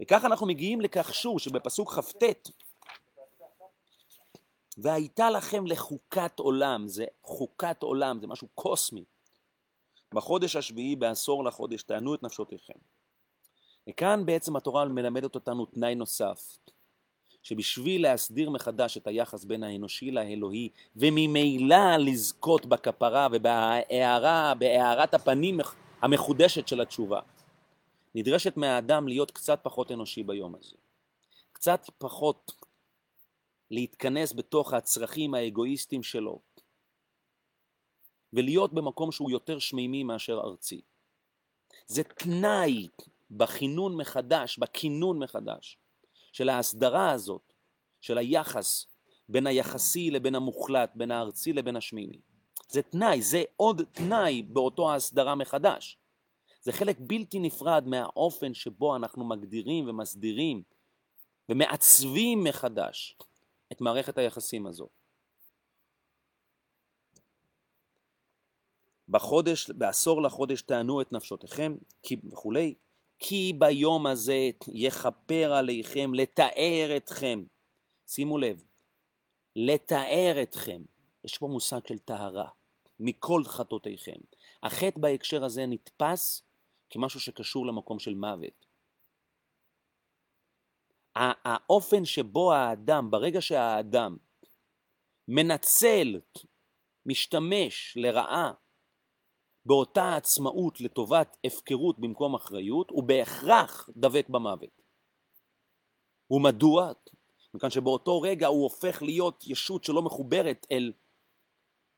וכך 0.01 0.25
אנחנו 0.25 0.47
מגיעים 0.47 0.81
לכך 0.81 1.13
שוב, 1.13 1.39
שבפסוק 1.39 1.91
כ"ט, 1.93 2.23
והייתה 4.81 5.29
לכם 5.29 5.65
לחוקת 5.65 6.39
עולם, 6.39 6.87
זה 6.87 7.05
חוקת 7.23 7.83
עולם, 7.83 8.19
זה 8.19 8.27
משהו 8.27 8.47
קוסמי. 8.55 9.03
בחודש 10.13 10.55
השביעי 10.55 10.95
בעשור 10.95 11.43
לחודש 11.43 11.83
תענו 11.83 12.15
את 12.15 12.23
נפשותיכם. 12.23 12.73
וכאן 13.89 14.25
בעצם 14.25 14.55
התורה 14.55 14.85
מלמדת 14.85 15.35
אותנו 15.35 15.65
תנאי 15.65 15.95
נוסף, 15.95 16.57
שבשביל 17.43 18.03
להסדיר 18.03 18.49
מחדש 18.49 18.97
את 18.97 19.07
היחס 19.07 19.43
בין 19.43 19.63
האנושי 19.63 20.11
לאלוהי, 20.11 20.69
וממילא 20.95 21.97
לזכות 21.97 22.65
בכפרה 22.65 23.27
ובהארה, 23.31 24.53
בהארת 24.53 25.13
הפנים 25.13 25.59
המחודשת 26.01 26.67
של 26.67 26.81
התשובה, 26.81 27.19
נדרשת 28.15 28.57
מהאדם 28.57 29.07
להיות 29.07 29.31
קצת 29.31 29.59
פחות 29.63 29.91
אנושי 29.91 30.23
ביום 30.23 30.55
הזה. 30.55 30.75
קצת 31.53 31.89
פחות 31.97 32.51
להתכנס 33.71 34.33
בתוך 34.33 34.73
הצרכים 34.73 35.33
האגואיסטיים 35.33 36.03
שלו, 36.03 36.39
ולהיות 38.33 38.73
במקום 38.73 39.11
שהוא 39.11 39.31
יותר 39.31 39.59
שמימי 39.59 40.03
מאשר 40.03 40.41
ארצי. 40.43 40.81
זה 41.87 42.03
תנאי 42.03 42.87
בכינון 43.31 43.97
מחדש, 43.97 44.57
בכינון 44.57 45.19
מחדש, 45.19 45.77
של 46.31 46.49
ההסדרה 46.49 47.11
הזאת, 47.11 47.53
של 48.01 48.17
היחס 48.17 48.87
בין 49.29 49.47
היחסי 49.47 50.11
לבין 50.11 50.35
המוחלט, 50.35 50.91
בין 50.95 51.11
הארצי 51.11 51.53
לבין 51.53 51.75
השמימי. 51.75 52.19
זה 52.69 52.81
תנאי, 52.81 53.21
זה 53.21 53.43
עוד 53.55 53.81
תנאי 53.91 54.41
באותו 54.41 54.91
ההסדרה 54.91 55.35
מחדש. 55.35 55.97
זה 56.61 56.71
חלק 56.71 56.97
בלתי 56.99 57.39
נפרד 57.39 57.87
מהאופן 57.87 58.53
שבו 58.53 58.95
אנחנו 58.95 59.25
מגדירים 59.25 59.89
ומסדירים 59.89 60.63
ומעצבים 61.49 62.43
מחדש 62.43 63.17
את 63.71 63.81
מערכת 63.81 64.17
היחסים 64.17 64.67
הזו. 64.67 64.87
בחודש, 69.09 69.69
בעשור 69.69 70.21
לחודש 70.21 70.61
תענו 70.61 71.01
את 71.01 71.11
נפשותיכם 71.11 71.75
וכולי, 72.31 72.75
כי 73.19 73.53
ביום 73.59 74.07
הזה 74.07 74.49
יכפר 74.73 75.53
עליכם 75.53 76.13
לתאר 76.13 76.93
אתכם. 76.97 77.43
שימו 78.07 78.37
לב, 78.37 78.63
לתאר 79.55 80.35
אתכם. 80.43 80.81
יש 81.23 81.37
פה 81.37 81.47
מושג 81.47 81.79
של 81.87 81.99
טהרה, 81.99 82.49
מכל 82.99 83.43
חטאותיכם. 83.45 84.17
החטא 84.63 84.99
בהקשר 84.99 85.43
הזה 85.43 85.65
נתפס 85.65 86.43
כמשהו 86.89 87.19
שקשור 87.19 87.65
למקום 87.65 87.99
של 87.99 88.13
מוות. 88.13 88.70
האופן 91.15 92.05
שבו 92.05 92.53
האדם, 92.53 93.11
ברגע 93.11 93.41
שהאדם 93.41 94.17
מנצל, 95.27 96.19
משתמש 97.05 97.97
לרעה 97.97 98.53
באותה 99.65 100.15
עצמאות 100.15 100.81
לטובת 100.81 101.37
הפקרות 101.45 101.99
במקום 101.99 102.35
אחריות, 102.35 102.89
הוא 102.89 103.03
בהכרח 103.03 103.89
דבק 103.97 104.29
במוות. 104.29 104.81
ומדוע? 106.31 106.91
מכאן 107.53 107.69
שבאותו 107.69 108.21
רגע 108.21 108.47
הוא 108.47 108.63
הופך 108.63 109.01
להיות 109.01 109.43
ישות 109.47 109.83
שלא 109.83 110.01
מחוברת 110.01 110.67
אל, 110.71 110.93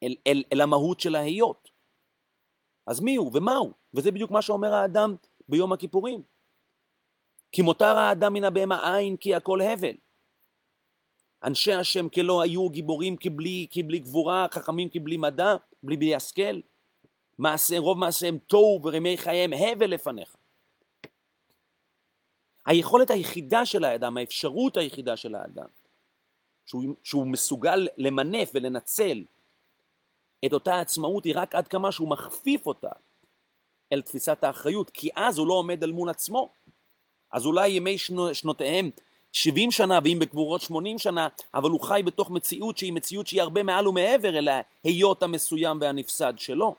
אל, 0.03 0.15
אל, 0.27 0.43
אל 0.53 0.61
המהות 0.61 0.99
של 0.99 1.15
ההיות. 1.15 1.69
אז 2.87 3.01
מי 3.01 3.15
הוא 3.15 3.31
ומה 3.33 3.55
הוא? 3.55 3.71
וזה 3.93 4.11
בדיוק 4.11 4.31
מה 4.31 4.41
שאומר 4.41 4.73
האדם 4.73 5.15
ביום 5.49 5.73
הכיפורים. 5.73 6.23
כי 7.53 7.61
מותר 7.61 7.97
האדם 7.97 8.33
מן 8.33 8.43
הבהמה 8.43 8.97
אין 8.99 9.17
כי 9.17 9.35
הכל 9.35 9.61
הבל. 9.61 9.95
אנשי 11.43 11.73
השם 11.73 12.09
כלא 12.09 12.41
היו 12.41 12.69
גיבורים 12.69 13.17
כבלי, 13.17 13.67
כבלי 13.71 13.99
גבורה, 13.99 14.47
חכמים 14.51 14.89
כבלי 14.89 15.17
מדע, 15.17 15.55
בלי 15.83 15.97
בלי 15.97 16.15
השכל. 16.15 16.59
מעשה, 17.37 17.79
רוב 17.79 17.97
מעשיהם 17.97 18.37
תוהו 18.37 18.79
ורמי 18.83 19.17
חייהם 19.17 19.53
הבל 19.53 19.89
לפניך. 19.89 20.35
היכולת 22.65 23.11
היחידה 23.11 23.65
של 23.65 23.83
האדם, 23.83 24.17
האפשרות 24.17 24.77
היחידה 24.77 25.17
של 25.17 25.35
האדם, 25.35 25.67
שהוא, 26.65 26.95
שהוא 27.03 27.27
מסוגל 27.27 27.87
למנף 27.97 28.51
ולנצל 28.53 29.23
את 30.45 30.53
אותה 30.53 30.79
עצמאות 30.79 31.23
היא 31.23 31.33
רק 31.35 31.55
עד 31.55 31.67
כמה 31.67 31.91
שהוא 31.91 32.09
מכפיף 32.09 32.67
אותה 32.67 32.91
אל 33.93 34.01
תפיסת 34.01 34.43
האחריות, 34.43 34.89
כי 34.89 35.09
אז 35.15 35.37
הוא 35.37 35.47
לא 35.47 35.53
עומד 35.53 35.83
אל 35.83 35.91
מול 35.91 36.09
עצמו. 36.09 36.53
אז 37.33 37.45
אולי 37.45 37.69
ימי 37.69 37.97
שנו, 37.97 38.35
שנותיהם 38.35 38.89
70 39.31 39.71
שנה, 39.71 39.99
ואם 40.03 40.19
בגבורות 40.19 40.61
80 40.61 40.99
שנה, 40.99 41.27
אבל 41.53 41.69
הוא 41.69 41.81
חי 41.81 42.01
בתוך 42.05 42.29
מציאות 42.29 42.77
שהיא 42.77 42.93
מציאות 42.93 43.27
שהיא 43.27 43.41
הרבה 43.41 43.63
מעל 43.63 43.87
ומעבר 43.87 44.37
אל 44.37 44.47
ההיות 44.83 45.23
המסוים 45.23 45.77
והנפסד 45.81 46.33
שלו. 46.37 46.75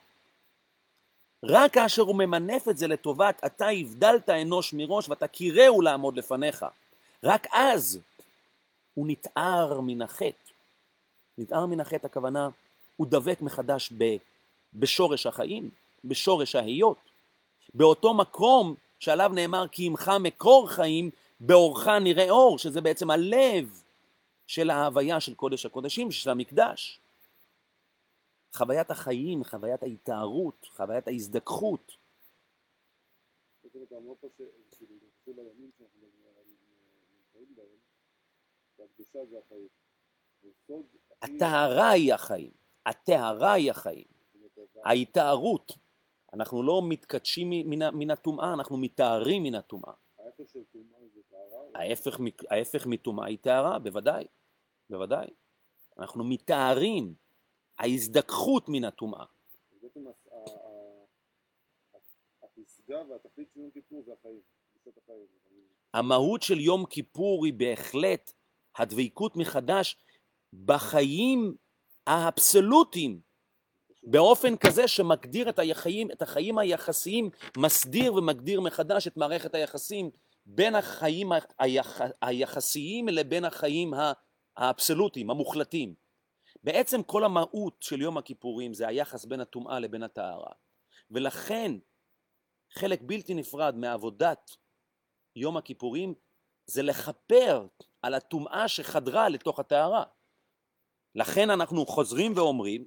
רק 1.43 1.73
כאשר 1.73 2.03
הוא 2.03 2.17
ממנף 2.17 2.69
את 2.69 2.77
זה 2.77 2.87
לטובת 2.87 3.41
אתה 3.47 3.69
הבדלת 3.69 4.31
אנוש 4.31 4.73
מראש 4.73 5.09
ואתה 5.09 5.27
קיראו 5.27 5.81
לעמוד 5.81 6.17
לפניך, 6.17 6.67
רק 7.25 7.47
אז 7.53 8.01
הוא 8.95 9.07
נתער 9.09 9.81
מן 9.81 10.03
החטא. 10.03 10.53
נתער 11.39 11.67
מן 11.67 11.81
החטא 11.81 12.07
הכוונה, 12.07 12.49
הוא 12.97 13.07
דבק 13.07 13.43
מחדש 13.43 13.93
ב, 13.99 14.17
בשורש 14.75 15.27
החיים, 15.27 15.71
בשורש 16.05 16.55
ההיות. 16.55 16.97
באותו 17.75 18.15
מקום 18.15 18.75
שעליו 19.05 19.31
נאמר 19.35 19.69
כי 19.69 19.87
עמך 19.87 20.11
מקור 20.21 20.69
חיים, 20.71 21.11
באורך 21.41 21.89
נראה 21.89 22.31
אור, 22.31 22.59
שזה 22.59 22.81
בעצם 22.81 23.11
הלב 23.11 23.83
של 24.47 24.71
ההוויה 24.71 25.21
של 25.21 25.35
קודש 25.35 25.67
הקודשים, 25.67 26.11
של 26.11 26.31
המקדש. 26.31 27.01
חוויית 28.57 28.91
החיים, 28.91 29.45
חוויית 29.45 29.83
ההתארות, 29.83 30.67
חוויית 30.77 31.09
ההזדככות. 31.09 31.97
הטהרה 41.23 41.91
היא 41.91 42.15
החיים, 42.15 42.51
הטהרה 42.87 43.53
היא 43.53 43.71
החיים, 43.71 44.05
ההתארות. 44.85 45.84
אנחנו 46.35 46.63
לא 46.63 46.83
מתקדשים 46.89 47.51
מן 47.71 48.11
הטומאה, 48.11 48.55
אנחנו 48.55 48.77
מתארים 48.77 49.43
מן 49.43 49.55
הטומאה. 49.55 49.93
ההפך 52.51 52.87
מטומאה 52.87 53.27
היא 53.27 53.39
טהרה, 53.39 53.79
בוודאי, 53.79 54.25
בוודאי. 54.91 55.27
אנחנו 55.99 56.25
מתארים. 56.25 57.15
ההזדככות 57.79 58.69
מן 58.69 58.85
הטומאה. 58.85 59.25
בעצם 59.83 60.05
הפסגה 62.43 63.03
והתכלית 63.09 63.49
של 63.55 63.61
יום 63.61 63.71
כיפור 63.71 64.03
זה 64.07 64.13
החיים, 64.13 64.41
המהות 65.95 66.43
של 66.43 66.61
יום 66.61 66.87
כיפור 66.87 67.45
היא 67.45 67.55
בהחלט 67.55 68.33
הדבקות 68.77 69.37
מחדש 69.37 69.97
בחיים 70.65 71.57
האבסולוטיים, 72.07 73.21
באופן 74.07 74.57
כזה 74.57 74.89
שמגדיר 74.89 75.49
את 75.49 75.59
החיים, 75.59 76.11
את 76.11 76.23
החיים 76.23 76.59
היחסיים, 76.59 77.31
מסדיר 77.57 78.15
ומגדיר 78.15 78.61
מחדש 78.61 79.07
את 79.07 79.17
מערכת 79.17 79.55
היחסים 79.55 80.11
בין 80.47 80.75
החיים 80.75 81.33
היח, 81.59 82.01
היחסיים 82.23 83.09
לבין 83.09 83.45
החיים 83.45 83.95
האבסולוטיים, 84.57 85.31
המוחלטים. 85.31 85.95
בעצם 86.63 87.03
כל 87.03 87.25
המהות 87.25 87.77
של 87.81 88.03
יום 88.03 88.19
הכיפורים 88.19 88.75
זה 88.75 88.89
היחס 88.89 89.25
בין 89.25 89.41
הטומאה 89.41 89.79
לבין 89.79 90.03
הטהרה. 90.03 90.53
ולכן 91.11 91.73
חלק 92.73 93.01
בלתי 93.03 93.35
נפרד 93.35 93.77
מעבודת 93.77 94.51
יום 95.37 95.57
הכיפורים 95.57 96.15
זה 96.67 96.83
לכפר 96.83 97.67
על 98.03 98.15
הטומאה 98.15 98.69
שחדרה 98.69 99.29
לתוך 99.29 99.59
הטהרה. 99.59 100.05
לכן 101.15 101.51
אנחנו 101.51 101.87
חוזרים 101.87 102.33
ואומרים, 102.37 102.87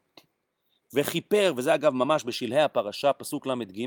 וכיפר, 0.93 1.53
וזה 1.57 1.75
אגב 1.75 1.93
ממש 1.93 2.23
בשלהי 2.25 2.61
הפרשה, 2.61 3.13
פסוק 3.13 3.47
ל"ג, 3.47 3.85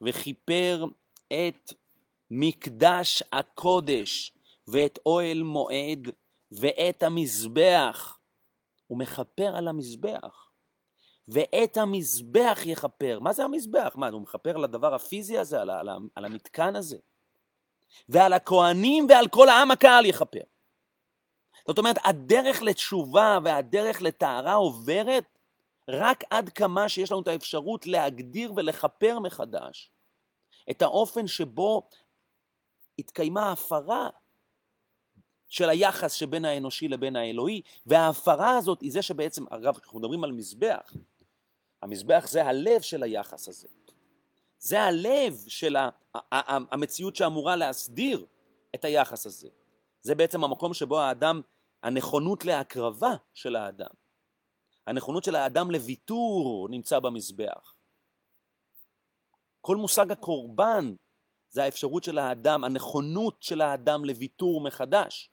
וכיפר 0.00 0.84
את 1.26 1.72
מקדש 2.30 3.22
הקודש 3.32 4.32
ואת 4.68 4.98
אוהל 5.06 5.42
מועד 5.42 6.08
ואת 6.52 7.02
המזבח 7.02 8.18
הוא 8.86 8.98
מכפר 8.98 9.56
על 9.56 9.68
המזבח. 9.68 10.48
ואת 11.28 11.76
המזבח 11.76 12.58
יכפר. 12.64 13.18
מה 13.20 13.32
זה 13.32 13.44
המזבח? 13.44 13.92
מה, 13.96 14.08
הוא 14.08 14.22
מכפר 14.22 14.56
על 14.56 14.64
הדבר 14.64 14.94
הפיזי 14.94 15.38
הזה, 15.38 15.60
על, 15.60 15.70
על, 15.70 15.88
על 16.14 16.24
המתקן 16.24 16.76
הזה? 16.76 16.96
ועל 18.08 18.32
הכהנים 18.32 19.06
ועל 19.08 19.28
כל 19.28 19.48
העם 19.48 19.70
הקהל 19.70 20.06
יכפר. 20.06 20.40
זאת 21.66 21.78
אומרת, 21.78 21.96
הדרך 22.04 22.62
לתשובה 22.62 23.38
והדרך 23.44 24.02
לטהרה 24.02 24.54
עוברת 24.54 25.37
רק 25.88 26.24
עד 26.30 26.48
כמה 26.48 26.88
שיש 26.88 27.12
לנו 27.12 27.20
את 27.20 27.28
האפשרות 27.28 27.86
להגדיר 27.86 28.52
ולכפר 28.56 29.18
מחדש 29.18 29.90
את 30.70 30.82
האופן 30.82 31.26
שבו 31.26 31.88
התקיימה 32.98 33.52
הפרה 33.52 34.08
של 35.48 35.68
היחס 35.68 36.12
שבין 36.12 36.44
האנושי 36.44 36.88
לבין 36.88 37.16
האלוהי, 37.16 37.62
וההפרה 37.86 38.56
הזאת 38.56 38.80
היא 38.80 38.92
זה 38.92 39.02
שבעצם, 39.02 39.44
אגב, 39.50 39.76
אנחנו 39.76 39.98
מדברים 39.98 40.24
על 40.24 40.32
מזבח, 40.32 40.92
המזבח 41.82 42.26
זה 42.28 42.44
הלב 42.44 42.80
של 42.80 43.02
היחס 43.02 43.48
הזה. 43.48 43.68
זה 44.58 44.82
הלב 44.82 45.44
של 45.48 45.76
המציאות 46.32 47.16
שאמורה 47.16 47.56
להסדיר 47.56 48.26
את 48.74 48.84
היחס 48.84 49.26
הזה. 49.26 49.48
זה 50.02 50.14
בעצם 50.14 50.44
המקום 50.44 50.74
שבו 50.74 51.00
האדם, 51.00 51.40
הנכונות 51.82 52.44
להקרבה 52.44 53.14
של 53.34 53.56
האדם, 53.56 53.90
הנכונות 54.88 55.24
של 55.24 55.36
האדם 55.36 55.70
לוויתור 55.70 56.68
נמצא 56.70 56.98
במזבח. 56.98 57.74
כל 59.60 59.76
מושג 59.76 60.12
הקורבן 60.12 60.94
זה 61.50 61.64
האפשרות 61.64 62.04
של 62.04 62.18
האדם, 62.18 62.64
הנכונות 62.64 63.42
של 63.42 63.60
האדם 63.60 64.04
לוויתור 64.04 64.60
מחדש. 64.60 65.30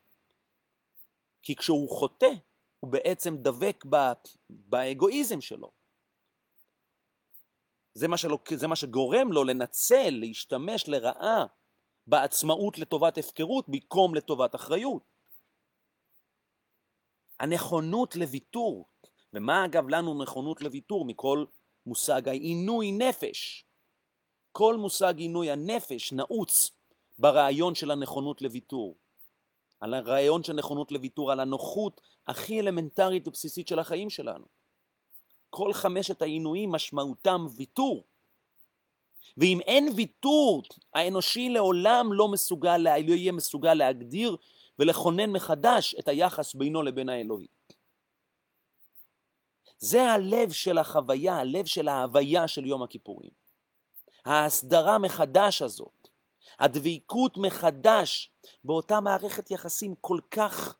כי 1.41 1.55
כשהוא 1.55 1.89
חוטא, 1.89 2.29
הוא 2.79 2.91
בעצם 2.91 3.37
דבק 3.37 3.85
באגואיזם 4.49 5.41
שלו. 5.41 5.71
זה 7.93 8.07
מה, 8.07 8.17
שלו, 8.17 8.39
זה 8.55 8.67
מה 8.67 8.75
שגורם 8.75 9.31
לו 9.31 9.43
לנצל, 9.43 10.09
להשתמש 10.09 10.87
לרעה 10.87 11.45
בעצמאות 12.07 12.77
לטובת 12.77 13.17
הפקרות 13.17 13.69
במקום 13.69 14.15
לטובת 14.15 14.55
אחריות. 14.55 15.03
הנכונות 17.39 18.15
לוויתור, 18.15 18.85
ומה 19.36 19.65
אגב 19.65 19.89
לנו 19.89 20.23
נכונות 20.23 20.61
לוויתור 20.61 21.05
מכל 21.05 21.45
מושג 21.86 22.29
העינוי 22.29 22.91
נפש? 22.91 23.65
כל 24.51 24.77
מושג 24.77 25.13
עינוי 25.17 25.51
הנפש 25.51 26.13
נעוץ 26.13 26.71
ברעיון 27.19 27.75
של 27.75 27.91
הנכונות 27.91 28.41
לוויתור. 28.41 28.95
על 29.79 29.93
הרעיון 29.93 30.43
של 30.43 30.53
נכונות 30.53 30.91
לוויתור, 30.91 31.31
על 31.31 31.39
הנוחות 31.39 32.01
הכי 32.27 32.59
אלמנטרית 32.59 33.27
ובסיסית 33.27 33.67
של 33.67 33.79
החיים 33.79 34.09
שלנו. 34.09 34.45
כל 35.49 35.73
חמשת 35.73 36.21
העינויים 36.21 36.71
משמעותם 36.71 37.45
ויתור. 37.55 38.03
ואם 39.38 39.59
אין 39.61 39.89
ויתור, 39.95 40.63
האנושי 40.93 41.49
לעולם 41.49 42.13
לא 42.13 42.27
מסוגל, 42.27 42.77
לא 42.77 43.13
יהיה 43.13 43.31
מסוגל 43.31 43.73
להגדיר 43.73 44.38
ולכונן 44.79 45.29
מחדש 45.29 45.95
את 45.99 46.07
היחס 46.07 46.53
בינו 46.53 46.81
לבין 46.81 47.09
האלוהי. 47.09 47.47
זה 49.86 50.11
הלב 50.11 50.51
של 50.51 50.77
החוויה, 50.77 51.36
הלב 51.36 51.65
של 51.65 51.88
ההוויה 51.88 52.47
של 52.47 52.65
יום 52.65 52.83
הכיפורים. 52.83 53.29
ההסדרה 54.25 54.97
מחדש 54.97 55.61
הזאת, 55.61 56.07
הדביקות 56.59 57.38
מחדש 57.38 58.31
באותה 58.63 58.99
מערכת 58.99 59.51
יחסים 59.51 59.95
כל 60.01 60.19
כך 60.31 60.75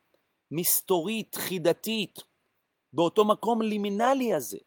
מסתורית, 0.51 1.36
חידתית, 1.36 2.20
באותו 2.93 3.26
מקום 3.26 3.62
לימינלי 3.62 4.34
הזה, 4.34 4.58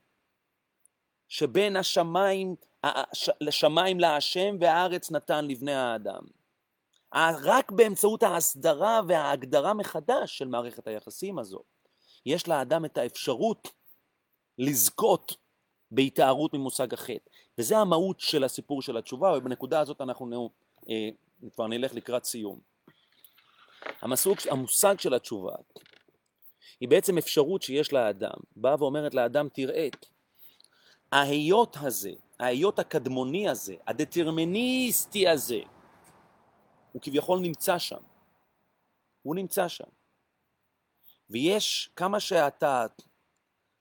שבין 1.28 1.76
השמיים, 1.76 2.56
לשמיים 3.40 4.00
להשם 4.00 4.56
והארץ 4.60 5.10
נתן 5.10 5.44
לבני 5.44 5.74
האדם. 5.74 6.22
רק 7.14 7.72
באמצעות 7.72 8.22
ההסדרה 8.22 9.00
וההגדרה 9.08 9.74
מחדש 9.74 10.38
של 10.38 10.48
מערכת 10.48 10.86
היחסים 10.86 11.38
הזו, 11.38 11.62
יש 12.26 12.48
לאדם 12.48 12.84
את 12.84 12.98
האפשרות 12.98 13.77
לזכות 14.58 15.36
בהתארות 15.90 16.54
ממושג 16.54 16.94
החטא. 16.94 17.30
וזה 17.58 17.78
המהות 17.78 18.20
של 18.20 18.44
הסיפור 18.44 18.82
של 18.82 18.96
התשובה, 18.96 19.38
ובנקודה 19.38 19.80
הזאת 19.80 20.00
אנחנו 20.00 20.50
אה, 20.90 21.08
כבר 21.54 21.66
נלך 21.66 21.94
לקראת 21.94 22.24
סיום. 22.24 22.60
המסוג, 24.02 24.36
המושג 24.50 25.00
של 25.00 25.14
התשובה 25.14 25.54
היא 26.80 26.88
בעצם 26.88 27.18
אפשרות 27.18 27.62
שיש 27.62 27.92
לאדם, 27.92 28.36
באה 28.56 28.74
ואומרת 28.78 29.14
לאדם 29.14 29.48
תראה, 29.52 29.88
ההיות 31.12 31.76
הזה, 31.80 32.12
ההיות 32.40 32.78
הקדמוני 32.78 33.48
הזה, 33.48 33.74
הדטרמיניסטי 33.86 35.28
הזה, 35.28 35.60
הוא 36.92 37.02
כביכול 37.02 37.40
נמצא 37.40 37.78
שם. 37.78 38.00
הוא 39.22 39.34
נמצא 39.34 39.68
שם. 39.68 39.88
ויש 41.30 41.90
כמה 41.96 42.20
שאתה 42.20 42.86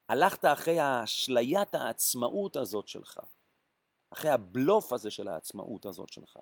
הלכת 0.10 0.46
אחרי 0.46 0.80
האשליית 0.80 1.76
העצמאות 1.76 2.56
הזאת 2.56 2.88
שלך, 2.88 3.20
אחרי 4.10 4.32
הבלוף 4.32 4.94
הזה 4.94 5.12
של 5.12 5.28
העצמאות 5.28 5.86
הזאת 5.86 6.10
שלך, 6.10 6.40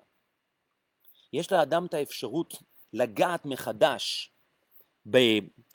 יש 1.34 1.52
לאדם 1.52 1.86
את 1.86 1.94
האפשרות 1.94 2.54
לגעת 2.94 3.46
מחדש 3.46 4.32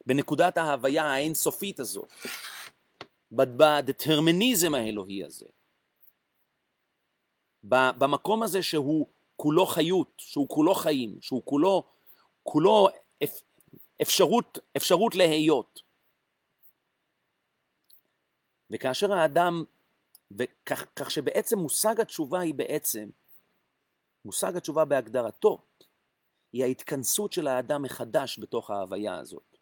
בנקודת 0.07 0.57
ההוויה 0.57 1.05
האינסופית 1.05 1.81
הזאת, 1.81 2.13
בדטרמיניזם 3.33 4.75
האלוהי 4.75 5.25
הזה, 5.25 5.47
במקום 7.65 8.43
הזה 8.43 8.63
שהוא 8.63 9.07
כולו 9.37 9.67
חיות, 9.67 10.13
שהוא 10.17 10.49
כולו 10.49 10.75
חיים, 10.75 11.19
שהוא 11.21 11.43
כולו, 11.45 11.83
כולו 12.43 12.89
אפשרות, 14.03 14.59
אפשרות 14.77 15.15
להיות. 15.15 15.90
וכאשר 18.71 19.13
האדם, 19.13 19.65
וכך, 20.31 20.87
כך 20.97 21.11
שבעצם 21.11 21.59
מושג 21.59 22.01
התשובה 22.01 22.41
היא 22.41 22.55
בעצם, 22.55 23.09
מושג 24.25 24.57
התשובה 24.57 24.85
בהגדרתו, 24.85 25.59
היא 26.53 26.65
ההתכנסות 26.65 27.33
של 27.33 27.47
האדם 27.47 27.83
מחדש 27.83 28.39
בתוך 28.39 28.71
ההוויה 28.71 29.19
הזאת. 29.19 29.57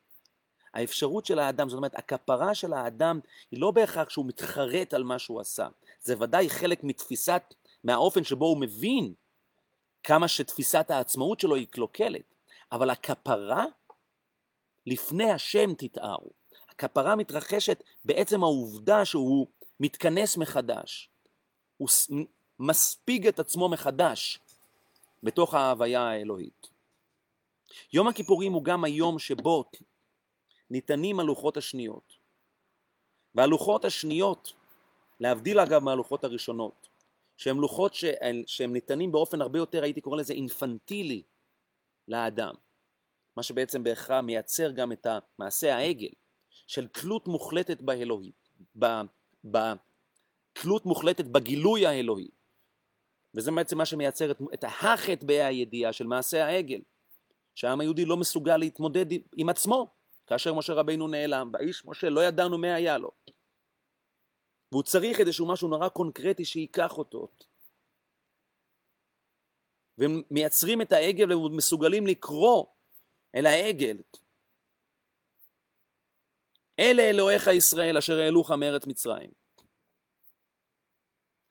האפשרות 0.74 1.26
של 1.26 1.38
האדם, 1.38 1.68
זאת 1.68 1.76
אומרת, 1.76 1.94
הכפרה 1.94 2.54
של 2.54 2.72
האדם 2.72 3.20
היא 3.50 3.60
לא 3.60 3.70
בהכרח 3.70 4.10
שהוא 4.10 4.26
מתחרט 4.26 4.94
על 4.94 5.04
מה 5.04 5.18
שהוא 5.18 5.40
עשה. 5.40 5.68
זה 6.00 6.14
ודאי 6.20 6.50
חלק 6.50 6.84
מתפיסת, 6.84 7.54
מהאופן 7.84 8.24
שבו 8.24 8.46
הוא 8.46 8.60
מבין 8.60 9.14
כמה 10.02 10.28
שתפיסת 10.28 10.90
העצמאות 10.90 11.40
שלו 11.40 11.54
היא 11.54 11.66
קלוקלת. 11.66 12.34
אבל 12.72 12.90
הכפרה, 12.90 13.64
לפני 14.86 15.30
השם 15.30 15.74
תתארו. 15.74 16.30
הכפרה 16.78 17.16
מתרחשת 17.16 17.84
בעצם 18.04 18.42
העובדה 18.42 19.04
שהוא 19.04 19.46
מתכנס 19.80 20.36
מחדש. 20.36 21.10
הוא 21.76 21.88
מספיג 22.58 23.26
את 23.26 23.38
עצמו 23.38 23.68
מחדש 23.68 24.40
בתוך 25.22 25.54
ההוויה 25.54 26.02
האלוהית. 26.02 26.68
יום 27.92 28.08
הכיפורים 28.08 28.52
הוא 28.52 28.64
גם 28.64 28.84
היום 28.84 29.18
שבו 29.18 29.64
ניתנים 30.70 31.20
הלוחות 31.20 31.56
השניות. 31.56 32.12
והלוחות 33.34 33.84
השניות, 33.84 34.52
להבדיל 35.20 35.60
אגב 35.60 35.82
מהלוחות 35.82 36.24
הראשונות, 36.24 36.88
שהן 37.36 37.56
לוחות 37.56 37.94
שהן 38.46 38.72
ניתנים 38.72 39.12
באופן 39.12 39.40
הרבה 39.40 39.58
יותר, 39.58 39.82
הייתי 39.82 40.00
קורא 40.00 40.16
לזה 40.16 40.32
אינפנטילי 40.32 41.22
לאדם. 42.08 42.54
מה 43.36 43.42
שבעצם 43.42 43.84
בהכרח 43.84 44.24
מייצר 44.24 44.70
גם 44.70 44.92
את 44.92 45.06
מעשה 45.38 45.76
העגל, 45.76 46.08
של 46.68 46.88
תלות 46.88 47.28
מוחלטת 47.28 47.82
באלוהי, 47.82 48.32
בתלות 49.44 50.86
מוחלטת 50.86 51.24
בגילוי 51.24 51.86
האלוהי. 51.86 52.28
וזה 53.34 53.50
בעצם 53.50 53.78
מה 53.78 53.86
שמייצר 53.86 54.30
את, 54.30 54.38
את 54.54 54.64
החטא 54.64 55.26
בה"א 55.26 55.46
הידיעה 55.46 55.92
של 55.92 56.06
מעשה 56.06 56.46
העגל. 56.46 56.80
שהעם 57.54 57.80
היהודי 57.80 58.04
לא 58.04 58.16
מסוגל 58.16 58.56
להתמודד 58.56 59.06
עם 59.36 59.48
עצמו, 59.48 59.90
כאשר 60.26 60.54
משה 60.54 60.72
רבינו 60.72 61.08
נעלם, 61.08 61.50
והאיש 61.52 61.84
משה 61.84 62.08
לא 62.10 62.24
ידענו 62.24 62.58
מה 62.58 62.74
היה 62.74 62.98
לו. 62.98 63.10
והוא 64.72 64.82
צריך 64.82 65.20
איזשהו 65.20 65.46
משהו 65.46 65.68
נורא 65.68 65.88
קונקרטי 65.88 66.44
שייקח 66.44 66.98
אותו. 66.98 67.28
והם 69.98 70.22
מייצרים 70.30 70.82
את 70.82 70.92
העגל 70.92 71.32
ומסוגלים 71.32 72.06
לקרוא 72.06 72.66
אל 73.34 73.46
העגל. 73.46 73.96
אלה 76.78 77.02
אלוהיך 77.02 77.46
ישראל 77.46 77.96
אשר 77.96 78.18
העלוך 78.18 78.50
מארץ 78.50 78.86
מצרים. 78.86 79.30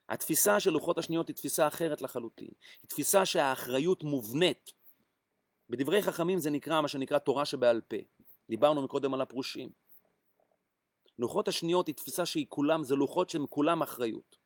התפיסה 0.08 0.60
של 0.60 0.70
לוחות 0.70 0.98
השניות 0.98 1.28
היא 1.28 1.36
תפיסה 1.36 1.68
אחרת 1.68 2.02
לחלוטין. 2.02 2.50
היא 2.82 2.88
תפיסה 2.88 3.26
שהאחריות 3.26 4.02
מובנית 4.02 4.72
בדברי 5.70 6.02
חכמים 6.02 6.38
זה 6.38 6.50
נקרא 6.50 6.80
מה 6.80 6.88
שנקרא 6.88 7.18
תורה 7.18 7.44
שבעל 7.44 7.80
פה. 7.80 7.96
דיברנו 8.48 8.82
מקודם 8.82 9.14
על 9.14 9.20
הפרושים. 9.20 9.70
לוחות 11.18 11.48
השניות 11.48 11.86
היא 11.86 11.94
תפיסה 11.94 12.26
שהיא 12.26 12.46
כולם, 12.48 12.84
זה 12.84 12.94
לוחות 12.94 13.30
שהן 13.30 13.44
כולם 13.48 13.82
אחריות. 13.82 14.36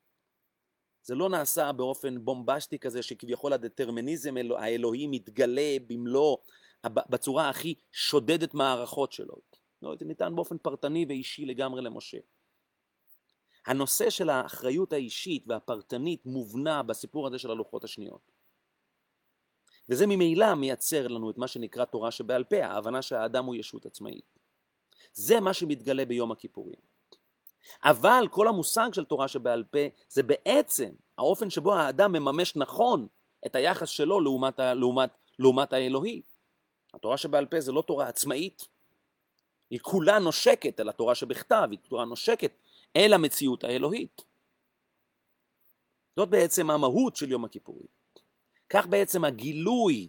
זה 1.03 1.15
לא 1.15 1.29
נעשה 1.29 1.73
באופן 1.73 2.25
בומבסטי 2.25 2.79
כזה 2.79 3.03
שכביכול 3.03 3.53
הדטרמיניזם 3.53 4.35
האלוהי 4.59 5.07
מתגלה 5.07 5.77
במלוא, 5.87 6.37
בצורה 6.87 7.49
הכי 7.49 7.75
שודדת 7.93 8.55
מערכות 8.55 9.13
שלו. 9.13 9.52
לא, 9.83 9.97
זה 9.99 10.05
ניתן 10.05 10.37
באופן 10.37 10.59
פרטני 10.59 11.05
ואישי 11.09 11.45
לגמרי 11.45 11.83
למשה. 11.83 12.19
הנושא 13.67 14.11
של 14.11 14.31
האחריות 14.31 14.93
האישית 14.93 15.45
והפרטנית 15.47 16.27
מובנה 16.27 16.83
בסיפור 16.83 17.27
הזה 17.27 17.39
של 17.39 17.51
הלוחות 17.51 17.85
השניות. 17.85 18.33
וזה 19.89 20.07
ממילא 20.07 20.55
מייצר 20.55 21.09
לנו 21.09 21.31
את 21.31 21.39
מה 21.39 21.49
שנקרא 21.49 21.85
תורה 21.85 22.11
שבעל 22.11 22.45
פה, 22.45 22.65
ההבנה 22.65 23.03
שהאדם 23.03 23.45
הוא 23.45 23.55
ישות 23.55 23.87
עצמאית. 23.87 24.39
זה 25.13 25.41
מה 25.41 25.55
שמתגלה 25.55 26.05
ביום 26.05 26.33
הכיפורים. 26.33 26.93
אבל 27.85 28.29
כל 28.31 28.49
המושג 28.49 28.89
של 28.93 29.05
תורה 29.05 29.29
שבעל 29.29 29.65
פה 29.65 29.79
זה 30.09 30.23
בעצם 30.23 30.91
האופן 31.19 31.51
שבו 31.51 31.75
האדם 31.75 32.13
מממש 32.13 32.57
נכון 32.57 33.07
את 33.47 33.57
היחס 33.57 33.89
שלו 33.89 34.21
לעומת, 34.21 34.59
לעומת, 34.59 35.11
לעומת 35.39 35.73
האלוהי. 35.73 36.23
התורה 36.95 37.17
שבעל 37.17 37.47
פה 37.47 37.61
זה 37.61 37.73
לא 37.73 37.83
תורה 37.87 38.09
עצמאית, 38.09 38.69
היא 39.73 39.81
כולה 39.81 40.19
נושקת 40.19 40.81
אל 40.81 40.89
התורה 40.89 41.15
שבכתב, 41.15 41.69
היא 41.71 41.79
תורה 41.89 42.05
נושקת 42.05 42.53
אל 42.97 43.13
המציאות 43.13 43.65
האלוהית. 43.65 44.23
זאת 46.17 46.29
בעצם 46.29 46.71
המהות 46.71 47.17
של 47.17 47.31
יום 47.31 47.45
הכיפורים. 47.45 47.87
כך 48.69 48.87
בעצם 48.87 49.25
הגילוי 49.25 50.09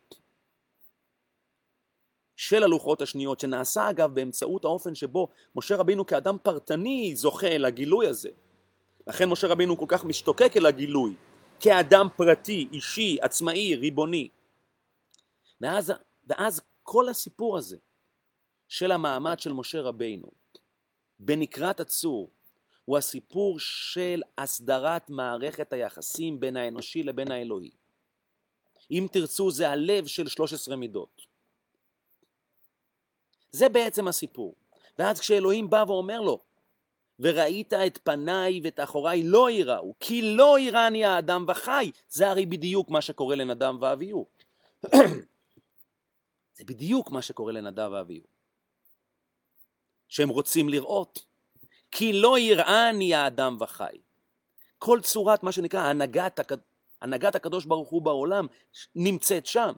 של 2.35 2.63
הלוחות 2.63 3.01
השניות, 3.01 3.39
שנעשה 3.39 3.89
אגב 3.89 4.13
באמצעות 4.15 4.65
האופן 4.65 4.95
שבו 4.95 5.27
משה 5.55 5.75
רבינו 5.75 6.05
כאדם 6.05 6.37
פרטני 6.43 7.15
זוכה 7.15 7.47
אל 7.47 7.65
הגילוי 7.65 8.07
הזה. 8.07 8.29
לכן 9.07 9.29
משה 9.29 9.47
רבינו 9.47 9.77
כל 9.77 9.85
כך 9.87 10.05
משתוקק 10.05 10.57
אל 10.57 10.65
הגילוי, 10.65 11.15
כאדם 11.59 12.07
פרטי, 12.17 12.67
אישי, 12.71 13.17
עצמאי, 13.21 13.75
ריבוני. 13.75 14.29
ואז, 15.61 15.93
ואז 16.27 16.61
כל 16.83 17.09
הסיפור 17.09 17.57
הזה 17.57 17.77
של 18.73 18.91
המעמד 18.91 19.39
של 19.39 19.53
משה 19.53 19.81
רבינו 19.81 20.27
בנקרת 21.19 21.79
הצור 21.79 22.31
הוא 22.85 22.97
הסיפור 22.97 23.59
של 23.59 24.21
הסדרת 24.37 25.09
מערכת 25.09 25.73
היחסים 25.73 26.39
בין 26.39 26.57
האנושי 26.57 27.03
לבין 27.03 27.31
האלוהי. 27.31 27.71
אם 28.91 29.07
תרצו 29.11 29.51
זה 29.51 29.69
הלב 29.69 30.07
של 30.07 30.27
13 30.27 30.75
מידות. 30.75 31.21
זה 33.51 33.69
בעצם 33.69 34.07
הסיפור. 34.07 34.55
ואז 34.99 35.19
כשאלוהים 35.19 35.69
בא 35.69 35.83
ואומר 35.87 36.21
לו, 36.21 36.39
וראית 37.19 37.73
את 37.73 37.99
פניי 38.03 38.61
ואת 38.63 38.79
אחוריי 38.79 39.23
לא 39.23 39.51
יראו, 39.51 39.93
כי 39.99 40.21
לא 40.21 40.59
יראני 40.59 41.05
האדם 41.05 41.45
וחי. 41.47 41.91
זה 42.09 42.29
הרי 42.29 42.45
בדיוק 42.45 42.89
מה 42.89 43.01
שקורה 43.01 43.35
לנדם 43.35 43.77
ואביהו. 43.81 44.27
זה 46.57 46.63
בדיוק 46.65 47.11
מה 47.11 47.21
שקורה 47.21 47.51
לנדב 47.51 47.89
ואביהו. 47.93 48.32
שהם 50.13 50.29
רוצים 50.29 50.69
לראות, 50.69 51.25
כי 51.91 52.13
לא 52.13 52.39
יראני 52.39 53.13
האדם 53.13 53.57
וחי. 53.59 53.97
כל 54.77 54.99
צורת 55.01 55.43
מה 55.43 55.51
שנקרא 55.51 55.79
הנהגת, 55.79 56.39
הנהגת 57.01 57.35
הקדוש 57.35 57.65
ברוך 57.65 57.89
הוא 57.89 58.01
בעולם 58.01 58.47
נמצאת 58.95 59.45
שם. 59.45 59.73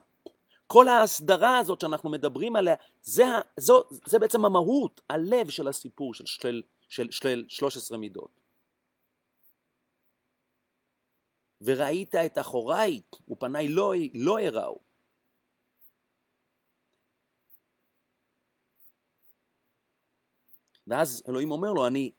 כל 0.66 0.88
ההסדרה 0.88 1.58
הזאת 1.58 1.80
שאנחנו 1.80 2.10
מדברים 2.10 2.56
עליה, 2.56 2.74
זה, 3.02 3.24
זו, 3.56 3.84
זה 4.06 4.18
בעצם 4.18 4.44
המהות, 4.44 5.00
הלב 5.10 5.50
של 5.50 5.68
הסיפור 5.68 6.14
של, 6.14 6.24
של, 6.26 6.62
של, 6.88 7.08
של 7.10 7.44
13 7.48 7.98
מידות. 7.98 8.40
וראית 11.60 12.14
את 12.14 12.38
אחוריי 12.38 13.00
ופניי 13.28 13.68
לא, 13.68 13.92
לא 14.14 14.38
אראו. 14.38 14.85
ואז 20.86 21.22
אלוהים 21.28 21.50
אומר 21.50 21.72
לו, 21.72 21.86
אני, 21.86 22.10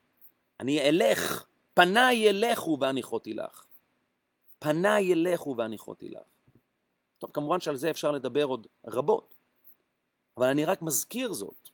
אני 0.60 0.82
אלך, 0.82 1.46
פניי 1.74 2.16
ילכו 2.16 2.78
והניחותי 2.82 3.34
לך. 3.34 3.66
פניי 4.60 5.04
ילכו 5.04 5.56
והניחותי 5.58 6.10
לך. 6.10 6.24
טוב, 7.20 7.32
כמובן 7.32 7.60
שעל 7.60 7.76
זה 7.76 7.90
אפשר 7.90 8.12
לדבר 8.12 8.44
עוד 8.44 8.68
רבות, 8.88 9.36
אבל 10.38 10.48
אני 10.48 10.66
רק 10.66 10.82
מזכיר 10.82 11.34
זאת. 11.34 11.70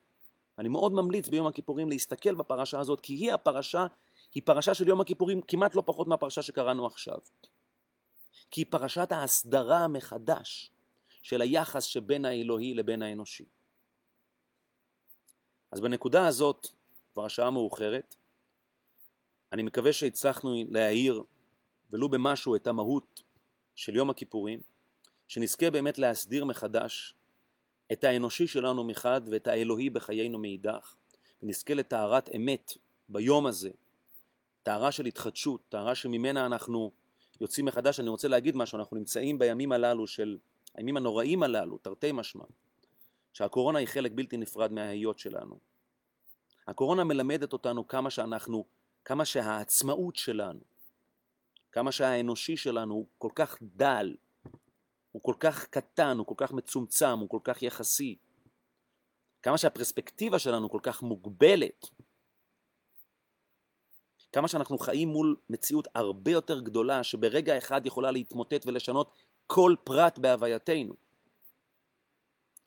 אני 0.60 0.70
מאוד 0.70 0.94
ממליץ 0.94 1.28
ביום 1.28 1.48
הכיפורים 1.48 1.90
להסתכל 1.90 2.36
בפרשה 2.36 2.80
הזאת, 2.80 3.02
כי 3.02 3.14
היא 3.14 3.34
הפרשה, 3.34 3.88
היא 4.36 4.44
פרשה 4.46 4.74
של 4.74 4.88
יום 4.88 5.02
הכיפורים 5.02 5.42
כמעט 5.42 5.76
לא 5.76 5.84
פחות 5.86 6.08
מהפרשה 6.08 6.42
שקראנו 6.42 6.86
עכשיו. 6.86 7.18
כי 8.52 8.62
היא 8.62 8.66
פרשת 8.70 9.12
ההסדרה 9.12 9.88
מחדש 9.88 10.72
של 11.22 11.42
היחס 11.42 11.84
שבין 11.84 12.26
האלוהי 12.26 12.74
לבין 12.74 13.02
האנושי. 13.02 13.46
אז 15.72 15.82
בנקודה 15.82 16.28
הזאת, 16.28 16.68
כבר 17.14 17.26
השעה 17.26 17.52
מאוחרת, 17.52 18.16
אני 19.52 19.64
מקווה 19.64 19.94
שהצלחנו 19.94 20.56
להאיר 20.70 21.24
ולו 21.92 22.10
במשהו 22.10 22.56
את 22.56 22.68
המהות 22.68 23.24
של 23.76 23.96
יום 23.96 24.10
הכיפורים, 24.10 24.60
שנזכה 25.28 25.72
באמת 25.72 25.98
להסדיר 25.98 26.46
מחדש 26.46 27.16
את 27.92 28.04
האנושי 28.04 28.48
שלנו 28.48 28.84
מחד 28.84 29.22
ואת 29.32 29.48
האלוהי 29.48 29.90
בחיינו 29.90 30.40
מאידך, 30.40 30.96
ונזכה 31.44 31.74
לטהרת 31.74 32.30
אמת 32.36 32.74
ביום 33.10 33.46
הזה, 33.46 33.70
טהרה 34.64 34.92
של 34.92 35.06
התחדשות, 35.06 35.62
טהרה 35.70 35.96
שממנה 35.96 36.46
אנחנו 36.46 36.92
יוצאים 37.42 37.66
מחדש. 37.66 38.00
אני 38.00 38.10
רוצה 38.10 38.28
להגיד 38.28 38.56
משהו, 38.56 38.80
אנחנו 38.80 38.98
נמצאים 38.98 39.40
בימים 39.40 39.72
הללו 39.72 40.08
של, 40.08 40.38
הימים 40.76 40.98
הנוראים 40.98 41.44
הללו, 41.44 41.78
תרתי 41.78 42.12
משמע, 42.12 42.46
שהקורונה 43.34 43.80
היא 43.80 43.88
חלק 43.88 44.12
בלתי 44.16 44.38
נפרד 44.38 44.72
מההיות 44.72 45.20
שלנו. 45.20 45.73
הקורונה 46.68 47.04
מלמדת 47.04 47.54
אותנו 47.54 47.88
כמה 47.88 48.10
שאנחנו, 48.10 48.66
כמה 49.06 49.26
שהעצמאות 49.26 50.16
שלנו, 50.16 50.60
כמה 51.72 51.92
שהאנושי 51.92 52.58
שלנו 52.58 52.94
הוא 52.94 53.08
כל 53.18 53.30
כך 53.36 53.58
דל, 53.62 54.16
הוא 55.12 55.24
כל 55.24 55.34
כך 55.40 55.66
קטן, 55.66 56.18
הוא 56.18 56.26
כל 56.26 56.36
כך 56.38 56.52
מצומצם, 56.52 57.20
הוא 57.20 57.30
כל 57.30 57.40
כך 57.44 57.64
יחסי. 57.64 58.16
כמה 59.42 59.58
שהפרספקטיבה 59.58 60.40
שלנו 60.40 60.70
כל 60.70 60.80
כך 60.84 61.02
מוגבלת. 61.02 61.90
כמה 64.32 64.48
שאנחנו 64.48 64.78
חיים 64.78 65.10
מול 65.10 65.36
מציאות 65.50 65.88
הרבה 65.96 66.32
יותר 66.32 66.60
גדולה, 66.60 67.04
שברגע 67.04 67.58
אחד 67.58 67.86
יכולה 67.86 68.12
להתמוטט 68.12 68.66
ולשנות 68.66 69.12
כל 69.48 69.76
פרט 69.84 70.20
בהווייתנו. 70.20 70.94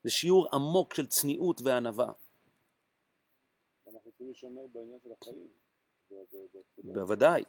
זה 0.05 0.11
שיעור 0.11 0.49
עמוק 0.53 0.95
של 0.95 1.07
צניעות 1.07 1.61
וענווה. 1.65 2.13
צריכים 4.33 4.51
לשמר 4.51 4.67
בעניין 4.73 4.99
של 5.03 5.09
החיים. 5.13 5.49
בוודאי, 6.85 7.45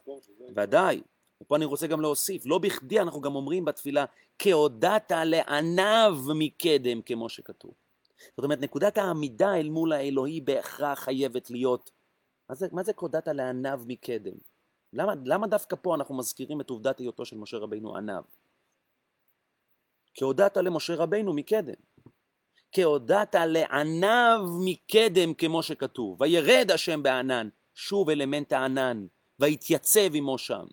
ודאי. 0.56 1.02
ופה 1.42 1.56
אני 1.56 1.64
רוצה 1.64 1.86
גם 1.86 2.00
להוסיף, 2.00 2.46
לא 2.46 2.58
בכדי 2.58 3.00
אנחנו 3.00 3.20
גם 3.20 3.34
אומרים 3.34 3.64
בתפילה, 3.64 4.04
כהודעת 4.38 5.12
לעניו 5.24 6.14
מקדם, 6.34 7.02
כמו 7.02 7.28
שכתוב. 7.28 7.74
זאת 8.36 8.44
אומרת, 8.44 8.58
נקודת 8.58 8.98
העמידה 8.98 9.54
אל 9.54 9.68
מול 9.68 9.92
האלוהי 9.92 10.40
בהכרח 10.40 10.98
חייבת 10.98 11.50
להיות, 11.50 11.90
מה 12.48 12.54
זה, 12.54 12.66
מה 12.72 12.82
זה 12.82 12.92
כהודעת 12.92 13.28
לעניו 13.28 13.80
מקדם? 13.86 14.36
למה, 14.92 15.12
למה 15.24 15.46
דווקא 15.46 15.76
פה 15.76 15.94
אנחנו 15.94 16.16
מזכירים 16.16 16.60
את 16.60 16.70
עובדת 16.70 16.98
היותו 16.98 17.24
של 17.24 17.36
משה 17.36 17.56
רבינו 17.56 17.96
עניו? 17.96 18.22
כהודעת 20.14 20.56
למשה 20.56 20.94
רבינו 20.94 21.34
מקדם. 21.34 21.74
כהודעת 22.72 23.34
לעניו 23.34 24.40
מקדם 24.64 25.34
כמו 25.34 25.62
שכתוב, 25.62 26.22
וירד 26.22 26.70
השם 26.70 27.02
בענן, 27.02 27.48
שוב 27.74 28.10
אלמנט 28.10 28.52
הענן, 28.52 29.06
ויתייצב 29.38 30.14
עמו 30.14 30.38
שם. 30.38 30.66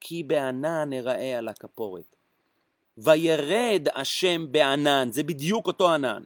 כי 0.00 0.22
בענן 0.22 0.92
אראה 0.92 1.38
על 1.38 1.48
הכפורת. 1.48 2.16
וירד 2.98 3.86
השם 3.94 4.52
בענן, 4.52 5.08
זה 5.12 5.22
בדיוק 5.22 5.66
אותו 5.66 5.94
ענן. 5.94 6.22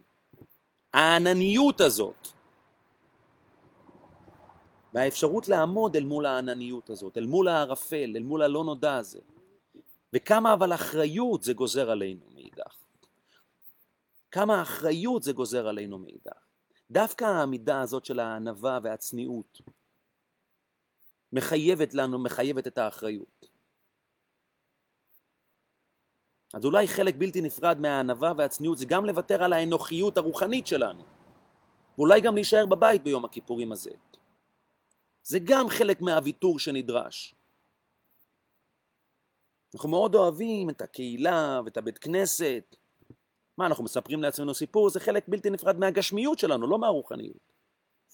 הענניות 0.93 1.81
הזאת, 1.81 2.29
והאפשרות 4.95 5.49
לעמוד 5.49 5.97
אל 5.97 6.05
מול 6.05 6.27
הענניות 6.27 6.91
הזאת, 6.91 7.19
אל 7.19 7.27
מול 7.27 7.49
הערפל, 7.49 8.13
אל 8.17 8.23
מול 8.23 8.43
הלא 8.43 8.65
נודע 8.65 8.97
הזה. 8.97 9.19
וכמה 10.13 10.55
אבל 10.55 10.75
אחריות 10.75 11.43
זה 11.43 11.53
גוזר 11.53 11.91
עלינו 11.91 12.25
מאידך. 12.35 12.86
כמה 14.37 14.63
אחריות 14.63 15.23
זה 15.23 15.33
גוזר 15.33 15.69
עלינו 15.69 15.99
מאידך. 15.99 16.47
דווקא 16.91 17.25
העמידה 17.25 17.81
הזאת 17.81 18.05
של 18.05 18.21
הענווה 18.21 18.79
והצניעות 18.83 19.61
מחייבת 21.33 21.95
לנו, 21.95 22.19
מחייבת 22.19 22.67
את 22.67 22.79
האחריות. 22.79 23.47
אז 26.55 26.65
אולי 26.65 26.89
חלק 26.89 27.15
בלתי 27.19 27.41
נפרד 27.41 27.79
מהענווה 27.81 28.33
והצניעות 28.39 28.79
זה 28.79 28.87
גם 28.89 29.05
לוותר 29.05 29.43
על 29.43 29.53
האנוכיות 29.53 30.17
הרוחנית 30.17 30.67
שלנו, 30.67 31.05
ואולי 31.99 32.21
גם 32.21 32.35
להישאר 32.35 32.67
בבית 32.67 33.03
ביום 33.03 33.25
הכיפורים 33.25 33.73
הזה. 33.73 33.91
זה 35.23 35.39
גם 35.45 35.69
חלק 35.69 36.01
מהוויתור 36.01 36.59
שנדרש. 36.59 37.35
אנחנו 39.75 39.89
מאוד 39.89 40.15
אוהבים 40.15 40.71
את 40.71 40.81
הקהילה 40.81 41.61
ואת 41.65 41.77
הבית 41.77 41.99
כנסת. 41.99 42.77
מה, 43.59 43.67
אנחנו 43.67 43.85
מספרים 43.85 44.23
לעצמנו 44.23 44.55
סיפור? 44.55 44.91
זה 44.91 45.01
חלק 45.01 45.25
בלתי 45.29 45.51
נפרד 45.51 45.79
מהגשמיות 45.79 46.39
שלנו, 46.39 46.67
לא 46.67 46.79
מהרוחניות. 46.79 47.53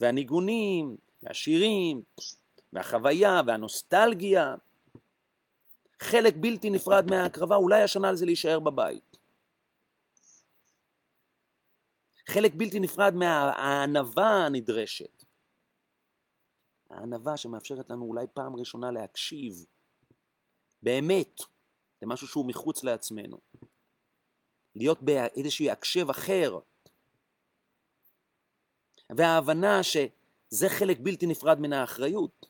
והניגונים, 0.00 0.96
והשירים, 1.22 2.02
והחוויה, 2.72 3.40
והנוסטלגיה. 3.46 4.54
חלק 6.00 6.34
בלתי 6.40 6.70
נפרד 6.70 7.06
מההקרבה, 7.10 7.56
אולי 7.56 7.82
השנה 7.82 8.08
על 8.08 8.16
זה 8.16 8.26
להישאר 8.26 8.60
בבית. 8.60 9.16
חלק 12.28 12.52
בלתי 12.56 12.80
נפרד 12.80 13.14
מהענווה 13.14 14.46
הנדרשת. 14.46 15.24
הענווה 16.90 17.36
שמאפשרת 17.36 17.90
לנו 17.90 18.04
אולי 18.04 18.26
פעם 18.34 18.56
ראשונה 18.56 18.90
להקשיב, 18.90 19.66
באמת, 20.82 21.40
למשהו 22.02 22.28
שהוא 22.28 22.46
מחוץ 22.46 22.84
לעצמנו. 22.84 23.38
להיות 24.76 25.02
באיזשהי 25.02 25.70
הקשב 25.70 26.10
אחר. 26.10 26.58
וההבנה 29.16 29.82
שזה 29.82 30.68
חלק 30.68 30.98
בלתי 31.00 31.26
נפרד 31.26 31.60
מן 31.60 31.72
האחריות. 31.72 32.46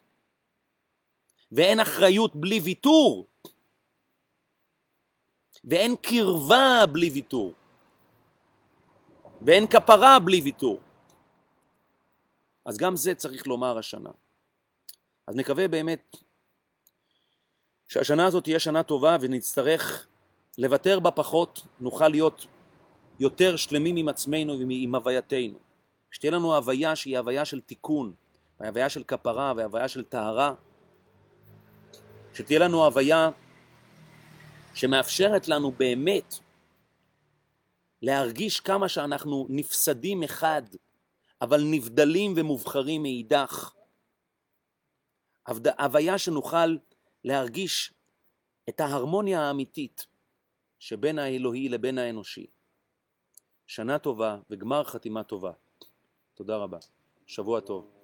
ואין 1.52 1.80
אחריות 1.80 2.36
בלי 2.36 2.60
ויתור. 2.60 3.26
ואין 5.64 5.96
קרבה 5.96 6.86
בלי 6.92 7.10
ויתור. 7.10 7.54
ואין 9.46 9.66
כפרה 9.66 10.18
בלי 10.18 10.40
ויתור. 10.40 10.80
אז 12.64 12.78
גם 12.78 12.96
זה 12.96 13.14
צריך 13.14 13.46
לומר 13.46 13.78
השנה. 13.78 14.10
אז 15.26 15.36
נקווה 15.36 15.68
באמת 15.68 16.16
שהשנה 17.88 18.26
הזאת 18.26 18.44
תהיה 18.44 18.58
שנה 18.58 18.82
טובה 18.82 19.16
ונצטרך 19.20 20.06
לוותר 20.58 21.00
בה 21.00 21.10
פחות, 21.10 21.66
נוכל 21.80 22.08
להיות 22.08 22.46
יותר 23.20 23.56
שלמים 23.56 23.96
עם 23.96 24.08
עצמנו 24.08 24.58
ועם 24.58 24.94
הווייתנו. 24.94 25.58
שתהיה 26.10 26.32
לנו 26.32 26.56
הוויה 26.56 26.96
שהיא 26.96 27.18
הוויה 27.18 27.44
של 27.44 27.60
תיקון, 27.60 28.14
הוויה 28.58 28.88
של 28.88 29.04
כפרה 29.04 29.52
והוויה 29.56 29.88
של 29.88 30.04
טהרה. 30.04 30.54
שתהיה 32.34 32.58
לנו 32.58 32.84
הוויה 32.84 33.30
שמאפשרת 34.74 35.48
לנו 35.48 35.72
באמת 35.72 36.34
להרגיש 38.02 38.60
כמה 38.60 38.88
שאנחנו 38.88 39.46
נפסדים 39.50 40.22
אחד, 40.22 40.62
אבל 41.40 41.62
נבדלים 41.64 42.34
ומובחרים 42.36 43.02
מאידך. 43.02 43.72
הוויה 45.78 46.18
שנוכל 46.18 46.76
להרגיש 47.24 47.92
את 48.68 48.80
ההרמוניה 48.80 49.40
האמיתית 49.40 50.06
שבין 50.82 51.18
האלוהי 51.18 51.68
לבין 51.68 51.98
האנושי. 51.98 52.46
שנה 53.66 53.98
טובה 53.98 54.38
וגמר 54.50 54.84
חתימה 54.84 55.22
טובה. 55.22 55.52
תודה 56.34 56.56
רבה. 56.56 56.78
שבוע 57.26 57.60
טוב. 57.60 58.01